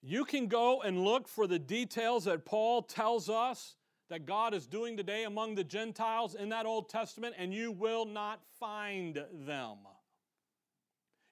you 0.00 0.24
can 0.24 0.46
go 0.46 0.80
and 0.82 1.04
look 1.04 1.28
for 1.28 1.46
the 1.46 1.58
details 1.58 2.24
that 2.24 2.44
Paul 2.44 2.82
tells 2.82 3.28
us 3.28 3.74
that 4.08 4.24
God 4.24 4.54
is 4.54 4.66
doing 4.66 4.96
today 4.96 5.24
among 5.24 5.54
the 5.54 5.64
Gentiles 5.64 6.34
in 6.34 6.48
that 6.50 6.66
Old 6.66 6.88
Testament, 6.88 7.34
and 7.36 7.52
you 7.52 7.72
will 7.72 8.06
not 8.06 8.40
find 8.58 9.16
them. 9.16 9.76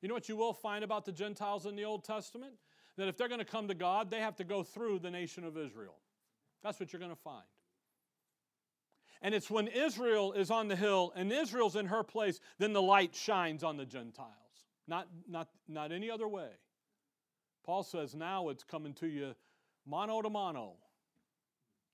You 0.02 0.08
know 0.08 0.14
what 0.14 0.28
you 0.28 0.36
will 0.36 0.52
find 0.52 0.84
about 0.84 1.04
the 1.04 1.12
Gentiles 1.12 1.64
in 1.64 1.74
the 1.74 1.84
Old 1.84 2.04
Testament? 2.04 2.52
That 2.98 3.08
if 3.08 3.16
they're 3.16 3.28
going 3.28 3.40
to 3.40 3.46
come 3.46 3.68
to 3.68 3.74
God, 3.74 4.10
they 4.10 4.20
have 4.20 4.36
to 4.36 4.44
go 4.44 4.62
through 4.62 4.98
the 4.98 5.10
nation 5.10 5.44
of 5.44 5.56
Israel. 5.56 5.96
That's 6.62 6.80
what 6.80 6.92
you're 6.92 7.00
going 7.00 7.12
to 7.14 7.20
find. 7.22 7.44
And 9.22 9.34
it's 9.34 9.50
when 9.50 9.68
Israel 9.68 10.32
is 10.32 10.50
on 10.50 10.68
the 10.68 10.76
hill 10.76 11.12
and 11.16 11.32
Israel's 11.32 11.76
in 11.76 11.86
her 11.86 12.02
place, 12.02 12.40
then 12.58 12.72
the 12.72 12.82
light 12.82 13.14
shines 13.14 13.64
on 13.64 13.76
the 13.76 13.86
Gentiles. 13.86 14.30
Not, 14.86 15.08
not, 15.28 15.48
not 15.68 15.92
any 15.92 16.10
other 16.10 16.28
way. 16.28 16.50
Paul 17.64 17.82
says 17.82 18.14
now 18.14 18.48
it's 18.50 18.62
coming 18.62 18.94
to 18.94 19.06
you 19.06 19.34
mono 19.86 20.22
to 20.22 20.30
mono. 20.30 20.74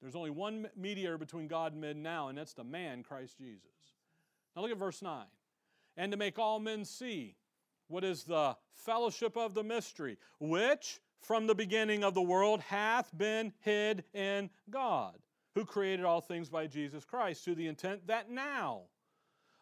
There's 0.01 0.17
only 0.17 0.31
one 0.31 0.69
mediator 0.77 1.17
between 1.17 1.47
God 1.47 1.73
and 1.73 1.81
men 1.81 2.03
now, 2.03 2.29
and 2.29 2.37
that's 2.37 2.55
the 2.55 2.65
man, 2.65 3.03
Christ 3.03 3.39
Jesus. 3.39 3.63
Now 4.55 4.63
look 4.63 4.73
at 4.73 4.79
verse 4.79 5.01
9. 5.01 5.25
And 5.97 6.11
to 6.11 6.19
make 6.19 6.39
all 6.39 6.59
men 6.59 6.85
see 6.85 7.37
what 7.89 8.03
is 8.03 8.25
the 8.25 8.57
fellowship 8.75 9.37
of 9.37 9.55
the 9.55 9.63
mystery, 9.63 10.19
which 10.41 11.01
from 11.21 11.47
the 11.47 11.55
beginning 11.55 12.03
of 12.03 12.15
the 12.15 12.23
world 12.23 12.61
hath 12.63 13.17
been 13.17 13.53
hid 13.61 14.03
in 14.13 14.51
God 14.71 15.15
who 15.55 15.65
created 15.65 16.05
all 16.05 16.21
things 16.21 16.49
by 16.49 16.67
Jesus 16.67 17.05
Christ, 17.05 17.45
to 17.45 17.55
the 17.55 17.67
intent 17.67 18.07
that 18.07 18.31
now, 18.31 18.83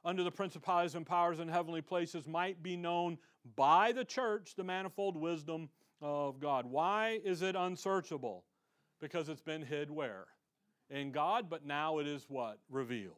under 0.05 0.22
the 0.22 0.31
principalities 0.31 0.94
and 0.94 1.07
powers 1.07 1.40
in 1.40 1.48
heavenly 1.48 1.83
places, 1.83 2.26
might 2.26 2.62
be 2.62 2.76
known 2.76 3.18
by 3.57 3.92
the 3.92 4.05
church 4.05 4.55
the 4.55 4.64
manifold 4.64 5.16
wisdom 5.16 5.68
of 6.00 6.40
God. 6.40 6.66
Why 6.66 7.20
is 7.24 7.42
it 7.42 7.57
unsearchable? 7.57 8.44
Because 9.00 9.29
it's 9.29 9.42
been 9.42 9.62
hid 9.62 9.90
where? 9.90 10.26
In 10.90 11.12
God, 11.12 11.48
but 11.50 11.64
now 11.64 11.98
it 11.98 12.07
is 12.07 12.26
what? 12.29 12.59
Revealed. 12.70 13.14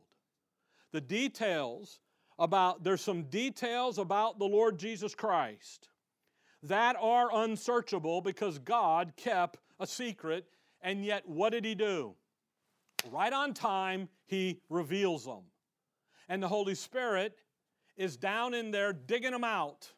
The 0.93 1.01
details 1.01 2.01
about, 2.39 2.85
there's 2.85 3.01
some 3.01 3.25
details 3.25 3.99
about 3.99 4.39
the 4.39 4.45
Lord 4.45 4.79
Jesus 4.79 5.15
Christ 5.15 5.89
that 6.63 6.97
are 7.01 7.31
unsearchable 7.33 8.21
because 8.21 8.59
God 8.59 9.13
kept 9.17 9.59
a 9.81 9.87
secret, 9.87 10.47
and 10.81 11.05
yet 11.05 11.29
what 11.29 11.51
did 11.51 11.65
He 11.65 11.75
do? 11.75 12.15
Right 13.11 13.33
on 13.33 13.55
time, 13.55 14.09
he 14.27 14.61
reveals 14.69 15.25
them. 15.25 15.43
And 16.29 16.43
the 16.43 16.49
Holy 16.49 16.75
Spirit 16.75 17.37
is 17.97 18.17
down 18.17 18.55
in 18.55 18.71
there 18.71 18.93
digging 18.93 19.33
them 19.33 19.45
out, 19.45 19.91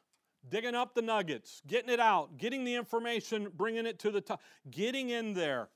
digging 0.49 0.75
up 0.75 0.95
the 0.95 1.03
nuggets, 1.03 1.63
getting 1.67 1.91
it 1.91 2.01
out, 2.01 2.39
getting 2.39 2.65
the 2.65 2.75
information, 2.75 3.49
bringing 3.57 3.87
it 3.87 3.99
to 4.01 4.11
the 4.11 4.21
top, 4.21 4.43
getting 4.71 5.11
in 5.11 5.35
there 5.35 5.69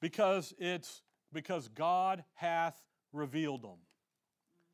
because 0.00 0.54
it's 0.58 1.02
because 1.32 1.68
God 1.68 2.24
hath 2.34 2.82
revealed 3.12 3.62
them. 3.62 3.78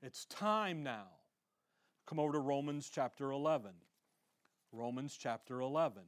It's 0.02 0.24
time 0.26 0.82
now. 0.82 1.08
Come 2.06 2.20
over 2.20 2.32
to 2.32 2.38
Romans 2.38 2.88
chapter 2.92 3.32
11. 3.32 3.72
Romans 4.72 5.16
chapter 5.18 5.60
11. 5.60 6.02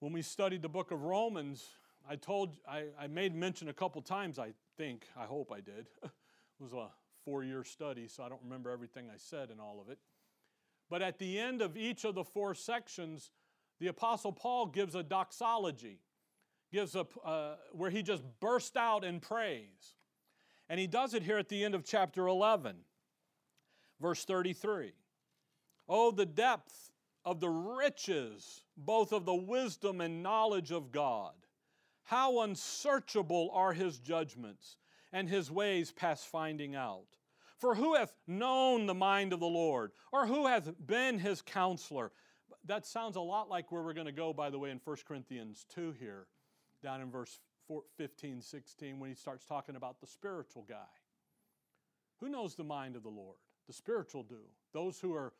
When 0.00 0.12
we 0.12 0.22
studied 0.22 0.62
the 0.62 0.68
book 0.68 0.90
of 0.90 1.02
Romans, 1.02 1.68
I 2.08 2.16
told, 2.16 2.56
I, 2.68 2.84
I 2.98 3.06
made 3.06 3.34
mention 3.34 3.68
a 3.68 3.72
couple 3.72 4.02
times, 4.02 4.38
I 4.38 4.52
think, 4.76 5.06
I 5.16 5.24
hope 5.24 5.52
I 5.52 5.60
did. 5.60 5.86
it 6.02 6.10
was 6.60 6.72
a 6.72 6.88
four 7.24 7.44
year 7.44 7.64
study, 7.64 8.08
so 8.08 8.22
I 8.22 8.28
don't 8.28 8.42
remember 8.42 8.70
everything 8.70 9.06
I 9.12 9.16
said 9.16 9.50
in 9.50 9.60
all 9.60 9.80
of 9.80 9.90
it. 9.90 9.98
But 10.88 11.02
at 11.02 11.18
the 11.18 11.38
end 11.38 11.62
of 11.62 11.76
each 11.76 12.04
of 12.04 12.14
the 12.14 12.24
four 12.24 12.54
sections, 12.54 13.30
the 13.78 13.86
Apostle 13.86 14.32
Paul 14.32 14.66
gives 14.66 14.94
a 14.94 15.02
doxology, 15.02 16.00
gives 16.72 16.96
a, 16.96 17.06
uh, 17.24 17.56
where 17.72 17.90
he 17.90 18.02
just 18.02 18.22
burst 18.40 18.76
out 18.76 19.04
in 19.04 19.20
praise. 19.20 19.94
And 20.68 20.78
he 20.78 20.86
does 20.86 21.14
it 21.14 21.22
here 21.22 21.38
at 21.38 21.48
the 21.48 21.64
end 21.64 21.74
of 21.74 21.84
chapter 21.84 22.26
11, 22.26 22.76
verse 24.00 24.24
33. 24.24 24.92
Oh, 25.88 26.10
the 26.10 26.26
depth 26.26 26.92
of 27.24 27.40
the 27.40 27.48
riches, 27.48 28.62
both 28.76 29.12
of 29.12 29.24
the 29.24 29.34
wisdom 29.34 30.00
and 30.00 30.22
knowledge 30.22 30.70
of 30.70 30.92
God. 30.92 31.34
How 32.10 32.40
unsearchable 32.40 33.52
are 33.52 33.72
his 33.72 34.00
judgments, 34.00 34.78
and 35.12 35.28
his 35.28 35.48
ways 35.48 35.92
past 35.92 36.26
finding 36.26 36.74
out. 36.74 37.06
For 37.56 37.76
who 37.76 37.94
hath 37.94 38.12
known 38.26 38.86
the 38.86 38.94
mind 38.94 39.32
of 39.32 39.38
the 39.38 39.46
Lord? 39.46 39.92
Or 40.10 40.26
who 40.26 40.48
hath 40.48 40.72
been 40.84 41.20
his 41.20 41.40
counselor? 41.40 42.10
That 42.64 42.84
sounds 42.84 43.14
a 43.14 43.20
lot 43.20 43.48
like 43.48 43.70
where 43.70 43.84
we're 43.84 43.92
going 43.92 44.06
to 44.06 44.12
go, 44.12 44.32
by 44.32 44.50
the 44.50 44.58
way, 44.58 44.72
in 44.72 44.80
1 44.82 44.96
Corinthians 45.06 45.64
2 45.72 45.92
here, 46.00 46.26
down 46.82 47.00
in 47.00 47.12
verse 47.12 47.38
15, 47.96 48.40
16, 48.40 48.98
when 48.98 49.08
he 49.08 49.14
starts 49.14 49.46
talking 49.46 49.76
about 49.76 50.00
the 50.00 50.08
spiritual 50.08 50.64
guy. 50.68 50.90
Who 52.18 52.28
knows 52.28 52.56
the 52.56 52.64
mind 52.64 52.96
of 52.96 53.04
the 53.04 53.08
Lord? 53.08 53.38
The 53.68 53.72
spiritual 53.72 54.24
do. 54.24 54.42
Those 54.72 54.98
who 54.98 55.14
are, 55.14 55.32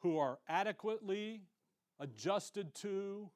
who 0.00 0.18
are 0.18 0.40
adequately 0.48 1.42
adjusted 2.00 2.74
to 2.74 3.30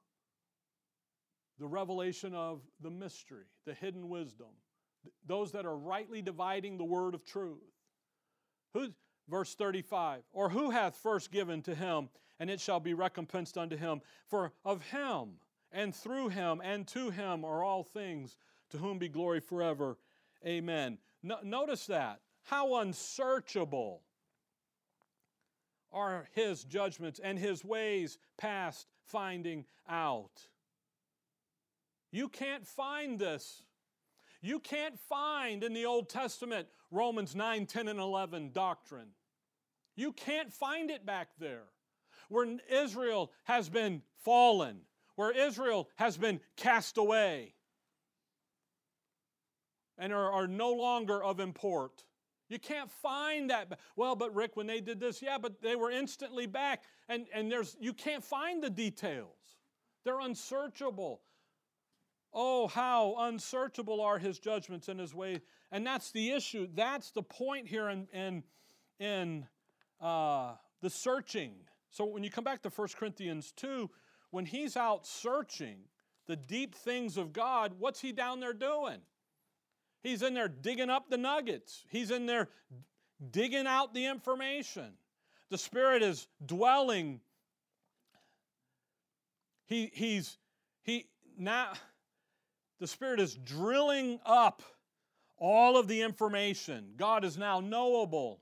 the 1.58 1.66
revelation 1.66 2.34
of 2.34 2.60
the 2.80 2.90
mystery, 2.90 3.44
the 3.66 3.74
hidden 3.74 4.08
wisdom, 4.08 4.48
those 5.26 5.52
that 5.52 5.66
are 5.66 5.76
rightly 5.76 6.22
dividing 6.22 6.78
the 6.78 6.84
word 6.84 7.14
of 7.14 7.24
truth. 7.24 7.58
Who, 8.72 8.88
verse 9.28 9.54
35, 9.54 10.22
or 10.32 10.48
who 10.48 10.70
hath 10.70 10.96
first 10.96 11.30
given 11.30 11.62
to 11.62 11.74
him, 11.74 12.08
and 12.40 12.50
it 12.50 12.60
shall 12.60 12.80
be 12.80 12.94
recompensed 12.94 13.58
unto 13.58 13.76
him? 13.76 14.00
For 14.28 14.52
of 14.64 14.82
him, 14.82 15.38
and 15.70 15.94
through 15.94 16.28
him, 16.28 16.60
and 16.64 16.86
to 16.88 17.10
him 17.10 17.44
are 17.44 17.62
all 17.62 17.84
things, 17.84 18.36
to 18.70 18.78
whom 18.78 18.98
be 18.98 19.08
glory 19.08 19.40
forever. 19.40 19.98
Amen. 20.46 20.98
No, 21.22 21.38
notice 21.42 21.86
that. 21.86 22.20
How 22.44 22.76
unsearchable 22.76 24.02
are 25.92 26.28
his 26.32 26.64
judgments 26.64 27.20
and 27.22 27.38
his 27.38 27.64
ways 27.64 28.18
past 28.38 28.86
finding 29.04 29.64
out. 29.88 30.48
You 32.12 32.28
can't 32.28 32.66
find 32.66 33.18
this. 33.18 33.62
You 34.42 34.60
can't 34.60 34.98
find 34.98 35.64
in 35.64 35.72
the 35.72 35.86
Old 35.86 36.08
Testament 36.08 36.68
Romans 36.90 37.34
9, 37.34 37.66
10, 37.66 37.88
and 37.88 37.98
11 37.98 38.50
doctrine. 38.52 39.08
You 39.96 40.12
can't 40.12 40.52
find 40.52 40.90
it 40.90 41.06
back 41.06 41.28
there. 41.38 41.64
Where 42.28 42.46
Israel 42.70 43.32
has 43.44 43.68
been 43.68 44.02
fallen, 44.24 44.80
where 45.16 45.32
Israel 45.32 45.88
has 45.96 46.16
been 46.16 46.40
cast 46.56 46.98
away 46.98 47.54
and 49.98 50.12
are, 50.12 50.30
are 50.32 50.46
no 50.46 50.72
longer 50.72 51.22
of 51.22 51.40
import. 51.40 52.04
You 52.48 52.58
can't 52.58 52.90
find 52.90 53.50
that. 53.50 53.78
Well, 53.96 54.16
but 54.16 54.34
Rick, 54.34 54.56
when 54.56 54.66
they 54.66 54.80
did 54.80 55.00
this, 55.00 55.22
yeah, 55.22 55.38
but 55.38 55.62
they 55.62 55.76
were 55.76 55.90
instantly 55.90 56.46
back. 56.46 56.82
And, 57.08 57.26
and 57.32 57.50
there's 57.50 57.76
you 57.80 57.92
can't 57.92 58.24
find 58.24 58.62
the 58.62 58.70
details. 58.70 59.36
They're 60.04 60.20
unsearchable. 60.20 61.20
Oh, 62.32 62.66
how 62.66 63.14
unsearchable 63.18 64.00
are 64.00 64.18
his 64.18 64.38
judgments 64.38 64.88
and 64.88 64.98
his 64.98 65.14
ways. 65.14 65.40
And 65.70 65.86
that's 65.86 66.10
the 66.12 66.30
issue. 66.30 66.68
That's 66.74 67.10
the 67.10 67.22
point 67.22 67.68
here 67.68 67.88
in, 67.88 68.06
in, 68.12 68.42
in 68.98 69.46
uh, 70.00 70.54
the 70.80 70.90
searching. 70.90 71.54
So 71.90 72.04
when 72.04 72.24
you 72.24 72.30
come 72.30 72.44
back 72.44 72.62
to 72.62 72.70
1 72.70 72.88
Corinthians 72.96 73.52
2, 73.56 73.90
when 74.30 74.46
he's 74.46 74.76
out 74.76 75.06
searching 75.06 75.76
the 76.26 76.36
deep 76.36 76.74
things 76.74 77.16
of 77.18 77.32
God, 77.32 77.74
what's 77.78 78.00
he 78.00 78.12
down 78.12 78.40
there 78.40 78.54
doing? 78.54 78.98
He's 80.02 80.22
in 80.22 80.34
there 80.34 80.48
digging 80.48 80.90
up 80.90 81.10
the 81.10 81.18
nuggets. 81.18 81.84
He's 81.90 82.10
in 82.10 82.26
there 82.26 82.48
digging 83.30 83.66
out 83.66 83.94
the 83.94 84.06
information. 84.06 84.94
The 85.50 85.58
Spirit 85.58 86.02
is 86.02 86.26
dwelling. 86.44 87.20
He, 89.66 89.90
he's, 89.92 90.38
he, 90.82 91.06
now, 91.38 91.72
the 92.82 92.88
Spirit 92.88 93.20
is 93.20 93.36
drilling 93.36 94.18
up 94.26 94.60
all 95.38 95.76
of 95.76 95.86
the 95.86 96.02
information. 96.02 96.94
God 96.96 97.24
is 97.24 97.38
now 97.38 97.60
knowable. 97.60 98.40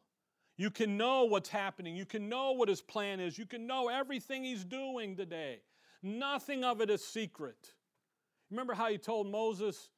You 0.57 0.71
can 0.71 0.97
know 0.97 1.25
what's 1.25 1.51
happening. 1.51 1.95
You 1.95 2.07
can 2.07 2.31
know 2.31 2.53
what 2.53 2.71
His 2.71 2.81
plan 2.81 3.21
is. 3.21 3.37
You 3.37 3.45
can 3.45 3.67
know 3.67 3.91
everything 3.91 4.43
He's 4.43 4.65
doing 4.65 5.15
today. 5.15 5.61
Nothing 6.03 6.65
of 6.65 6.81
it 6.81 6.89
is 6.89 7.05
secret. 7.05 7.75
Remember 8.51 8.73
how 8.73 8.89
He 8.89 8.97
told 8.97 9.31
Moses, 9.31 9.91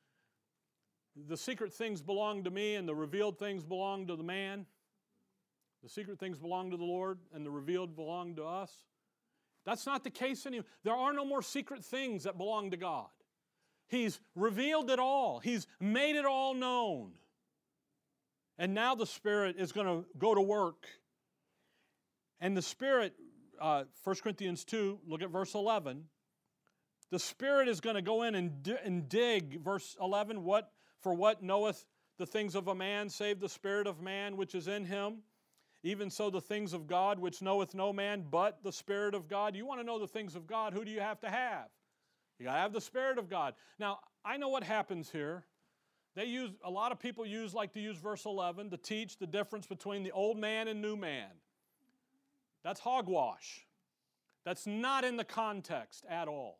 the 1.29 1.37
secret 1.37 1.73
things 1.73 2.03
belong 2.03 2.43
to 2.43 2.51
me 2.51 2.75
and 2.75 2.89
the 2.89 2.97
revealed 2.97 3.39
things 3.39 3.63
belong 3.63 4.09
to 4.09 4.17
the 4.17 4.25
man. 4.25 4.67
The 5.85 5.89
secret 5.89 6.19
things 6.19 6.37
belong 6.37 6.73
to 6.73 6.77
the 6.77 6.83
Lord 6.83 7.21
and 7.33 7.47
the 7.47 7.51
revealed 7.53 7.95
belong 7.95 8.35
to 8.35 8.45
us. 8.45 8.73
That's 9.65 9.87
not 9.87 10.03
the 10.03 10.11
case 10.11 10.47
anymore. 10.47 10.67
There 10.83 10.97
are 10.97 11.13
no 11.13 11.25
more 11.25 11.43
secret 11.43 11.85
things 11.85 12.25
that 12.25 12.37
belong 12.37 12.73
to 12.73 12.77
God. 12.77 13.07
He's 13.89 14.21
revealed 14.35 14.91
it 14.91 14.99
all, 14.99 15.39
He's 15.39 15.67
made 15.81 16.17
it 16.17 16.25
all 16.25 16.55
known. 16.55 17.13
And 18.59 18.75
now 18.75 18.95
the 18.95 19.07
Spirit 19.07 19.57
is 19.59 19.73
going 19.73 19.87
to 19.87 20.05
go 20.19 20.35
to 20.35 20.41
work. 20.41 20.87
And 22.41 22.57
the 22.57 22.63
Spirit, 22.63 23.15
uh, 23.61 23.85
1 24.05 24.17
Corinthians 24.17 24.65
2, 24.65 25.01
look 25.07 25.23
at 25.23 25.31
verse 25.31 25.55
11. 25.55 26.05
The 27.11 27.19
Spirit 27.19 27.69
is 27.69 27.81
going 27.81 27.97
to 27.97 28.03
go 28.03 28.23
in 28.23 28.35
and, 28.35 28.79
and 28.85 29.09
dig, 29.09 29.63
verse 29.63 29.97
11, 30.01 30.45
what 30.45 30.71
for 31.01 31.13
what 31.13 31.43
knoweth 31.43 31.85
the 32.19 32.27
things 32.27 32.55
of 32.55 32.69
a 32.69 32.75
man 32.75 33.09
save 33.09 33.41
the 33.41 33.49
Spirit 33.49 33.87
of 33.87 34.01
man 34.01 34.37
which 34.37 34.55
is 34.55 34.69
in 34.69 34.85
him? 34.85 35.19
Even 35.83 36.09
so, 36.09 36.31
the 36.31 36.41
things 36.41 36.73
of 36.73 36.87
God 36.87 37.19
which 37.19 37.43
knoweth 37.43 37.75
no 37.75 37.93
man 37.93 38.25
but 38.31 38.63
the 38.63 38.73
Spirit 38.73 39.15
of 39.15 39.29
God. 39.29 39.57
You 39.57 39.67
want 39.67 39.81
to 39.81 39.85
know 39.85 39.99
the 39.99 40.07
things 40.07 40.37
of 40.37 40.47
God, 40.47 40.73
who 40.73 40.85
do 40.85 40.91
you 40.91 41.01
have 41.01 41.21
to 41.21 41.29
have? 41.29 41.67
You 42.43 42.49
got 42.49 42.55
to 42.55 42.61
have 42.61 42.73
the 42.73 42.81
Spirit 42.81 43.19
of 43.19 43.31
God. 43.31 43.55
Now, 43.79 44.01
I 44.25 44.37
know 44.37 44.49
what 44.49 44.65
happens 44.65 45.09
here. 45.09 45.45
They 46.17 46.25
use, 46.25 46.51
a 46.65 46.71
lot 46.71 46.91
of 46.91 46.99
people 46.99 47.25
use, 47.25 47.55
like 47.55 47.73
to 47.75 47.81
use 47.81 47.99
verse 47.99 48.25
11 48.25 48.71
to 48.71 48.77
teach 48.77 49.17
the 49.17 49.29
difference 49.29 49.65
between 49.65 50.03
the 50.03 50.11
old 50.11 50.37
man 50.37 50.67
and 50.67 50.83
new 50.83 50.97
man. 50.97 51.29
That's 52.65 52.81
hogwash. 52.81 53.65
That's 54.45 54.67
not 54.67 55.05
in 55.05 55.17
the 55.17 55.25
context 55.25 56.05
at 56.11 56.27
all. 56.27 56.59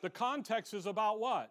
The 0.00 0.08
context 0.08 0.72
is 0.72 0.86
about 0.86 1.20
what? 1.20 1.50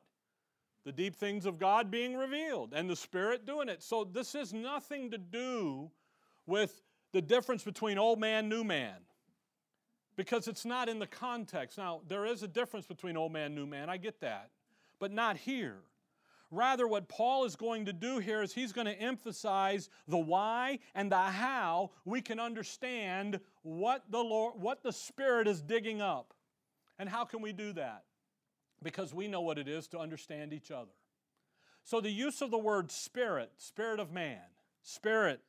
the 0.86 0.92
deep 0.92 1.16
things 1.16 1.46
of 1.46 1.60
God 1.60 1.92
being 1.92 2.16
revealed 2.16 2.74
and 2.74 2.90
the 2.90 2.96
Spirit 2.96 3.46
doing 3.46 3.70
it. 3.70 3.84
So 3.84 4.06
this 4.06 4.34
has 4.34 4.54
nothing 4.54 5.12
to 5.12 5.20
do 5.20 5.92
with 6.48 6.82
the 7.12 7.22
difference 7.22 7.64
between 7.64 8.00
old 8.00 8.20
man, 8.20 8.50
new 8.50 8.64
man, 8.64 8.96
because 10.20 10.48
it's 10.48 10.66
not 10.66 10.90
in 10.90 11.00
the 11.00 11.08
context. 11.08 11.78
Now, 11.78 12.02
there 12.08 12.26
is 12.26 12.44
a 12.44 12.48
difference 12.48 12.86
between 12.86 13.16
old 13.16 13.32
man, 13.32 13.56
new 13.56 13.66
man, 13.66 13.90
I 13.90 13.98
get 13.98 14.20
that, 14.20 14.50
but 15.00 15.12
not 15.12 15.38
here. 15.38 15.78
Rather, 16.52 16.88
what 16.88 17.08
Paul 17.08 17.46
is 17.46 17.56
going 17.56 17.86
to 17.86 17.94
do 17.94 18.18
here 18.18 18.42
is 18.42 18.54
he's 18.54 18.74
going 18.74 18.88
to 18.88 19.00
emphasize 19.00 19.90
the 20.08 20.18
why 20.18 20.80
and 20.94 21.12
the 21.12 21.18
how 21.18 21.92
we 22.06 22.22
can 22.22 22.40
understand 22.40 23.40
what 23.62 24.04
the 24.10 24.20
Lord, 24.20 24.60
what 24.60 24.84
the 24.84 24.92
Spirit 24.92 25.48
is 25.48 25.62
digging 25.62 26.02
up. 26.02 26.34
And 26.98 27.08
how 27.08 27.24
can 27.24 27.42
we 27.42 27.54
do 27.54 27.72
that? 27.74 28.04
because 28.84 29.14
we 29.14 29.28
know 29.28 29.42
what 29.42 29.58
it 29.58 29.68
is 29.68 29.88
to 29.88 30.00
understand 30.00 30.54
each 30.54 30.72
other. 30.72 30.92
So 31.84 32.02
the 32.02 32.12
use 32.12 32.42
of 32.42 32.52
the 32.52 32.58
word 32.58 32.92
spirit, 32.92 33.52
spirit 33.58 34.00
of 34.00 34.12
man, 34.12 34.42
spirit, 34.84 35.42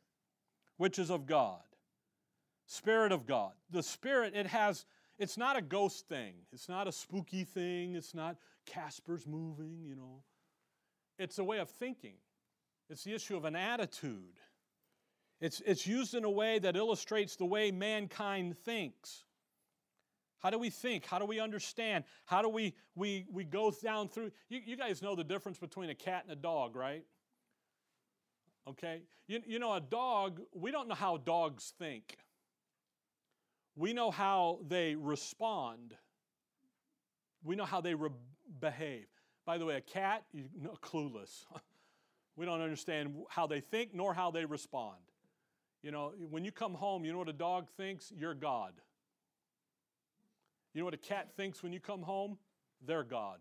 which 0.77 0.99
is 0.99 1.11
of 1.11 1.27
God, 1.27 1.61
spirit 2.71 3.11
of 3.11 3.27
God. 3.27 3.53
The 3.71 3.83
spirit, 3.83 4.35
it 4.35 4.47
has, 4.47 4.87
it's 5.19 5.37
not 5.37 5.57
a 5.57 5.63
ghost 5.63 6.09
thing, 6.09 6.35
it's 6.53 6.69
not 6.69 6.87
a 6.87 6.93
spooky 6.93 7.45
thing, 7.45 7.97
it's 7.97 8.15
not 8.15 8.37
Casper's 8.65 9.27
moving, 9.27 9.81
you 9.85 9.97
know. 9.97 10.23
It's 11.19 11.39
a 11.39 11.45
way 11.45 11.59
of 11.59 11.69
thinking, 11.69 12.15
it's 12.89 13.05
the 13.05 13.13
issue 13.13 13.37
of 13.37 13.45
an 13.45 13.57
attitude. 13.57 14.39
It's, 15.41 15.63
it's 15.65 15.87
used 15.87 16.15
in 16.15 16.25
a 16.25 16.31
way 16.31 16.59
that 16.59 16.77
illustrates 16.77 17.37
the 17.37 17.47
way 17.47 17.71
mankind 17.71 18.59
thinks. 18.59 19.25
How 20.39 20.51
do 20.51 20.59
we 20.59 20.69
think? 20.69 21.07
How 21.07 21.19
do 21.19 21.25
we 21.25 21.41
understand? 21.41 22.05
How 22.27 22.43
do 22.43 22.49
we, 22.51 22.75
we, 22.95 23.27
we 23.33 23.45
go 23.45 23.73
down 23.83 24.09
through? 24.09 24.33
You, 24.51 24.61
you 24.65 24.77
guys 24.77 25.01
know 25.01 25.17
the 25.17 25.25
difference 25.25 25.59
between 25.59 25.89
a 25.89 25.95
cat 25.95 26.25
and 26.25 26.33
a 26.33 26.41
dog, 26.41 26.77
right? 26.77 27.05
Okay? 28.69 29.03
You, 29.29 29.41
you 29.47 29.59
know, 29.59 29.73
a 29.73 29.81
dog, 29.81 30.41
we 30.53 30.71
don't 30.71 30.89
know 30.89 30.95
how 30.95 31.17
dogs 31.17 31.73
think. 31.79 32.19
We 33.77 33.93
know 33.93 34.11
how 34.11 34.61
they 34.69 34.95
respond. 34.95 35.95
We 37.43 37.57
know 37.57 37.65
how 37.65 37.81
they 37.81 37.95
re- 37.95 38.11
behave. 38.61 39.07
By 39.47 39.59
the 39.59 39.65
way, 39.65 39.77
a 39.77 39.81
cat, 39.81 40.25
you 40.33 40.49
know, 40.63 40.77
clueless. 40.83 41.45
we 42.37 42.47
don't 42.47 42.61
understand 42.61 43.15
how 43.29 43.47
they 43.47 43.61
think 43.61 43.95
nor 43.95 44.13
how 44.15 44.31
they 44.31 44.45
respond. 44.45 44.99
You 45.83 45.91
know, 45.91 46.13
when 46.31 46.45
you 46.45 46.53
come 46.53 46.75
home, 46.75 47.05
you 47.05 47.13
know 47.13 47.19
what 47.19 47.29
a 47.29 47.33
dog 47.33 47.69
thinks? 47.77 48.13
You're 48.15 48.35
God. 48.35 48.75
You 50.75 50.81
know 50.81 50.85
what 50.85 50.95
a 50.95 50.99
cat 50.99 51.31
thinks 51.37 51.63
when 51.63 51.73
you 51.73 51.81
come 51.81 52.03
home? 52.03 52.39
They're 52.87 53.03
God. 53.03 53.39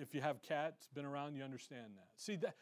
If 0.00 0.14
you 0.14 0.20
have 0.20 0.42
cats, 0.42 0.88
been 0.92 1.04
around, 1.04 1.34
you 1.34 1.42
understand 1.42 1.92
that. 1.96 2.08
See 2.16 2.36
that. 2.36 2.54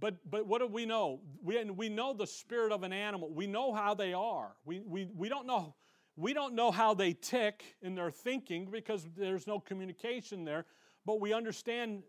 But, 0.00 0.16
but 0.30 0.46
what 0.46 0.60
do 0.60 0.66
we 0.66 0.86
know? 0.86 1.20
We, 1.42 1.64
we 1.64 1.88
know 1.88 2.14
the 2.14 2.26
spirit 2.26 2.72
of 2.72 2.82
an 2.82 2.92
animal. 2.92 3.30
We 3.32 3.46
know 3.46 3.72
how 3.72 3.94
they 3.94 4.12
are. 4.12 4.54
We, 4.64 4.80
we, 4.80 5.08
we, 5.16 5.28
don't 5.28 5.46
know, 5.46 5.74
we 6.16 6.32
don't 6.32 6.54
know 6.54 6.70
how 6.70 6.94
they 6.94 7.12
tick 7.14 7.76
in 7.82 7.94
their 7.94 8.10
thinking 8.10 8.70
because 8.70 9.08
there's 9.16 9.46
no 9.46 9.58
communication 9.60 10.44
there. 10.44 10.66
But 11.04 11.20
we 11.20 11.32
understand 11.32 12.02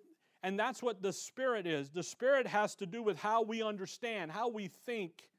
And 0.43 0.57
that's 0.59 0.81
what 0.81 1.01
the 1.01 1.11
Spirit 1.11 1.67
is. 1.67 1.89
The 1.89 2.03
Spirit 2.03 2.47
has 2.47 2.75
to 2.75 2.85
do 2.85 3.03
with 3.03 3.17
how 3.17 3.41
we 3.43 3.61
understand, 3.61 4.31
how 4.31 4.49
we 4.49 4.69
think, 4.85 5.29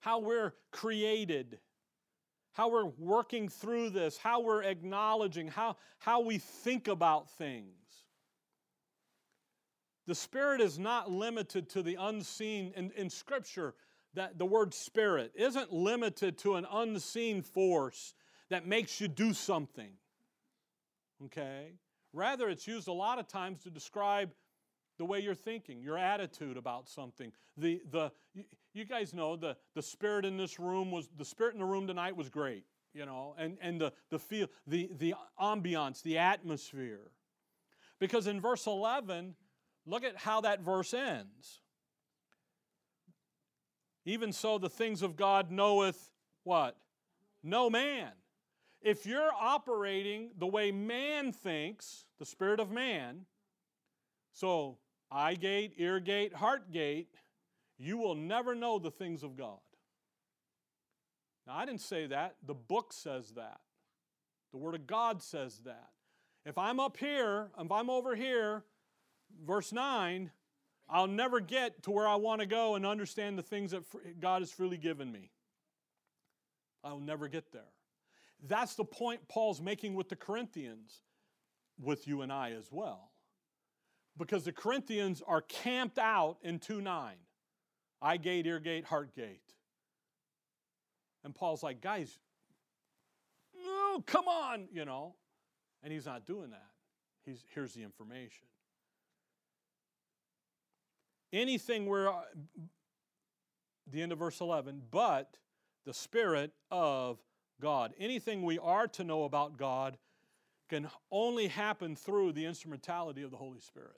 how 0.00 0.20
we're 0.20 0.54
created, 0.70 1.58
how 2.52 2.70
we're 2.70 2.86
working 2.98 3.48
through 3.48 3.90
this, 3.90 4.16
how 4.16 4.40
we're 4.40 4.62
acknowledging, 4.62 5.48
how, 5.48 5.76
how 5.98 6.20
we 6.20 6.38
think 6.38 6.88
about 6.88 7.30
things. 7.32 7.87
The 10.08 10.14
Spirit 10.14 10.62
is 10.62 10.78
not 10.78 11.10
limited 11.10 11.68
to 11.70 11.82
the 11.82 11.98
unseen. 12.00 12.72
In, 12.74 12.90
in 12.96 13.10
Scripture, 13.10 13.74
that 14.14 14.38
the 14.38 14.46
word 14.46 14.72
Spirit 14.72 15.32
isn't 15.34 15.70
limited 15.70 16.38
to 16.38 16.54
an 16.54 16.66
unseen 16.72 17.42
force 17.42 18.14
that 18.48 18.66
makes 18.66 19.02
you 19.02 19.08
do 19.08 19.34
something. 19.34 19.90
Okay? 21.26 21.74
Rather, 22.14 22.48
it's 22.48 22.66
used 22.66 22.88
a 22.88 22.92
lot 22.92 23.18
of 23.18 23.28
times 23.28 23.62
to 23.64 23.70
describe 23.70 24.30
the 24.96 25.04
way 25.04 25.20
you're 25.20 25.34
thinking, 25.34 25.82
your 25.82 25.98
attitude 25.98 26.56
about 26.56 26.88
something. 26.88 27.30
The, 27.58 27.82
the, 27.90 28.10
you 28.72 28.86
guys 28.86 29.12
know 29.12 29.36
the, 29.36 29.58
the 29.74 29.82
spirit 29.82 30.24
in 30.24 30.38
this 30.38 30.58
room 30.58 30.90
was, 30.90 31.10
the 31.18 31.24
spirit 31.24 31.52
in 31.52 31.60
the 31.60 31.66
room 31.66 31.86
tonight 31.86 32.16
was 32.16 32.30
great, 32.30 32.64
you 32.94 33.04
know, 33.04 33.34
and, 33.36 33.58
and 33.60 33.78
the, 33.78 33.92
the 34.08 34.18
feel, 34.18 34.46
the, 34.66 34.88
the 34.98 35.14
ambiance, 35.38 36.02
the 36.02 36.16
atmosphere. 36.16 37.10
Because 38.00 38.26
in 38.26 38.40
verse 38.40 38.66
11, 38.66 39.34
look 39.88 40.04
at 40.04 40.16
how 40.16 40.42
that 40.42 40.60
verse 40.60 40.92
ends. 40.94 41.60
Even 44.04 44.32
so, 44.32 44.58
the 44.58 44.70
things 44.70 45.02
of 45.02 45.16
God 45.16 45.50
knoweth 45.50 46.10
what? 46.44 46.76
No 47.42 47.68
man. 47.68 48.10
If 48.80 49.06
you're 49.06 49.30
operating 49.38 50.30
the 50.38 50.46
way 50.46 50.70
man 50.70 51.32
thinks, 51.32 52.04
the 52.18 52.24
spirit 52.24 52.60
of 52.60 52.70
man, 52.70 53.26
so 54.32 54.78
eye 55.10 55.34
gate, 55.34 55.74
ear 55.78 56.00
gate, 56.00 56.34
heart 56.34 56.70
gate, 56.70 57.14
you 57.76 57.98
will 57.98 58.14
never 58.14 58.54
know 58.54 58.78
the 58.78 58.90
things 58.90 59.22
of 59.22 59.36
God. 59.36 59.58
Now, 61.46 61.56
I 61.56 61.64
didn't 61.64 61.80
say 61.80 62.06
that. 62.06 62.36
The 62.46 62.54
book 62.54 62.92
says 62.92 63.30
that. 63.32 63.60
The 64.52 64.58
Word 64.58 64.74
of 64.74 64.86
God 64.86 65.22
says 65.22 65.60
that. 65.64 65.88
If 66.44 66.56
I'm 66.56 66.80
up 66.80 66.96
here, 66.96 67.48
if 67.58 67.70
I'm 67.70 67.90
over 67.90 68.14
here, 68.14 68.64
verse 69.44 69.72
9, 69.72 70.30
I'll 70.88 71.06
never 71.06 71.40
get 71.40 71.82
to 71.82 71.90
where 71.90 72.08
I 72.08 72.16
want 72.16 72.40
to 72.40 72.46
go 72.46 72.74
and 72.74 72.86
understand 72.86 73.38
the 73.38 73.42
things 73.42 73.72
that 73.72 73.82
God 74.20 74.42
has 74.42 74.50
freely 74.50 74.78
given 74.78 75.10
me. 75.12 75.30
I'll 76.82 77.00
never 77.00 77.28
get 77.28 77.52
there. 77.52 77.62
That's 78.46 78.74
the 78.74 78.84
point 78.84 79.26
Paul's 79.28 79.60
making 79.60 79.94
with 79.94 80.08
the 80.08 80.16
Corinthians, 80.16 81.02
with 81.80 82.06
you 82.06 82.22
and 82.22 82.32
I 82.32 82.52
as 82.52 82.68
well. 82.70 83.10
Because 84.16 84.44
the 84.44 84.52
Corinthians 84.52 85.22
are 85.26 85.42
camped 85.42 85.98
out 85.98 86.38
in 86.42 86.58
2 86.58 86.80
9. 86.80 87.14
Eye 88.00 88.16
gate, 88.16 88.46
ear 88.46 88.60
gate, 88.60 88.84
heart 88.84 89.14
gate. 89.14 89.54
And 91.24 91.34
Paul's 91.34 91.62
like, 91.62 91.80
guys, 91.80 92.16
no, 93.64 94.02
come 94.06 94.28
on, 94.28 94.68
you 94.72 94.84
know. 94.84 95.14
And 95.82 95.92
he's 95.92 96.06
not 96.06 96.26
doing 96.26 96.50
that. 96.50 96.70
He's, 97.24 97.44
here's 97.54 97.74
the 97.74 97.82
information. 97.82 98.46
Anything 101.32 101.86
where, 101.86 102.08
uh, 102.08 102.22
the 103.86 104.02
end 104.02 104.12
of 104.12 104.18
verse 104.18 104.40
11, 104.40 104.82
but 104.90 105.38
the 105.84 105.94
Spirit 105.94 106.52
of 106.70 107.18
God. 107.60 107.94
Anything 107.98 108.42
we 108.42 108.58
are 108.58 108.86
to 108.88 109.04
know 109.04 109.24
about 109.24 109.56
God 109.56 109.98
can 110.68 110.88
only 111.10 111.48
happen 111.48 111.96
through 111.96 112.32
the 112.32 112.44
instrumentality 112.44 113.22
of 113.22 113.30
the 113.30 113.36
Holy 113.36 113.60
Spirit. 113.60 113.96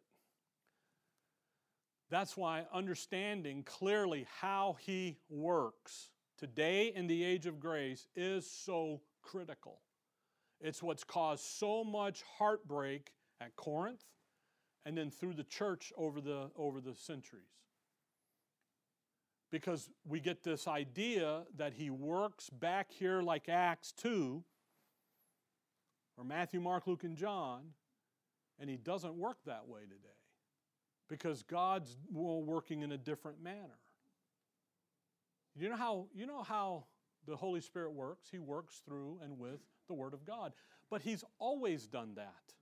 That's 2.11 2.37
why 2.37 2.67
understanding 2.73 3.63
clearly 3.65 4.27
how 4.41 4.77
He 4.81 5.19
works 5.29 6.11
today 6.39 6.93
in 6.95 7.07
the 7.07 7.23
age 7.23 7.47
of 7.47 7.61
grace 7.61 8.09
is 8.17 8.51
so 8.51 9.01
critical. 9.23 9.81
It's 10.61 10.83
what's 10.83 11.05
caused 11.05 11.45
so 11.45 11.85
much 11.85 12.23
heartbreak 12.39 13.13
at 13.41 13.57
Corinth 13.57 14.05
and 14.85 14.97
then 14.97 15.11
through 15.11 15.35
the 15.35 15.45
church 15.45 15.93
over 15.97 16.21
the, 16.21 16.51
over 16.57 16.81
the 16.81 16.95
centuries. 16.95 17.45
Because 19.51 19.91
we 20.07 20.21
get 20.21 20.43
this 20.45 20.69
idea 20.69 21.43
that 21.57 21.75
he 21.75 21.91
works 21.91 22.51
back 22.51 22.93
here 22.93 23.21
like 23.21 23.49
Acts 23.49 23.93
2, 23.93 24.43
or 26.17 26.25
Matthew, 26.25 26.61
Mark, 26.61 26.87
Luke, 26.87 27.05
and 27.05 27.17
John, 27.17 27.63
and 28.59 28.71
he 28.71 28.77
doesn't 28.77 29.15
work 29.15 29.39
that 29.47 29.67
way 29.67 29.81
today. 29.83 29.97
Because 31.09 31.43
God's 31.43 31.97
working 32.13 32.83
in 32.83 32.93
a 32.93 32.99
different 32.99 33.43
manner. 33.43 33.79
You 35.57 35.69
know 35.69 35.77
how, 35.77 36.07
you 36.15 36.27
know 36.27 36.43
how 36.43 36.85
the 37.27 37.37
Holy 37.37 37.61
Spirit 37.61 37.93
works? 37.93 38.29
He 38.31 38.39
works 38.39 38.83
through 38.85 39.19
and 39.23 39.39
with 39.39 39.61
the 39.89 39.95
Word 39.95 40.15
of 40.15 40.25
God. 40.25 40.53
But 40.91 41.03
He's 41.03 41.25
always 41.39 41.87
done 41.87 42.13
that. 42.15 42.55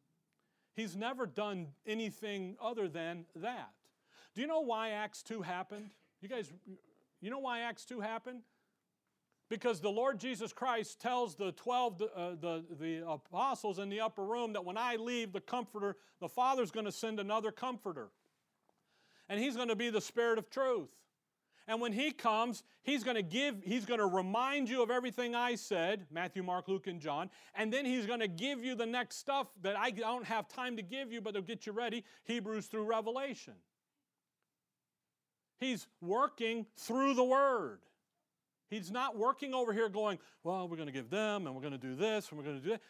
He's 0.78 0.94
never 0.94 1.26
done 1.26 1.66
anything 1.88 2.56
other 2.62 2.86
than 2.86 3.24
that. 3.34 3.70
Do 4.36 4.40
you 4.40 4.46
know 4.46 4.60
why 4.60 4.90
Acts 4.90 5.24
2 5.24 5.42
happened? 5.42 5.90
You 6.20 6.28
guys, 6.28 6.52
you 7.20 7.30
know 7.30 7.40
why 7.40 7.62
Acts 7.62 7.84
2 7.84 7.98
happened? 7.98 8.42
Because 9.48 9.80
the 9.80 9.88
Lord 9.88 10.20
Jesus 10.20 10.52
Christ 10.52 11.00
tells 11.00 11.34
the 11.34 11.50
12, 11.50 12.02
uh, 12.02 12.30
the, 12.40 12.64
the 12.78 13.02
apostles 13.08 13.80
in 13.80 13.88
the 13.88 13.98
upper 13.98 14.24
room 14.24 14.52
that 14.52 14.64
when 14.64 14.76
I 14.76 14.94
leave, 14.94 15.32
the 15.32 15.40
Comforter, 15.40 15.96
the 16.20 16.28
Father's 16.28 16.70
going 16.70 16.86
to 16.86 16.92
send 16.92 17.18
another 17.18 17.50
Comforter. 17.50 18.10
And 19.28 19.40
He's 19.40 19.56
going 19.56 19.70
to 19.70 19.76
be 19.76 19.90
the 19.90 20.00
Spirit 20.00 20.38
of 20.38 20.48
truth. 20.48 20.90
And 21.68 21.82
when 21.82 21.92
he 21.92 22.12
comes, 22.12 22.64
he's 22.82 23.04
going 23.04 23.16
to 23.16 23.22
give, 23.22 23.56
he's 23.62 23.84
going 23.84 24.00
to 24.00 24.06
remind 24.06 24.70
you 24.70 24.82
of 24.82 24.90
everything 24.90 25.34
I 25.34 25.54
said, 25.54 26.06
Matthew, 26.10 26.42
Mark, 26.42 26.66
Luke, 26.66 26.86
and 26.86 26.98
John. 26.98 27.28
And 27.54 27.70
then 27.70 27.84
he's 27.84 28.06
going 28.06 28.20
to 28.20 28.28
give 28.28 28.64
you 28.64 28.74
the 28.74 28.86
next 28.86 29.18
stuff 29.18 29.48
that 29.60 29.78
I 29.78 29.90
don't 29.90 30.24
have 30.24 30.48
time 30.48 30.76
to 30.76 30.82
give 30.82 31.12
you, 31.12 31.20
but 31.20 31.30
it'll 31.30 31.42
get 31.42 31.66
you 31.66 31.72
ready, 31.72 32.04
Hebrews 32.24 32.66
through 32.66 32.84
Revelation. 32.84 33.52
He's 35.60 35.86
working 36.00 36.64
through 36.74 37.12
the 37.14 37.24
Word. 37.24 37.80
He's 38.70 38.90
not 38.90 39.18
working 39.18 39.52
over 39.52 39.72
here 39.74 39.90
going, 39.90 40.18
well, 40.44 40.68
we're 40.68 40.76
going 40.76 40.88
to 40.88 40.92
give 40.92 41.10
them, 41.10 41.46
and 41.46 41.54
we're 41.54 41.60
going 41.60 41.72
to 41.72 41.78
do 41.78 41.94
this, 41.94 42.30
and 42.30 42.38
we're 42.38 42.44
going 42.44 42.60
to 42.60 42.62
do 42.62 42.70
that. 42.70 42.80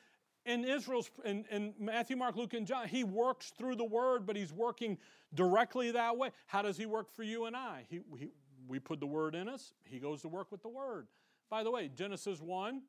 In 0.45 0.65
Israel's, 0.65 1.11
in, 1.25 1.45
in 1.51 1.75
Matthew, 1.81 2.17
Mark, 2.17 2.37
Luke, 2.37 2.55
and 2.55 2.67
John, 2.67 2.87
he 2.87 3.03
works 3.03 3.53
through 3.59 3.75
the 3.75 3.85
Word, 3.85 4.25
but 4.25 4.37
he's 4.37 4.53
working 4.53 4.99
directly 5.35 5.91
that 5.91 6.17
way. 6.17 6.31
How 6.47 6.63
does 6.63 6.77
he 6.77 6.87
work 6.87 7.15
for 7.15 7.25
you 7.25 7.47
and 7.47 7.57
I? 7.57 7.87
He, 7.91 8.01
he, 8.19 8.29
we 8.69 8.79
put 8.79 9.01
the 9.01 9.07
word 9.07 9.35
in 9.35 9.49
us, 9.49 9.73
he 9.85 9.99
goes 9.99 10.23
to 10.23 10.29
work 10.29 10.53
with 10.53 10.63
the 10.63 10.69
word. 10.69 11.07
By 11.51 11.65
the 11.65 11.71
way, 11.71 11.89
Genesis 11.89 12.41
1, 12.41 12.83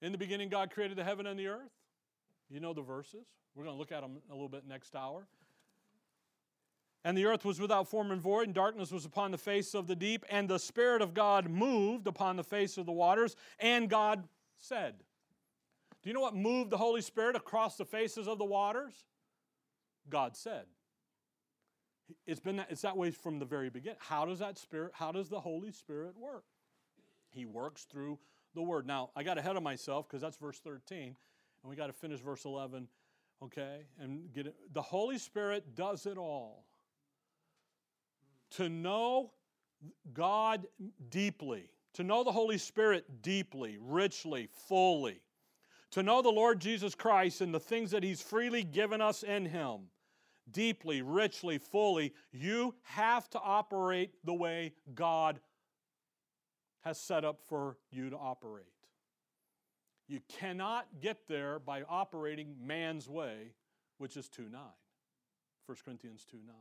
in 0.00 0.12
the 0.12 0.18
beginning, 0.18 0.48
God 0.48 0.70
created 0.70 0.96
the 0.96 1.04
heaven 1.04 1.26
and 1.26 1.38
the 1.38 1.48
earth. 1.48 1.72
You 2.48 2.60
know 2.60 2.72
the 2.72 2.82
verses. 2.82 3.26
We're 3.54 3.64
going 3.64 3.74
to 3.74 3.78
look 3.78 3.92
at 3.92 4.00
them 4.00 4.18
a 4.30 4.32
little 4.32 4.48
bit 4.48 4.66
next 4.66 4.96
hour. 4.96 5.26
And 7.04 7.16
the 7.16 7.26
earth 7.26 7.44
was 7.44 7.60
without 7.60 7.88
form 7.88 8.10
and 8.10 8.20
void, 8.20 8.46
and 8.46 8.54
darkness 8.54 8.90
was 8.90 9.04
upon 9.04 9.30
the 9.30 9.38
face 9.38 9.74
of 9.74 9.86
the 9.86 9.96
deep, 9.96 10.24
and 10.30 10.48
the 10.48 10.58
Spirit 10.58 11.02
of 11.02 11.14
God 11.14 11.48
moved 11.48 12.06
upon 12.06 12.36
the 12.36 12.44
face 12.44 12.78
of 12.78 12.86
the 12.86 12.92
waters, 12.92 13.36
and 13.58 13.88
God 13.88 14.24
said. 14.58 14.94
Do 16.02 16.10
you 16.10 16.14
know 16.14 16.20
what 16.20 16.34
moved 16.34 16.70
the 16.70 16.78
Holy 16.78 17.02
Spirit 17.02 17.36
across 17.36 17.76
the 17.76 17.84
faces 17.84 18.28
of 18.28 18.38
the 18.38 18.44
waters? 18.44 18.94
God 20.08 20.36
said. 20.36 20.64
It's 22.26 22.40
been 22.40 22.56
that, 22.56 22.68
it's 22.70 22.82
that 22.82 22.96
way 22.96 23.10
from 23.10 23.38
the 23.38 23.44
very 23.44 23.70
beginning. 23.70 23.98
How 24.00 24.24
does 24.24 24.38
that 24.38 24.58
spirit, 24.58 24.92
how 24.94 25.12
does 25.12 25.28
the 25.28 25.40
Holy 25.40 25.72
Spirit 25.72 26.14
work? 26.16 26.44
He 27.30 27.44
works 27.44 27.84
through 27.84 28.18
the 28.54 28.62
word. 28.62 28.86
Now, 28.86 29.10
I 29.14 29.22
got 29.22 29.38
ahead 29.38 29.56
of 29.56 29.62
myself 29.62 30.08
because 30.08 30.22
that's 30.22 30.36
verse 30.36 30.58
13, 30.58 31.02
and 31.02 31.14
we 31.64 31.76
got 31.76 31.88
to 31.88 31.92
finish 31.92 32.20
verse 32.20 32.44
11, 32.44 32.88
okay? 33.44 33.80
And 34.00 34.32
get 34.32 34.46
it. 34.46 34.54
The 34.72 34.82
Holy 34.82 35.18
Spirit 35.18 35.74
does 35.74 36.06
it 36.06 36.16
all. 36.16 36.64
To 38.52 38.68
know 38.68 39.32
God 40.14 40.66
deeply, 41.10 41.70
to 41.94 42.02
know 42.02 42.24
the 42.24 42.32
Holy 42.32 42.58
Spirit 42.58 43.22
deeply, 43.22 43.76
richly, 43.80 44.48
fully, 44.68 45.20
to 45.90 46.02
know 46.02 46.22
the 46.22 46.30
Lord 46.30 46.60
Jesus 46.60 46.94
Christ 46.94 47.42
and 47.42 47.54
the 47.54 47.60
things 47.60 47.90
that 47.90 48.02
He's 48.02 48.22
freely 48.22 48.62
given 48.62 49.00
us 49.02 49.22
in 49.22 49.44
Him 49.44 49.80
deeply, 50.52 51.02
richly, 51.02 51.58
fully, 51.58 52.14
you 52.32 52.74
have 52.82 53.28
to 53.30 53.40
operate 53.40 54.12
the 54.24 54.34
way 54.34 54.72
God 54.94 55.40
has 56.80 57.00
set 57.00 57.24
up 57.24 57.40
for 57.48 57.76
you 57.90 58.10
to 58.10 58.16
operate. 58.16 58.66
You 60.08 60.20
cannot 60.28 60.86
get 61.00 61.28
there 61.28 61.58
by 61.58 61.82
operating 61.82 62.54
man's 62.64 63.08
way, 63.08 63.52
which 63.98 64.16
is 64.16 64.28
2 64.28 64.48
9. 64.50 64.60
1 65.66 65.78
Corinthians 65.84 66.24
2 66.30 66.38
9. 66.46 66.56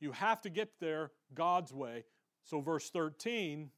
You 0.00 0.12
have 0.12 0.40
to 0.42 0.50
get 0.50 0.80
there 0.80 1.10
God's 1.34 1.72
way. 1.72 2.04
So, 2.42 2.60
verse 2.60 2.90
13, 2.90 3.70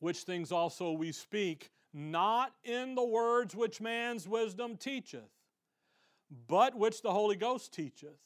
which 0.00 0.18
things 0.18 0.50
also 0.52 0.92
we 0.92 1.12
speak, 1.12 1.70
not 1.92 2.52
in 2.64 2.94
the 2.94 3.04
words 3.04 3.54
which 3.54 3.80
man's 3.80 4.28
wisdom 4.28 4.76
teacheth 4.76 5.37
but 6.48 6.74
which 6.74 7.02
the 7.02 7.12
Holy 7.12 7.36
Ghost 7.36 7.72
teacheth. 7.72 8.18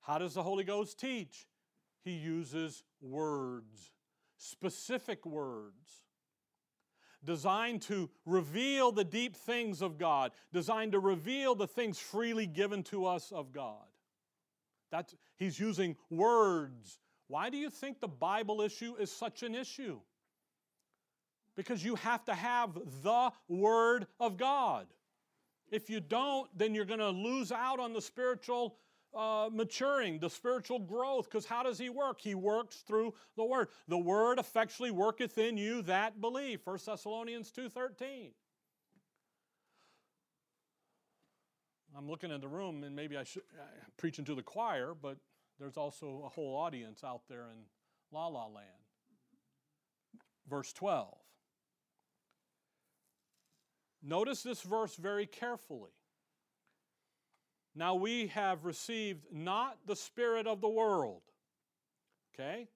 How 0.00 0.18
does 0.18 0.34
the 0.34 0.42
Holy 0.42 0.64
Ghost 0.64 0.98
teach? 0.98 1.46
He 2.02 2.12
uses 2.12 2.82
words, 3.00 3.90
specific 4.38 5.26
words, 5.26 6.04
designed 7.24 7.82
to 7.82 8.08
reveal 8.24 8.92
the 8.92 9.04
deep 9.04 9.36
things 9.36 9.82
of 9.82 9.98
God, 9.98 10.32
designed 10.52 10.92
to 10.92 10.98
reveal 10.98 11.54
the 11.54 11.66
things 11.66 11.98
freely 11.98 12.46
given 12.46 12.82
to 12.84 13.04
us 13.04 13.32
of 13.32 13.52
God. 13.52 13.84
That's, 14.90 15.14
he's 15.36 15.58
using 15.58 15.96
words. 16.08 16.98
Why 17.26 17.50
do 17.50 17.58
you 17.58 17.68
think 17.68 18.00
the 18.00 18.08
Bible 18.08 18.62
issue 18.62 18.94
is 18.98 19.12
such 19.12 19.42
an 19.42 19.54
issue? 19.54 20.00
Because 21.56 21.84
you 21.84 21.96
have 21.96 22.24
to 22.26 22.34
have 22.34 22.78
the 23.02 23.32
Word 23.48 24.06
of 24.18 24.38
God. 24.38 24.86
If 25.70 25.90
you 25.90 26.00
don't, 26.00 26.48
then 26.56 26.74
you're 26.74 26.84
going 26.84 27.00
to 27.00 27.10
lose 27.10 27.52
out 27.52 27.78
on 27.78 27.92
the 27.92 28.00
spiritual 28.00 28.76
uh, 29.14 29.48
maturing, 29.52 30.18
the 30.18 30.30
spiritual 30.30 30.78
growth. 30.78 31.24
Because 31.24 31.44
how 31.44 31.62
does 31.62 31.78
He 31.78 31.90
work? 31.90 32.20
He 32.20 32.34
works 32.34 32.76
through 32.86 33.14
the 33.36 33.44
Word. 33.44 33.68
The 33.88 33.98
Word 33.98 34.38
effectually 34.38 34.90
worketh 34.90 35.38
in 35.38 35.56
you 35.56 35.82
that 35.82 36.20
believe. 36.20 36.60
1 36.64 36.78
Thessalonians 36.84 37.52
2.13. 37.52 38.30
I'm 41.96 42.08
looking 42.08 42.30
in 42.30 42.40
the 42.40 42.48
room, 42.48 42.84
and 42.84 42.94
maybe 42.94 43.16
I 43.16 43.24
should 43.24 43.42
uh, 43.58 43.64
preaching 43.96 44.24
to 44.26 44.34
the 44.34 44.42
choir, 44.42 44.94
but 44.94 45.16
there's 45.58 45.76
also 45.76 46.22
a 46.24 46.28
whole 46.28 46.54
audience 46.54 47.02
out 47.02 47.22
there 47.28 47.46
in 47.50 47.64
La 48.12 48.28
La 48.28 48.46
Land. 48.46 48.66
Verse 50.48 50.72
12. 50.72 51.16
Notice 54.02 54.42
this 54.42 54.62
verse 54.62 54.94
very 54.96 55.26
carefully. 55.26 55.90
Now 57.74 57.94
we 57.94 58.28
have 58.28 58.64
received 58.64 59.26
not 59.32 59.78
the 59.86 59.96
Spirit 59.96 60.46
of 60.46 60.60
the 60.60 60.68
world. 60.68 61.22
Okay? 62.34 62.68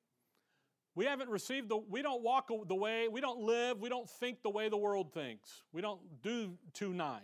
We 0.94 1.06
haven't 1.06 1.30
received 1.30 1.68
the, 1.68 1.76
we 1.76 2.02
don't 2.02 2.22
walk 2.22 2.50
the 2.66 2.74
way, 2.74 3.08
we 3.08 3.20
don't 3.20 3.40
live, 3.40 3.80
we 3.80 3.88
don't 3.88 4.08
think 4.08 4.42
the 4.42 4.50
way 4.50 4.68
the 4.68 4.76
world 4.76 5.12
thinks. 5.12 5.62
We 5.72 5.80
don't 5.80 6.00
do 6.22 6.52
2 6.74 6.92
9. 6.92 7.20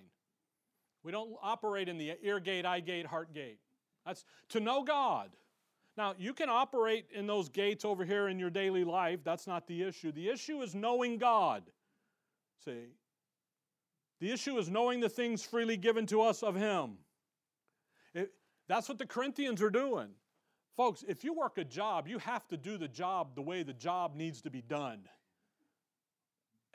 We 1.05 1.13
don't 1.13 1.37
operate 1.43 1.89
in 1.89 1.99
the 1.99 2.15
ear 2.23 2.41
gate, 2.41 2.65
eye 2.65 2.81
gate, 2.81 3.07
heart 3.07 3.33
gate. 3.33 3.59
That's 4.07 4.25
to 4.51 4.61
know 4.61 4.83
God. 4.83 5.31
Now, 5.97 6.15
you 6.17 6.33
can 6.33 6.49
operate 6.49 7.07
in 7.13 7.27
those 7.27 7.49
gates 7.49 7.85
over 7.85 8.05
here 8.05 8.29
in 8.29 8.39
your 8.39 8.51
daily 8.51 8.85
life. 8.85 9.21
That's 9.25 9.47
not 9.47 9.67
the 9.67 9.83
issue. 9.83 10.13
The 10.13 10.29
issue 10.29 10.63
is 10.63 10.75
knowing 10.75 11.19
God. 11.19 11.65
See? 12.65 12.87
The 14.21 14.33
issue 14.33 14.59
is 14.59 14.69
knowing 14.69 15.01
the 15.01 15.09
things 15.09 15.45
freely 15.45 15.77
given 15.77 16.07
to 16.07 16.23
us 16.23 16.43
of 16.43 16.55
Him. 16.55 16.99
It, 18.15 18.33
that's 18.69 18.89
what 18.89 18.99
the 18.99 19.07
Corinthians 19.07 19.63
are 19.63 19.71
doing. 19.71 20.09
Folks, 20.77 21.05
if 21.09 21.25
you 21.25 21.35
work 21.35 21.59
a 21.59 21.65
job, 21.65 22.07
you 22.07 22.19
have 22.19 22.47
to 22.49 22.57
do 22.57 22.79
the 22.79 22.89
job 22.89 23.35
the 23.35 23.43
way 23.43 23.63
the 23.63 23.73
job 23.73 24.15
needs 24.15 24.43
to 24.43 24.51
be 24.51 24.63
done. 24.63 25.01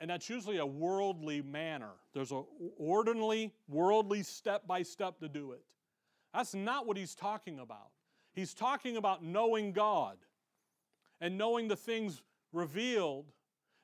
And 0.00 0.10
that's 0.10 0.28
usually 0.28 0.58
a 0.58 0.66
worldly 0.66 1.40
manner. 1.40 1.92
There's 2.12 2.32
a 2.32 2.42
orderly, 2.76 3.52
worldly 3.68 4.22
step 4.22 4.66
by 4.66 4.82
step 4.82 5.20
to 5.20 5.28
do 5.28 5.52
it. 5.52 5.62
That's 6.34 6.54
not 6.54 6.86
what 6.86 6.96
he's 6.96 7.14
talking 7.14 7.60
about. 7.60 7.90
He's 8.34 8.52
talking 8.52 8.96
about 8.96 9.24
knowing 9.24 9.72
God 9.72 10.18
and 11.20 11.38
knowing 11.38 11.68
the 11.68 11.76
things 11.76 12.20
revealed, 12.52 13.32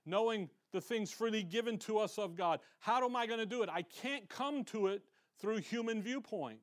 knowing 0.04 0.50
the 0.72 0.80
things 0.80 1.10
freely 1.10 1.42
given 1.42 1.78
to 1.78 1.98
us 1.98 2.18
of 2.18 2.36
God. 2.36 2.60
How 2.78 3.04
am 3.04 3.16
I 3.16 3.26
going 3.26 3.40
to 3.40 3.46
do 3.46 3.62
it? 3.62 3.68
I 3.68 3.82
can't 3.82 4.28
come 4.28 4.64
to 4.64 4.88
it 4.88 5.02
through 5.40 5.58
human 5.58 6.02
viewpoint. 6.02 6.60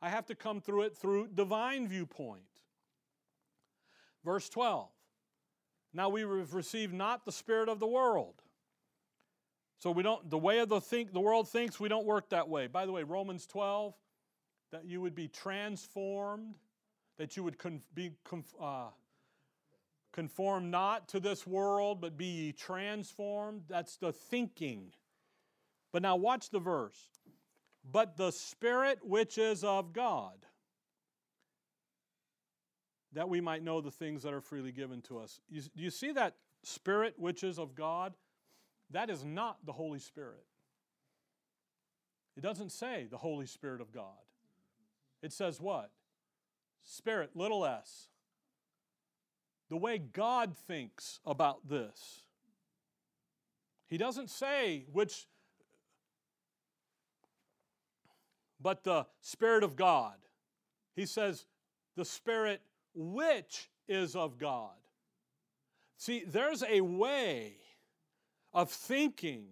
I 0.00 0.08
have 0.08 0.26
to 0.26 0.34
come 0.34 0.60
through 0.60 0.82
it 0.82 0.96
through 0.96 1.28
divine 1.28 1.88
viewpoint. 1.88 2.42
Verse 4.24 4.48
12. 4.48 4.88
Now 5.94 6.08
we 6.08 6.22
have 6.22 6.54
received 6.54 6.92
not 6.92 7.24
the 7.24 7.32
spirit 7.32 7.68
of 7.68 7.78
the 7.78 7.86
world. 7.86 8.42
So 9.78 9.90
we 9.90 10.02
don't 10.02 10.30
the 10.30 10.38
way 10.38 10.60
of 10.60 10.68
the 10.68 10.80
think 10.80 11.12
the 11.12 11.20
world 11.20 11.48
thinks 11.48 11.80
we 11.80 11.88
don't 11.88 12.06
work 12.06 12.30
that 12.30 12.48
way. 12.48 12.68
By 12.68 12.86
the 12.86 12.92
way, 12.92 13.02
Romans 13.02 13.46
12 13.46 13.94
that 14.72 14.86
you 14.86 15.00
would 15.00 15.14
be 15.14 15.28
transformed, 15.28 16.54
that 17.18 17.36
you 17.36 17.44
would 17.44 17.56
be 17.94 18.12
conf- 18.24 18.54
uh, 18.60 18.88
Conform 20.12 20.70
not 20.70 21.08
to 21.08 21.20
this 21.20 21.46
world, 21.46 22.00
but 22.00 22.18
be 22.18 22.26
ye 22.26 22.52
transformed. 22.52 23.62
That's 23.68 23.96
the 23.96 24.12
thinking. 24.12 24.92
But 25.90 26.02
now 26.02 26.16
watch 26.16 26.50
the 26.50 26.58
verse. 26.58 27.08
But 27.90 28.16
the 28.16 28.30
Spirit 28.30 28.98
which 29.02 29.38
is 29.38 29.64
of 29.64 29.92
God, 29.92 30.46
that 33.14 33.28
we 33.28 33.40
might 33.40 33.62
know 33.62 33.80
the 33.80 33.90
things 33.90 34.22
that 34.22 34.34
are 34.34 34.40
freely 34.40 34.70
given 34.70 35.00
to 35.02 35.18
us. 35.18 35.40
You, 35.48 35.62
do 35.62 35.82
you 35.82 35.90
see 35.90 36.12
that 36.12 36.36
Spirit 36.62 37.14
which 37.16 37.42
is 37.42 37.58
of 37.58 37.74
God? 37.74 38.12
That 38.90 39.08
is 39.08 39.24
not 39.24 39.64
the 39.64 39.72
Holy 39.72 39.98
Spirit. 39.98 40.44
It 42.36 42.42
doesn't 42.42 42.70
say 42.70 43.06
the 43.10 43.18
Holy 43.18 43.46
Spirit 43.46 43.80
of 43.80 43.92
God. 43.92 44.04
It 45.22 45.32
says 45.32 45.60
what? 45.60 45.90
Spirit, 46.82 47.30
little 47.34 47.64
s 47.64 48.08
the 49.72 49.78
way 49.78 49.96
God 49.96 50.54
thinks 50.54 51.18
about 51.24 51.66
this. 51.66 52.20
He 53.88 53.96
doesn't 53.96 54.28
say 54.28 54.84
which, 54.92 55.26
but 58.60 58.84
the 58.84 59.06
Spirit 59.22 59.64
of 59.64 59.74
God. 59.74 60.16
He 60.94 61.06
says 61.06 61.46
the 61.96 62.04
Spirit 62.04 62.60
which 62.94 63.70
is 63.88 64.14
of 64.14 64.36
God. 64.36 64.76
See, 65.96 66.22
there's 66.26 66.62
a 66.64 66.82
way 66.82 67.54
of 68.52 68.70
thinking 68.70 69.46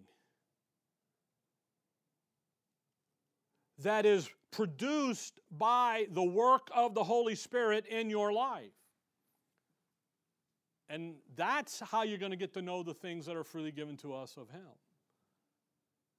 that 3.79 4.05
is 4.05 4.29
produced 4.51 5.41
by 5.51 6.09
the 6.11 6.23
work 6.23 6.69
of 6.75 6.93
the 6.93 7.05
Holy 7.05 7.37
Spirit 7.37 7.87
in 7.87 8.11
your 8.11 8.35
life. 8.35 8.80
And 10.91 11.15
that's 11.37 11.79
how 11.79 12.03
you're 12.03 12.19
going 12.19 12.33
to 12.33 12.37
get 12.37 12.53
to 12.55 12.63
know 12.63 12.83
the 12.83 12.93
things 12.93 13.25
that 13.27 13.37
are 13.37 13.45
freely 13.45 13.71
given 13.71 13.97
to 13.99 14.13
us 14.13 14.37
of 14.37 14.51
Him. 14.51 14.67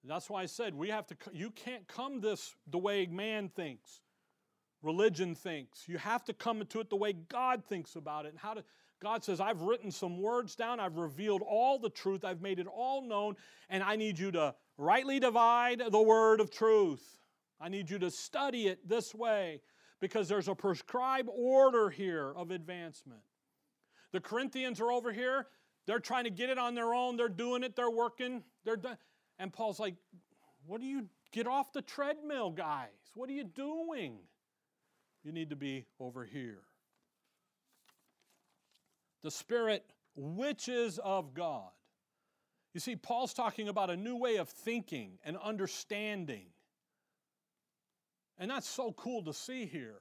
That's 0.05 0.29
why 0.29 0.41
I 0.41 0.45
said 0.47 0.73
we 0.73 0.89
have 0.89 1.05
to, 1.07 1.15
you 1.31 1.51
can't 1.51 1.87
come 1.87 2.21
this 2.21 2.55
the 2.67 2.79
way 2.79 3.05
man 3.05 3.49
thinks, 3.49 4.01
religion 4.81 5.35
thinks. 5.35 5.87
You 5.87 5.97
have 5.99 6.23
to 6.25 6.33
come 6.33 6.65
to 6.65 6.79
it 6.79 6.89
the 6.89 6.95
way 6.95 7.13
God 7.13 7.63
thinks 7.65 7.95
about 7.95 8.25
it. 8.25 8.29
And 8.29 8.39
how 8.39 8.55
to, 8.55 8.63
God 8.99 9.23
says, 9.23 9.39
I've 9.39 9.61
written 9.61 9.91
some 9.91 10.21
words 10.21 10.55
down, 10.55 10.79
I've 10.79 10.97
revealed 10.97 11.43
all 11.47 11.77
the 11.77 11.89
truth, 11.89 12.23
I've 12.23 12.41
made 12.41 12.57
it 12.57 12.67
all 12.67 13.01
known, 13.01 13.35
and 13.69 13.83
I 13.83 13.95
need 13.95 14.17
you 14.17 14.31
to 14.31 14.55
rightly 14.77 15.19
divide 15.19 15.83
the 15.91 16.01
word 16.01 16.39
of 16.39 16.49
truth. 16.49 17.19
I 17.59 17.69
need 17.69 17.89
you 17.89 17.99
to 17.99 18.09
study 18.09 18.67
it 18.67 18.87
this 18.87 19.13
way 19.13 19.61
because 19.99 20.27
there's 20.27 20.47
a 20.47 20.55
prescribed 20.55 21.29
order 21.31 21.89
here 21.89 22.33
of 22.35 22.49
advancement. 22.49 23.21
The 24.11 24.19
Corinthians 24.19 24.79
are 24.81 24.91
over 24.91 25.11
here. 25.11 25.47
They're 25.87 25.99
trying 25.99 26.25
to 26.25 26.29
get 26.29 26.49
it 26.49 26.57
on 26.57 26.75
their 26.75 26.93
own. 26.93 27.17
They're 27.17 27.29
doing 27.29 27.63
it. 27.63 27.75
They're 27.75 27.89
working. 27.89 28.43
They're 28.63 28.75
done. 28.75 28.97
And 29.39 29.51
Paul's 29.51 29.79
like, 29.79 29.95
What 30.65 30.81
do 30.81 30.87
you 30.87 31.07
get 31.31 31.47
off 31.47 31.73
the 31.73 31.81
treadmill, 31.81 32.51
guys? 32.51 32.89
What 33.15 33.29
are 33.29 33.33
you 33.33 33.43
doing? 33.43 34.17
You 35.23 35.31
need 35.31 35.49
to 35.49 35.55
be 35.55 35.85
over 35.99 36.25
here. 36.25 36.61
The 39.23 39.31
Spirit 39.31 39.85
which 40.15 40.67
is 40.67 40.99
of 40.99 41.33
God. 41.33 41.69
You 42.73 42.79
see, 42.79 42.95
Paul's 42.95 43.33
talking 43.33 43.67
about 43.67 43.89
a 43.89 43.97
new 43.97 44.15
way 44.15 44.37
of 44.37 44.49
thinking 44.49 45.19
and 45.23 45.37
understanding. 45.37 46.47
And 48.37 48.49
that's 48.49 48.67
so 48.67 48.93
cool 48.93 49.23
to 49.23 49.33
see 49.33 49.65
here. 49.65 49.99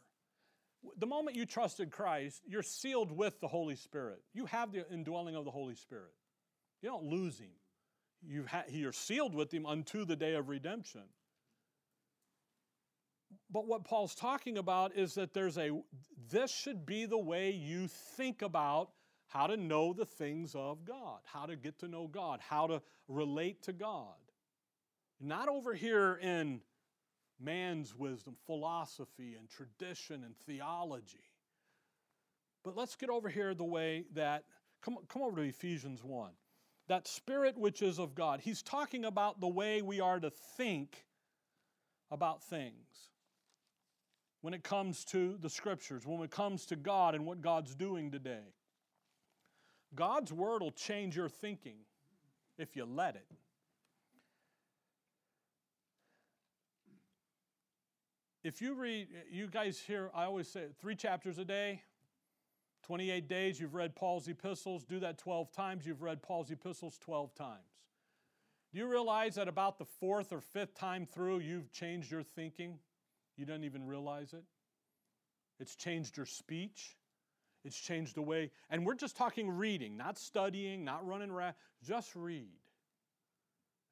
The 0.99 1.07
moment 1.07 1.37
you 1.37 1.47
trusted 1.47 1.91
Christ, 1.91 2.43
you're 2.47 2.63
sealed 2.63 3.13
with 3.13 3.41
the 3.41 3.49
Holy 3.49 3.77
Spirit. 3.77 4.23
You 4.33 4.47
have 4.47 4.73
the 4.73 4.91
indwelling 4.91 5.37
of 5.37 5.45
the 5.45 5.51
Holy 5.51 5.75
Spirit. 5.75 6.13
You 6.83 6.89
don't 6.89 7.05
lose 7.05 7.39
Him. 7.39 7.51
You 8.23 8.47
ha- 8.47 8.65
you're 8.69 8.93
sealed 8.93 9.35
with 9.35 9.53
Him 9.53 9.67
unto 9.67 10.05
the 10.05 10.17
day 10.17 10.35
of 10.35 10.49
redemption. 10.49 11.03
But 13.51 13.67
what 13.67 13.85
Paul's 13.85 14.15
talking 14.15 14.59
about 14.59 14.97
is 14.97 15.15
that 15.15 15.35
there's 15.35 15.59
a, 15.59 15.71
this 16.31 16.51
should 16.51 16.87
be 16.87 17.05
the 17.05 17.19
way 17.19 17.51
you 17.51 17.89
think 17.89 18.43
about 18.43 18.91
how 19.27 19.47
to 19.47 19.57
know 19.57 19.93
the 19.93 20.05
things 20.05 20.55
of 20.55 20.85
God, 20.85 21.21
how 21.25 21.47
to 21.47 21.57
get 21.57 21.79
to 21.81 21.89
know 21.89 22.09
God, 22.09 22.41
how 22.41 22.67
to 22.67 22.83
relate 23.09 23.63
to 23.65 23.73
God. 23.73 24.15
Not 25.21 25.49
over 25.49 25.75
here 25.75 26.19
in 26.23 26.61
man's 27.41 27.95
wisdom, 27.97 28.37
philosophy, 28.47 29.37
and 29.39 29.49
tradition 29.49 30.23
and 30.25 30.37
theology. 30.37 31.31
But 32.63 32.77
let's 32.77 32.97
get 32.97 33.11
over 33.11 33.29
here 33.29 33.55
the 33.55 33.65
way 33.65 34.05
that, 34.15 34.45
come, 34.83 34.99
come 35.09 35.23
over 35.23 35.37
to 35.37 35.49
Ephesians 35.49 36.05
1. 36.05 36.31
That 36.89 37.07
spirit 37.07 37.57
which 37.57 37.83
is 37.83 37.99
of 37.99 38.15
God. 38.15 38.41
He's 38.41 38.63
talking 38.63 39.05
about 39.05 39.41
the 39.41 39.49
way 39.49 39.81
we 39.81 40.01
are 40.01 40.21
to 40.21 40.31
think 40.31 41.05
about 42.11 42.43
things 42.43 43.11
when 44.41 44.55
it 44.55 44.65
comes 44.65 45.05
to 45.07 45.37
the 45.41 45.51
scriptures, 45.51 46.07
when 46.07 46.21
it 46.23 46.31
comes 46.31 46.67
to 46.67 46.77
God 46.77 47.15
and 47.15 47.27
what 47.27 47.41
God's 47.41 47.75
doing 47.75 48.11
today. 48.11 48.55
God's 49.95 50.33
word 50.33 50.63
will 50.63 50.71
change 50.71 51.17
your 51.17 51.29
thinking 51.29 51.79
if 52.59 52.77
you 52.77 52.85
let 52.85 53.17
it. 53.17 53.27
If 58.43 58.63
you 58.63 58.75
read, 58.75 59.09
you 59.31 59.49
guys 59.49 59.79
hear, 59.79 60.11
I 60.15 60.25
always 60.25 60.49
say 60.49 60.65
three 60.81 60.95
chapters 60.95 61.39
a 61.39 61.45
day, 61.45 61.83
28 62.85 63.29
days, 63.29 63.61
you've 63.61 63.75
read 63.75 63.95
Paul's 63.95 64.29
epistles. 64.29 64.85
Do 64.85 64.99
that 65.01 65.19
12 65.19 65.53
times, 65.53 65.87
you've 65.87 66.01
read 66.01 66.23
Paul's 66.23 66.51
epistles 66.51 66.97
12 66.99 67.35
times. 67.35 67.59
Do 68.73 68.79
you 68.79 68.87
realize 68.87 69.35
that 69.35 69.49
about 69.49 69.79
the 69.79 69.85
fourth 69.85 70.33
or 70.33 70.41
fifth 70.41 70.75
time 70.75 71.05
through, 71.05 71.41
you've 71.41 71.71
changed 71.71 72.11
your 72.11 72.23
thinking? 72.23 72.79
You 73.37 73.45
don't 73.45 73.65
even 73.65 73.87
realize 73.87 74.33
it. 74.33 74.45
It's 75.59 75.77
changed 75.77 76.17
your 76.17 76.27
speech. 76.27 76.97
It's 77.63 77.79
changed 77.79 78.15
the 78.15 78.23
way, 78.23 78.53
and 78.71 78.87
we're 78.87 78.95
just 78.95 79.17
talking 79.17 79.51
reading, 79.51 79.97
not 79.97 80.19
studying, 80.19 80.83
not 80.83 81.07
running 81.07 81.31
around, 81.31 81.55
just 81.87 82.17
read. 82.17 82.49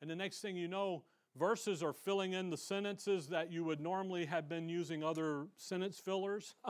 And 0.00 0.10
the 0.10 0.16
next 0.16 0.40
thing 0.40 0.56
you 0.56 0.68
know, 0.68 1.02
verses 1.38 1.82
are 1.82 1.92
filling 1.92 2.32
in 2.32 2.50
the 2.50 2.56
sentences 2.56 3.28
that 3.28 3.52
you 3.52 3.64
would 3.64 3.80
normally 3.80 4.26
have 4.26 4.48
been 4.48 4.68
using 4.68 5.04
other 5.04 5.46
sentence 5.56 5.98
fillers. 5.98 6.54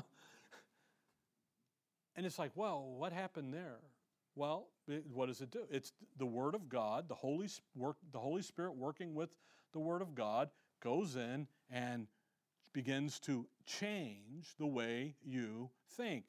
and 2.16 2.26
it's 2.26 2.38
like, 2.38 2.52
well, 2.54 2.94
what 2.96 3.12
happened 3.12 3.54
there? 3.54 3.78
Well, 4.34 4.68
what 5.12 5.26
does 5.26 5.40
it 5.40 5.50
do? 5.50 5.66
It's 5.70 5.92
the 6.18 6.26
Word 6.26 6.54
of 6.54 6.68
God, 6.68 7.08
the 7.08 7.14
Holy, 7.14 7.48
work, 7.74 7.96
the 8.12 8.20
Holy 8.20 8.42
Spirit 8.42 8.76
working 8.76 9.14
with 9.14 9.30
the 9.72 9.80
Word 9.80 10.02
of 10.02 10.14
God 10.14 10.50
goes 10.80 11.16
in 11.16 11.48
and 11.70 12.06
begins 12.72 13.18
to 13.20 13.46
change 13.66 14.54
the 14.58 14.66
way 14.66 15.16
you 15.24 15.70
think. 15.96 16.24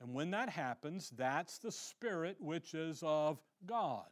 And 0.00 0.14
when 0.14 0.30
that 0.30 0.48
happens, 0.48 1.10
that's 1.16 1.58
the 1.58 1.72
Spirit 1.72 2.36
which 2.38 2.74
is 2.74 3.02
of 3.04 3.38
God. 3.66 4.08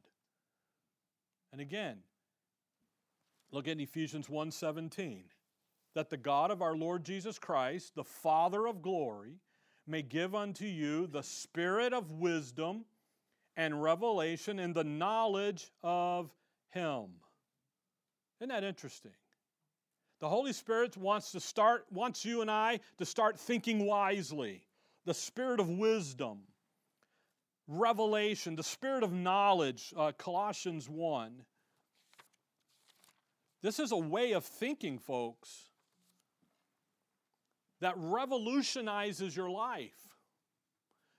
And 1.53 1.61
again, 1.61 1.99
look 3.55 3.69
at 3.69 3.81
Ephesians 3.81 4.29
1:17. 4.29 5.31
That 5.95 6.11
the 6.11 6.17
God 6.17 6.51
of 6.51 6.61
our 6.61 6.77
Lord 6.77 7.05
Jesus 7.05 7.39
Christ, 7.39 7.95
the 7.95 8.03
Father 8.03 8.67
of 8.67 8.83
glory, 8.83 9.41
may 9.87 10.03
give 10.03 10.35
unto 10.35 10.65
you 10.65 11.07
the 11.07 11.23
spirit 11.23 11.93
of 11.93 12.11
wisdom 12.11 12.85
and 13.57 13.81
revelation 13.81 14.59
in 14.59 14.73
the 14.73 14.83
knowledge 14.83 15.71
of 15.85 16.35
him. 16.71 17.21
Isn't 18.41 18.49
that 18.49 18.65
interesting? 18.65 19.15
The 20.19 20.29
Holy 20.29 20.53
Spirit 20.53 20.97
wants 20.97 21.31
to 21.33 21.41
start 21.41 21.87
wants 21.93 22.25
you 22.25 22.41
and 22.41 22.51
I 22.51 22.81
to 22.99 23.07
start 23.07 23.39
thinking 23.39 23.87
wisely. 23.87 24.67
The 25.05 25.15
spirit 25.15 25.61
of 25.61 25.69
wisdom, 25.69 26.43
revelation, 27.69 28.57
the 28.57 28.65
spirit 28.65 29.05
of 29.05 29.13
knowledge, 29.13 29.93
uh, 29.97 30.13
Colossians 30.19 30.89
1. 30.89 31.45
This 33.65 33.79
is 33.79 33.93
a 33.93 33.97
way 33.97 34.33
of 34.33 34.45
thinking, 34.45 34.99
folks, 34.99 35.71
that 37.81 37.95
revolutionizes 37.97 39.35
your 39.35 39.49
life. 39.49 40.19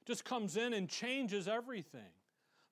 Just 0.06 0.26
comes 0.26 0.56
in 0.56 0.72
and 0.74 0.88
changes 0.88 1.48
everything. 1.48 2.14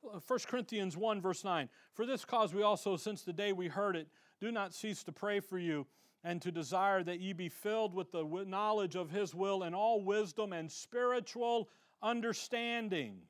1 0.02 0.16
uh, 0.16 0.38
Corinthians 0.46 0.96
1, 0.96 1.22
verse 1.22 1.44
9. 1.44 1.70
For 1.96 2.06
this 2.06 2.24
cause 2.24 2.54
we 2.54 2.62
also, 2.62 2.98
since 2.98 3.24
the 3.24 3.34
day 3.34 3.52
we 3.52 3.68
heard 3.68 3.96
it, 3.96 4.10
do 4.40 4.52
not 4.52 4.76
cease 4.76 5.02
to 5.06 5.12
pray 5.12 5.40
for 5.40 5.58
you 5.58 5.88
and 6.24 6.40
to 6.44 6.52
desire 6.52 7.02
that 7.02 7.20
ye 7.20 7.34
be 7.34 7.50
filled 7.50 7.96
with 7.96 8.12
the 8.12 8.46
knowledge 8.46 8.96
of 8.96 9.10
his 9.10 9.34
will 9.34 9.64
and 9.64 9.74
all 9.74 10.04
wisdom 10.04 10.54
and 10.54 10.72
spiritual 10.72 11.68
understanding 12.04 13.22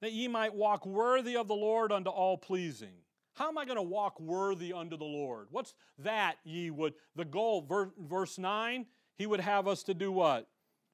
that 0.00 0.10
ye 0.10 0.26
might 0.26 0.52
walk 0.52 0.84
worthy 0.84 1.36
of 1.36 1.46
the 1.46 1.54
Lord 1.54 1.92
unto 1.92 2.10
all 2.10 2.36
pleasing. 2.36 3.03
How 3.34 3.48
am 3.48 3.58
I 3.58 3.64
going 3.64 3.76
to 3.76 3.82
walk 3.82 4.18
worthy 4.20 4.72
unto 4.72 4.96
the 4.96 5.04
Lord? 5.04 5.48
What's 5.50 5.74
that 5.98 6.36
ye 6.44 6.70
would? 6.70 6.94
The 7.16 7.24
goal, 7.24 7.66
verse 7.98 8.38
9, 8.38 8.86
he 9.16 9.26
would 9.26 9.40
have 9.40 9.66
us 9.66 9.82
to 9.84 9.94
do 9.94 10.12
what? 10.12 10.48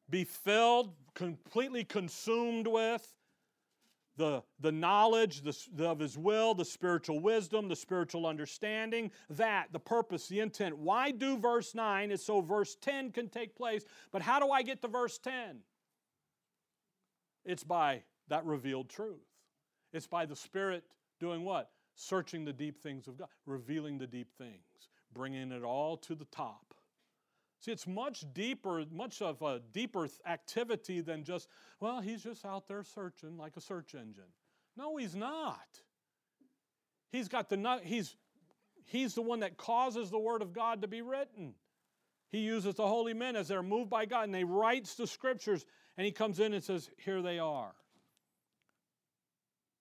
Be 0.08 0.24
filled, 0.24 0.94
completely 1.14 1.84
consumed 1.84 2.66
with 2.66 3.06
the, 4.16 4.42
the 4.60 4.72
knowledge 4.72 5.42
the, 5.42 5.86
of 5.86 5.98
his 5.98 6.18
will, 6.18 6.54
the 6.54 6.64
spiritual 6.64 7.20
wisdom, 7.20 7.68
the 7.68 7.76
spiritual 7.76 8.26
understanding, 8.26 9.10
that, 9.30 9.68
the 9.72 9.78
purpose, 9.78 10.26
the 10.26 10.40
intent. 10.40 10.76
Why 10.76 11.10
do 11.10 11.38
verse 11.38 11.74
9 11.74 12.10
is 12.10 12.24
so 12.24 12.40
verse 12.40 12.76
10 12.80 13.12
can 13.12 13.28
take 13.28 13.54
place, 13.54 13.84
but 14.12 14.22
how 14.22 14.38
do 14.38 14.50
I 14.50 14.62
get 14.62 14.82
to 14.82 14.88
verse 14.88 15.18
10? 15.18 15.60
It's 17.44 17.64
by 17.64 18.02
that 18.28 18.44
revealed 18.44 18.88
truth. 18.88 19.24
It's 19.92 20.06
by 20.06 20.26
the 20.26 20.36
Spirit 20.36 20.84
doing 21.18 21.44
what? 21.44 21.70
Searching 22.02 22.46
the 22.46 22.52
deep 22.54 22.80
things 22.82 23.06
of 23.08 23.18
God, 23.18 23.28
revealing 23.44 23.98
the 23.98 24.06
deep 24.06 24.32
things, 24.38 24.88
bringing 25.12 25.52
it 25.52 25.62
all 25.62 25.98
to 25.98 26.14
the 26.14 26.24
top. 26.24 26.74
See, 27.58 27.72
it's 27.72 27.86
much 27.86 28.24
deeper, 28.32 28.82
much 28.90 29.20
of 29.20 29.42
a 29.42 29.60
deeper 29.72 30.08
activity 30.24 31.02
than 31.02 31.24
just, 31.24 31.46
well, 31.78 32.00
he's 32.00 32.22
just 32.22 32.46
out 32.46 32.66
there 32.68 32.82
searching 32.82 33.36
like 33.36 33.58
a 33.58 33.60
search 33.60 33.94
engine. 33.94 34.32
No, 34.78 34.96
he's 34.96 35.14
not. 35.14 35.82
He's 37.12 37.28
got 37.28 37.50
the 37.50 37.80
he's 37.84 38.16
he's 38.86 39.14
the 39.14 39.20
one 39.20 39.40
that 39.40 39.58
causes 39.58 40.10
the 40.10 40.18
word 40.18 40.40
of 40.40 40.54
God 40.54 40.80
to 40.80 40.88
be 40.88 41.02
written. 41.02 41.54
He 42.30 42.38
uses 42.38 42.76
the 42.76 42.86
holy 42.86 43.12
men 43.12 43.36
as 43.36 43.48
they're 43.48 43.62
moved 43.62 43.90
by 43.90 44.06
God 44.06 44.24
and 44.24 44.34
they 44.34 44.44
writes 44.44 44.94
the 44.94 45.06
scriptures 45.06 45.66
and 45.98 46.06
he 46.06 46.12
comes 46.12 46.40
in 46.40 46.54
and 46.54 46.64
says, 46.64 46.88
"Here 46.96 47.20
they 47.20 47.38
are." 47.38 47.74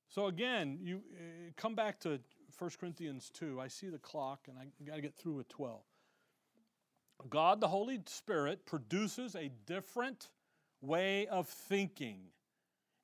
So 0.10 0.26
again, 0.26 0.80
you 0.82 1.01
uh, 1.14 1.51
come 1.55 1.76
back 1.76 1.99
to 2.01 2.20
1 2.57 2.72
Corinthians 2.80 3.30
2. 3.34 3.62
I 3.62 3.68
see 3.68 3.89
the 3.89 3.99
clock 3.99 4.47
and 4.47 4.57
I 4.57 4.66
got 4.84 4.95
to 4.95 5.01
get 5.01 5.16
through 5.16 5.36
with 5.36 5.47
12. 5.49 5.82
God 7.30 7.62
the 7.62 7.68
Holy 7.68 7.99
Spirit 8.07 8.66
produces 8.66 9.36
a 9.36 9.51
different 9.66 10.30
way 10.82 11.28
of 11.28 11.47
thinking. 11.47 12.22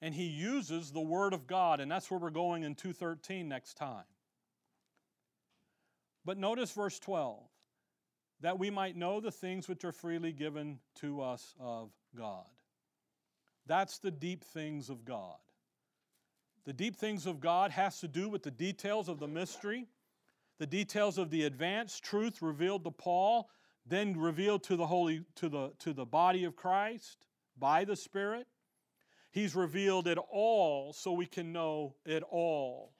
And 0.01 0.14
he 0.14 0.26
uses 0.26 0.91
the 0.91 1.01
word 1.01 1.34
of 1.34 1.47
God 1.47 1.80
and 1.80 1.91
that's 1.91 2.10
where 2.10 2.20
we're 2.20 2.32
going 2.32 2.64
in 2.64 2.76
213 2.76 3.47
next 3.47 3.76
time. 3.76 4.03
But 6.26 6.38
notice 6.39 6.72
verse 6.72 6.97
12 6.99 7.39
that 8.41 8.58
we 8.58 8.70
might 8.70 8.97
know 8.97 9.20
the 9.20 9.32
things 9.32 9.68
which 9.68 9.86
are 9.86 9.91
freely 9.91 10.32
given 10.32 10.80
to 10.95 11.22
us 11.22 11.53
of 11.60 11.91
God. 12.16 12.49
That's 13.68 13.99
the 13.99 14.12
deep 14.12 14.43
things 14.43 14.89
of 14.89 15.06
God. 15.06 15.38
The 16.66 16.74
deep 16.74 16.95
things 16.95 17.26
of 17.26 17.39
God 17.39 17.72
has 17.72 17.99
to 17.99 18.07
do 18.07 18.28
with 18.28 18.41
the 18.43 18.51
details 18.51 19.07
of 19.07 19.20
the 19.20 19.28
mystery, 19.28 19.86
the 20.57 20.66
details 20.66 21.18
of 21.18 21.30
the 21.30 21.43
advanced 21.43 22.03
truth 22.03 22.41
revealed 22.41 22.84
to 22.86 22.91
Paul, 22.91 23.49
then 23.86 24.18
revealed 24.18 24.63
to 24.63 24.76
the 24.76 24.88
holy 24.88 25.24
to 25.36 25.47
the 25.47 25.74
to 25.80 25.93
the 25.93 26.05
body 26.05 26.43
of 26.43 26.55
Christ 26.55 27.28
by 27.57 27.86
the 27.86 27.95
Spirit. 27.95 28.47
He's 29.32 29.55
revealed 29.55 30.07
it 30.07 30.18
all 30.32 30.93
so 30.93 31.11
we 31.11 31.26
can 31.26 31.51
know 31.51 31.95
it 32.05 32.24
all. 32.24 32.93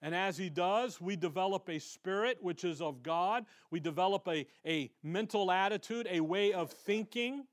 And 0.00 0.14
as 0.14 0.36
he 0.36 0.48
does, 0.48 1.00
we 1.00 1.14
develop 1.14 1.68
a 1.68 1.78
spirit 1.78 2.38
which 2.40 2.64
is 2.64 2.80
of 2.80 3.02
God. 3.02 3.44
We 3.70 3.78
develop 3.78 4.26
a, 4.28 4.46
a 4.66 4.90
mental 5.02 5.50
attitude, 5.50 6.08
a 6.10 6.20
way 6.20 6.52
of 6.52 6.70
thinking 6.70 7.44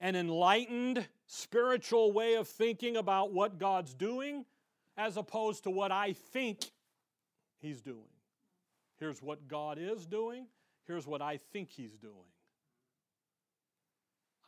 an 0.00 0.16
enlightened 0.16 1.06
spiritual 1.26 2.12
way 2.12 2.34
of 2.34 2.48
thinking 2.48 2.96
about 2.96 3.32
what 3.32 3.58
God's 3.58 3.94
doing 3.94 4.44
as 4.96 5.16
opposed 5.16 5.64
to 5.64 5.70
what 5.70 5.92
I 5.92 6.12
think 6.12 6.60
He's 7.58 7.80
doing. 7.80 8.08
Here's 8.98 9.22
what 9.22 9.48
God 9.48 9.78
is 9.80 10.06
doing, 10.06 10.46
here's 10.86 11.06
what 11.06 11.22
I 11.22 11.38
think 11.52 11.70
He's 11.70 11.96
doing. 11.96 12.14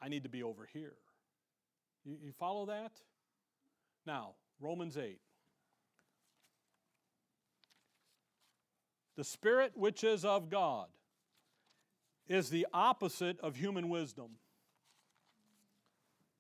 I 0.00 0.08
need 0.08 0.22
to 0.22 0.28
be 0.28 0.42
over 0.42 0.68
here. 0.72 0.94
You, 2.04 2.16
you 2.22 2.32
follow 2.32 2.66
that? 2.66 2.92
Now, 4.06 4.34
Romans 4.60 4.96
8. 4.96 5.18
The 9.16 9.24
Spirit 9.24 9.72
which 9.74 10.04
is 10.04 10.24
of 10.24 10.48
God 10.48 10.86
is 12.28 12.50
the 12.50 12.66
opposite 12.72 13.40
of 13.40 13.56
human 13.56 13.88
wisdom. 13.88 14.36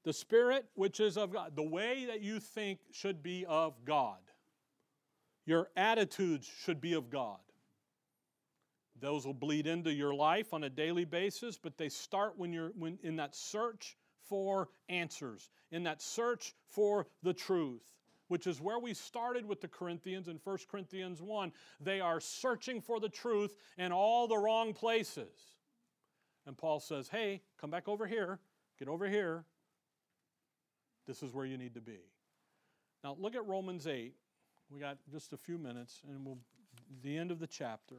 The 0.04 0.12
Spirit, 0.12 0.66
which 0.74 1.00
is 1.00 1.16
of 1.16 1.32
God, 1.32 1.56
the 1.56 1.62
way 1.62 2.06
that 2.06 2.22
you 2.22 2.40
think 2.40 2.78
should 2.92 3.22
be 3.22 3.44
of 3.46 3.84
God. 3.84 4.18
Your 5.44 5.68
attitudes 5.76 6.50
should 6.64 6.80
be 6.80 6.92
of 6.94 7.10
God. 7.10 7.38
Those 9.00 9.26
will 9.26 9.34
bleed 9.34 9.66
into 9.66 9.92
your 9.92 10.14
life 10.14 10.52
on 10.52 10.64
a 10.64 10.70
daily 10.70 11.04
basis, 11.04 11.56
but 11.56 11.78
they 11.78 11.88
start 11.88 12.34
when 12.36 12.52
you're 12.52 12.70
when, 12.70 12.98
in 13.02 13.16
that 13.16 13.34
search 13.34 13.96
for 14.24 14.68
answers, 14.88 15.50
in 15.70 15.84
that 15.84 16.02
search 16.02 16.54
for 16.68 17.06
the 17.22 17.32
truth. 17.32 17.82
which 18.28 18.46
is 18.46 18.60
where 18.60 18.78
we 18.78 18.94
started 18.94 19.44
with 19.44 19.60
the 19.60 19.68
Corinthians 19.68 20.28
in 20.28 20.38
1 20.44 20.58
Corinthians 20.70 21.20
1. 21.20 21.52
They 21.80 22.00
are 22.00 22.20
searching 22.20 22.80
for 22.80 23.00
the 23.00 23.08
truth 23.08 23.56
in 23.76 23.90
all 23.90 24.28
the 24.28 24.38
wrong 24.38 24.72
places. 24.72 25.56
And 26.46 26.56
Paul 26.56 26.80
says, 26.80 27.08
hey, 27.08 27.42
come 27.60 27.70
back 27.70 27.88
over 27.88 28.06
here, 28.06 28.38
get 28.78 28.88
over 28.88 29.08
here. 29.08 29.44
This 31.08 31.22
is 31.22 31.32
where 31.32 31.46
you 31.46 31.56
need 31.56 31.74
to 31.74 31.80
be. 31.80 31.98
Now 33.02 33.16
look 33.18 33.34
at 33.34 33.44
Romans 33.46 33.86
8. 33.86 34.14
We 34.70 34.78
got 34.78 34.98
just 35.10 35.32
a 35.32 35.38
few 35.38 35.56
minutes, 35.56 36.02
and 36.06 36.24
we'll 36.24 36.38
the 37.02 37.16
end 37.16 37.30
of 37.30 37.40
the 37.40 37.46
chapter. 37.46 37.96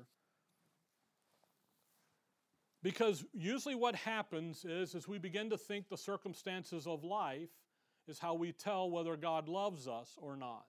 Because 2.82 3.26
usually 3.34 3.76
what 3.76 3.96
happens 3.96 4.64
is 4.64 4.96
as 4.96 5.08
we 5.08 5.18
begin 5.18 5.50
to 5.50 5.58
think 5.58 5.90
the 5.90 5.98
circumstances 5.98 6.88
of 6.88 7.04
life 7.04 7.50
is 8.08 8.20
how 8.20 8.36
we 8.36 8.52
tell 8.52 8.90
whether 8.90 9.18
God 9.18 9.50
loves 9.50 9.88
us 9.88 10.18
or 10.22 10.38
not. 10.38 10.68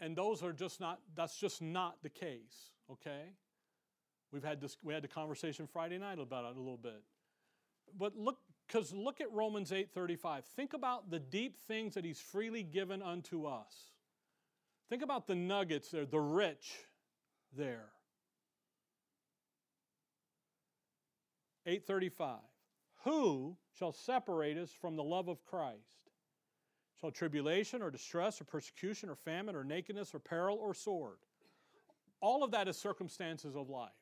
And 0.00 0.16
those 0.16 0.42
are 0.44 0.52
just 0.52 0.80
not 0.80 1.00
that's 1.16 1.36
just 1.36 1.60
not 1.60 2.02
the 2.02 2.08
case, 2.08 2.70
okay? 2.90 3.32
We've 4.32 4.44
had 4.44 4.60
this 4.60 4.76
we 4.82 4.94
had 4.94 5.02
the 5.02 5.08
conversation 5.08 5.66
Friday 5.66 5.98
night 5.98 6.20
about 6.20 6.44
it 6.44 6.56
a 6.56 6.60
little 6.60 6.76
bit. 6.76 7.02
But 7.98 8.16
look 8.16 8.38
cuz 8.68 8.92
look 8.92 9.20
at 9.20 9.30
Romans 9.32 9.72
8:35. 9.72 10.44
Think 10.44 10.72
about 10.74 11.10
the 11.10 11.18
deep 11.18 11.58
things 11.58 11.94
that 11.94 12.04
he's 12.04 12.20
freely 12.20 12.62
given 12.62 13.02
unto 13.02 13.46
us. 13.46 13.92
Think 14.88 15.02
about 15.02 15.26
the 15.26 15.34
nuggets 15.34 15.90
there, 15.90 16.06
the 16.06 16.20
rich 16.20 16.86
there. 17.52 17.92
835. 21.66 22.40
Who 23.04 23.56
shall 23.78 23.92
separate 23.92 24.56
us 24.56 24.72
from 24.72 24.96
the 24.96 25.04
love 25.04 25.28
of 25.28 25.44
Christ? 25.44 26.10
Shall 27.00 27.10
tribulation 27.10 27.82
or 27.82 27.90
distress 27.90 28.40
or 28.40 28.44
persecution 28.44 29.08
or 29.08 29.14
famine 29.14 29.54
or 29.54 29.62
nakedness 29.62 30.14
or 30.14 30.18
peril 30.18 30.56
or 30.56 30.74
sword? 30.74 31.18
All 32.20 32.42
of 32.42 32.50
that 32.50 32.66
is 32.66 32.76
circumstances 32.76 33.54
of 33.54 33.68
life. 33.68 33.92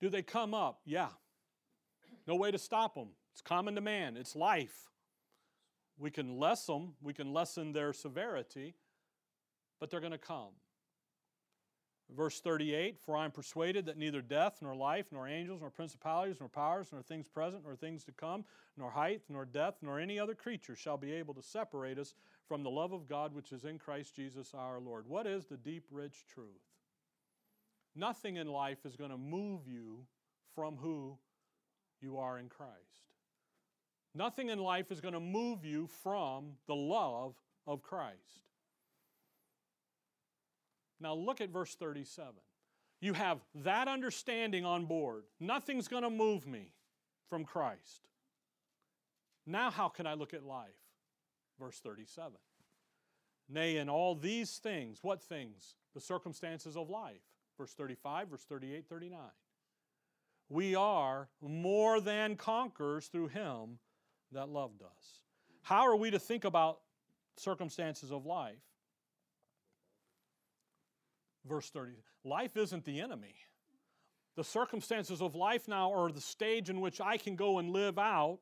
Do 0.00 0.08
they 0.08 0.22
come 0.22 0.54
up? 0.54 0.80
Yeah. 0.84 1.10
No 2.26 2.36
way 2.36 2.50
to 2.50 2.58
stop 2.58 2.94
them. 2.94 3.08
It's 3.32 3.40
common 3.40 3.74
to 3.74 3.80
man, 3.80 4.16
it's 4.16 4.36
life. 4.36 4.90
We 5.98 6.10
can 6.10 6.38
lessen 6.38 6.74
them, 6.74 6.94
we 7.02 7.12
can 7.12 7.32
lessen 7.32 7.72
their 7.72 7.92
severity, 7.92 8.74
but 9.80 9.90
they're 9.90 10.00
going 10.00 10.12
to 10.12 10.18
come. 10.18 10.52
Verse 12.14 12.40
38 12.40 12.98
For 13.04 13.16
I 13.16 13.24
am 13.24 13.30
persuaded 13.30 13.86
that 13.86 13.96
neither 13.96 14.20
death, 14.20 14.58
nor 14.60 14.74
life, 14.74 15.06
nor 15.12 15.26
angels, 15.26 15.60
nor 15.60 15.70
principalities, 15.70 16.36
nor 16.40 16.48
powers, 16.48 16.88
nor 16.92 17.02
things 17.02 17.28
present, 17.28 17.64
nor 17.64 17.74
things 17.74 18.04
to 18.04 18.12
come, 18.12 18.44
nor 18.76 18.90
height, 18.90 19.22
nor 19.28 19.44
depth, 19.44 19.82
nor 19.82 19.98
any 19.98 20.18
other 20.18 20.34
creature 20.34 20.76
shall 20.76 20.96
be 20.96 21.12
able 21.12 21.34
to 21.34 21.42
separate 21.42 21.98
us 21.98 22.14
from 22.46 22.62
the 22.62 22.70
love 22.70 22.92
of 22.92 23.08
God 23.08 23.34
which 23.34 23.52
is 23.52 23.64
in 23.64 23.78
Christ 23.78 24.14
Jesus 24.14 24.52
our 24.54 24.78
Lord. 24.78 25.06
What 25.06 25.26
is 25.26 25.46
the 25.46 25.56
deep, 25.56 25.84
rich 25.90 26.26
truth? 26.26 26.46
Nothing 27.94 28.36
in 28.36 28.46
life 28.46 28.84
is 28.84 28.96
going 28.96 29.10
to 29.10 29.18
move 29.18 29.66
you 29.66 30.06
from 30.54 30.76
who 30.76 31.18
you 32.02 32.18
are 32.18 32.38
in 32.38 32.48
Christ. 32.48 32.72
Nothing 34.14 34.50
in 34.50 34.58
life 34.58 34.90
is 34.90 35.00
going 35.00 35.14
to 35.14 35.20
move 35.20 35.64
you 35.64 35.88
from 36.02 36.52
the 36.66 36.74
love 36.74 37.34
of 37.66 37.82
Christ. 37.82 38.46
Now 41.00 41.14
look 41.14 41.40
at 41.40 41.50
verse 41.50 41.74
37. 41.74 42.34
You 43.00 43.14
have 43.14 43.38
that 43.56 43.88
understanding 43.88 44.64
on 44.64 44.84
board. 44.84 45.24
Nothing's 45.40 45.88
going 45.88 46.04
to 46.04 46.10
move 46.10 46.46
me 46.46 46.72
from 47.28 47.44
Christ. 47.44 48.08
Now, 49.44 49.70
how 49.70 49.88
can 49.88 50.06
I 50.06 50.14
look 50.14 50.34
at 50.34 50.44
life? 50.44 50.68
Verse 51.58 51.80
37. 51.80 52.32
Nay, 53.48 53.76
in 53.76 53.88
all 53.88 54.14
these 54.14 54.58
things, 54.58 54.98
what 55.02 55.20
things? 55.20 55.74
The 55.94 56.00
circumstances 56.00 56.76
of 56.76 56.88
life. 56.88 57.22
Verse 57.58 57.74
35, 57.74 58.28
verse 58.28 58.44
38, 58.44 58.86
39. 58.88 59.18
We 60.52 60.74
are 60.74 61.28
more 61.40 62.00
than 62.00 62.36
conquerors 62.36 63.06
through 63.06 63.28
him 63.28 63.78
that 64.32 64.50
loved 64.50 64.82
us. 64.82 65.20
How 65.62 65.86
are 65.86 65.96
we 65.96 66.10
to 66.10 66.18
think 66.18 66.44
about 66.44 66.80
circumstances 67.36 68.12
of 68.12 68.26
life? 68.26 68.58
verse 71.44 71.70
30. 71.70 71.92
Life 72.24 72.56
isn't 72.56 72.84
the 72.84 73.00
enemy. 73.00 73.34
The 74.36 74.44
circumstances 74.44 75.20
of 75.20 75.34
life 75.34 75.68
now 75.68 75.92
are 75.92 76.10
the 76.10 76.20
stage 76.20 76.70
in 76.70 76.80
which 76.80 77.00
I 77.00 77.16
can 77.16 77.36
go 77.36 77.58
and 77.58 77.70
live 77.70 77.98
out 77.98 78.40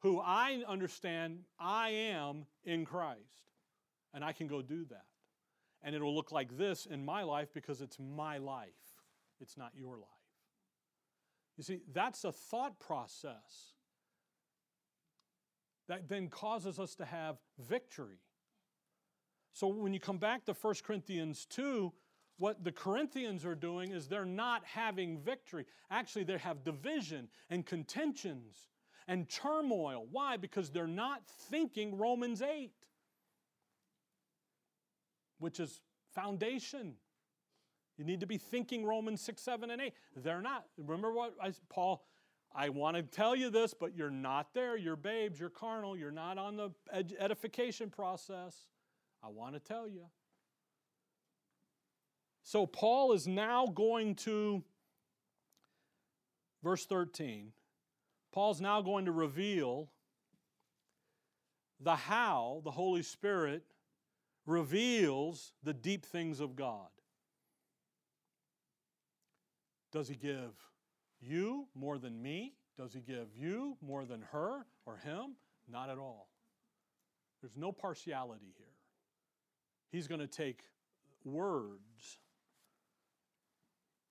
who 0.00 0.20
I 0.20 0.62
understand 0.68 1.40
I 1.58 1.90
am 1.90 2.46
in 2.64 2.84
Christ. 2.84 3.50
And 4.12 4.24
I 4.24 4.32
can 4.32 4.46
go 4.46 4.62
do 4.62 4.84
that. 4.86 5.04
And 5.82 5.94
it'll 5.94 6.14
look 6.14 6.32
like 6.32 6.56
this 6.56 6.86
in 6.86 7.04
my 7.04 7.22
life 7.22 7.48
because 7.54 7.80
it's 7.80 7.98
my 7.98 8.38
life, 8.38 8.68
it's 9.40 9.56
not 9.56 9.72
your 9.74 9.96
life. 9.98 10.15
You 11.56 11.64
see, 11.64 11.80
that's 11.92 12.24
a 12.24 12.32
thought 12.32 12.78
process 12.78 13.72
that 15.88 16.08
then 16.08 16.28
causes 16.28 16.78
us 16.78 16.94
to 16.96 17.04
have 17.04 17.36
victory. 17.58 18.18
So 19.52 19.68
when 19.68 19.94
you 19.94 20.00
come 20.00 20.18
back 20.18 20.44
to 20.46 20.52
1 20.52 20.74
Corinthians 20.84 21.46
2, 21.46 21.92
what 22.38 22.62
the 22.62 22.72
Corinthians 22.72 23.46
are 23.46 23.54
doing 23.54 23.92
is 23.92 24.08
they're 24.08 24.26
not 24.26 24.62
having 24.64 25.18
victory. 25.18 25.64
Actually, 25.90 26.24
they 26.24 26.36
have 26.36 26.64
division 26.64 27.28
and 27.48 27.64
contentions 27.64 28.68
and 29.08 29.28
turmoil. 29.28 30.06
Why? 30.10 30.36
Because 30.36 30.70
they're 30.70 30.86
not 30.86 31.22
thinking 31.26 31.96
Romans 31.96 32.42
8, 32.42 32.72
which 35.38 35.60
is 35.60 35.80
foundation. 36.14 36.96
You 37.98 38.04
need 38.04 38.20
to 38.20 38.26
be 38.26 38.38
thinking 38.38 38.84
Romans 38.84 39.20
6, 39.22 39.40
7, 39.40 39.70
and 39.70 39.80
8. 39.80 39.92
They're 40.16 40.42
not. 40.42 40.66
Remember 40.76 41.12
what 41.12 41.34
I, 41.42 41.52
Paul, 41.70 42.04
I 42.54 42.68
want 42.68 42.96
to 42.96 43.02
tell 43.02 43.34
you 43.34 43.50
this, 43.50 43.74
but 43.74 43.96
you're 43.96 44.10
not 44.10 44.52
there. 44.54 44.76
You're 44.76 44.96
babes, 44.96 45.40
you're 45.40 45.50
carnal, 45.50 45.96
you're 45.96 46.10
not 46.10 46.38
on 46.38 46.56
the 46.56 46.70
edification 47.18 47.90
process. 47.90 48.66
I 49.22 49.28
want 49.28 49.54
to 49.54 49.60
tell 49.60 49.88
you. 49.88 50.06
So 52.42 52.66
Paul 52.66 53.12
is 53.12 53.26
now 53.26 53.66
going 53.66 54.14
to, 54.16 54.62
verse 56.62 56.86
13, 56.86 57.52
Paul's 58.32 58.60
now 58.60 58.82
going 58.82 59.06
to 59.06 59.12
reveal 59.12 59.90
the 61.80 61.96
how 61.96 62.60
the 62.64 62.70
Holy 62.70 63.02
Spirit 63.02 63.64
reveals 64.46 65.52
the 65.62 65.74
deep 65.74 66.06
things 66.06 66.40
of 66.40 66.54
God. 66.54 66.88
Does 69.96 70.08
he 70.08 70.14
give 70.14 70.52
you 71.22 71.68
more 71.74 71.96
than 71.96 72.20
me? 72.20 72.52
Does 72.76 72.92
he 72.92 73.00
give 73.00 73.28
you 73.34 73.78
more 73.80 74.04
than 74.04 74.20
her 74.32 74.66
or 74.84 74.98
him? 74.98 75.36
Not 75.66 75.88
at 75.88 75.96
all. 75.96 76.28
There's 77.40 77.56
no 77.56 77.72
partiality 77.72 78.52
here. 78.58 78.66
He's 79.90 80.06
going 80.06 80.20
to 80.20 80.26
take 80.26 80.64
words 81.24 82.18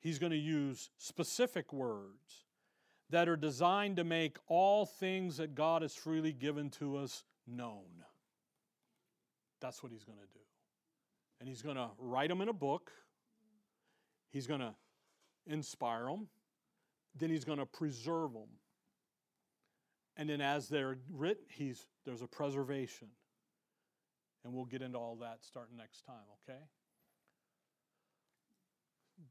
he's 0.06 0.20
going 0.20 0.32
to 0.32 0.38
use 0.38 0.92
specific 1.00 1.74
words 1.74 2.46
that 3.10 3.28
are 3.28 3.36
designed 3.36 3.98
to 3.98 4.04
make 4.04 4.38
all 4.48 4.86
things 4.86 5.38
that 5.38 5.56
God 5.56 5.82
has 5.82 5.96
freely 5.96 6.32
given 6.32 6.70
to 6.72 6.98
us 6.98 7.24
known. 7.48 8.04
That's 9.62 9.82
what 9.82 9.92
he's 9.92 10.04
going 10.04 10.20
to 10.20 10.28
do. 10.32 10.46
And 11.40 11.50
he's 11.50 11.64
going 11.64 11.76
to 11.76 11.90
write 11.98 12.30
them 12.30 12.42
in 12.42 12.50
a 12.50 12.54
book, 12.54 12.92
he's 14.32 14.46
going 14.46 14.60
to 14.60 14.76
inspire 15.48 16.06
them, 16.06 16.28
then 17.18 17.30
he's 17.30 17.46
going 17.46 17.60
to 17.60 17.66
preserve 17.66 18.34
them. 18.34 18.50
And 20.18 20.30
then 20.30 20.42
as 20.42 20.70
they're 20.70 20.98
written, 21.12 21.44
he's, 21.50 21.86
there's 22.06 22.22
a 22.22 22.28
preservation. 22.28 23.10
And 24.44 24.54
we'll 24.54 24.66
get 24.66 24.82
into 24.82 24.98
all 24.98 25.18
that 25.22 25.40
starting 25.44 25.76
next 25.78 26.06
time, 26.06 26.24
okay? 26.48 26.60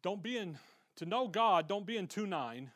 don't 0.02 0.22
be 0.22 0.36
in, 0.36 0.58
to 0.96 1.06
know 1.06 1.28
God, 1.28 1.68
don't 1.68 1.86
be 1.86 1.96
in 1.96 2.06
2 2.06 2.26
9. 2.26 2.70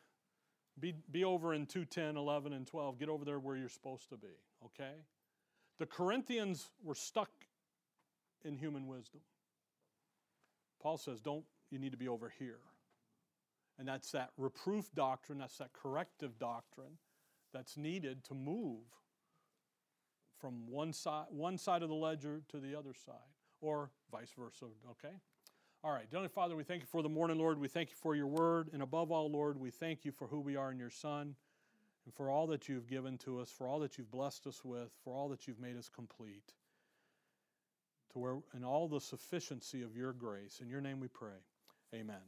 Be, 0.80 0.94
be 1.10 1.24
over 1.24 1.54
in 1.54 1.66
2 1.66 1.84
10, 1.84 2.16
11, 2.16 2.52
and 2.52 2.66
12. 2.66 2.98
Get 2.98 3.08
over 3.08 3.24
there 3.24 3.38
where 3.38 3.56
you're 3.56 3.68
supposed 3.68 4.08
to 4.10 4.16
be, 4.16 4.28
okay? 4.64 4.94
The 5.78 5.86
Corinthians 5.86 6.70
were 6.84 6.94
stuck 6.94 7.30
in 8.44 8.56
human 8.56 8.86
wisdom. 8.86 9.20
Paul 10.80 10.96
says, 10.96 11.20
don't, 11.20 11.44
you 11.70 11.78
need 11.78 11.90
to 11.90 11.98
be 11.98 12.08
over 12.08 12.32
here. 12.38 12.60
And 13.78 13.88
that's 13.88 14.12
that 14.12 14.30
reproof 14.38 14.90
doctrine, 14.94 15.38
that's 15.38 15.58
that 15.58 15.72
corrective 15.72 16.38
doctrine 16.38 16.98
that's 17.54 17.76
needed 17.76 18.24
to 18.24 18.34
move 18.34 18.80
from 20.40 20.66
one 20.68 20.92
side, 20.92 21.26
one 21.30 21.58
side 21.58 21.82
of 21.82 21.88
the 21.88 21.94
ledger 21.96 22.42
to 22.50 22.58
the 22.58 22.76
other 22.78 22.94
side, 22.94 23.14
or 23.60 23.90
vice 24.12 24.32
versa, 24.38 24.66
okay? 24.90 25.14
All 25.84 25.92
right, 25.92 26.06
Heavenly 26.10 26.28
Father, 26.28 26.56
we 26.56 26.64
thank 26.64 26.82
you 26.82 26.88
for 26.88 27.02
the 27.02 27.08
morning, 27.08 27.38
Lord. 27.38 27.58
We 27.60 27.68
thank 27.68 27.90
you 27.90 27.96
for 27.96 28.14
your 28.16 28.26
word. 28.28 28.70
And 28.72 28.82
above 28.82 29.12
all, 29.12 29.30
Lord, 29.30 29.58
we 29.60 29.70
thank 29.70 30.04
you 30.04 30.12
for 30.12 30.28
who 30.28 30.40
we 30.40 30.56
are 30.56 30.72
in 30.72 30.78
your 30.78 30.90
Son 30.90 31.36
and 32.06 32.14
for 32.14 32.30
all 32.30 32.46
that 32.48 32.68
you've 32.68 32.88
given 32.88 33.18
to 33.18 33.40
us, 33.40 33.50
for 33.50 33.68
all 33.68 33.80
that 33.80 33.98
you've 33.98 34.10
blessed 34.10 34.46
us 34.46 34.64
with, 34.64 34.90
for 35.04 35.14
all 35.14 35.28
that 35.30 35.48
you've 35.48 35.60
made 35.60 35.76
us 35.76 35.88
complete. 35.88 36.54
to 38.12 38.18
where 38.18 38.36
in 38.56 38.64
all 38.64 38.88
the 38.88 39.00
sufficiency 39.00 39.82
of 39.82 39.96
your 39.96 40.12
grace. 40.12 40.60
In 40.62 40.68
your 40.68 40.80
name 40.80 41.00
we 41.00 41.08
pray. 41.08 41.40
Amen. 41.94 42.22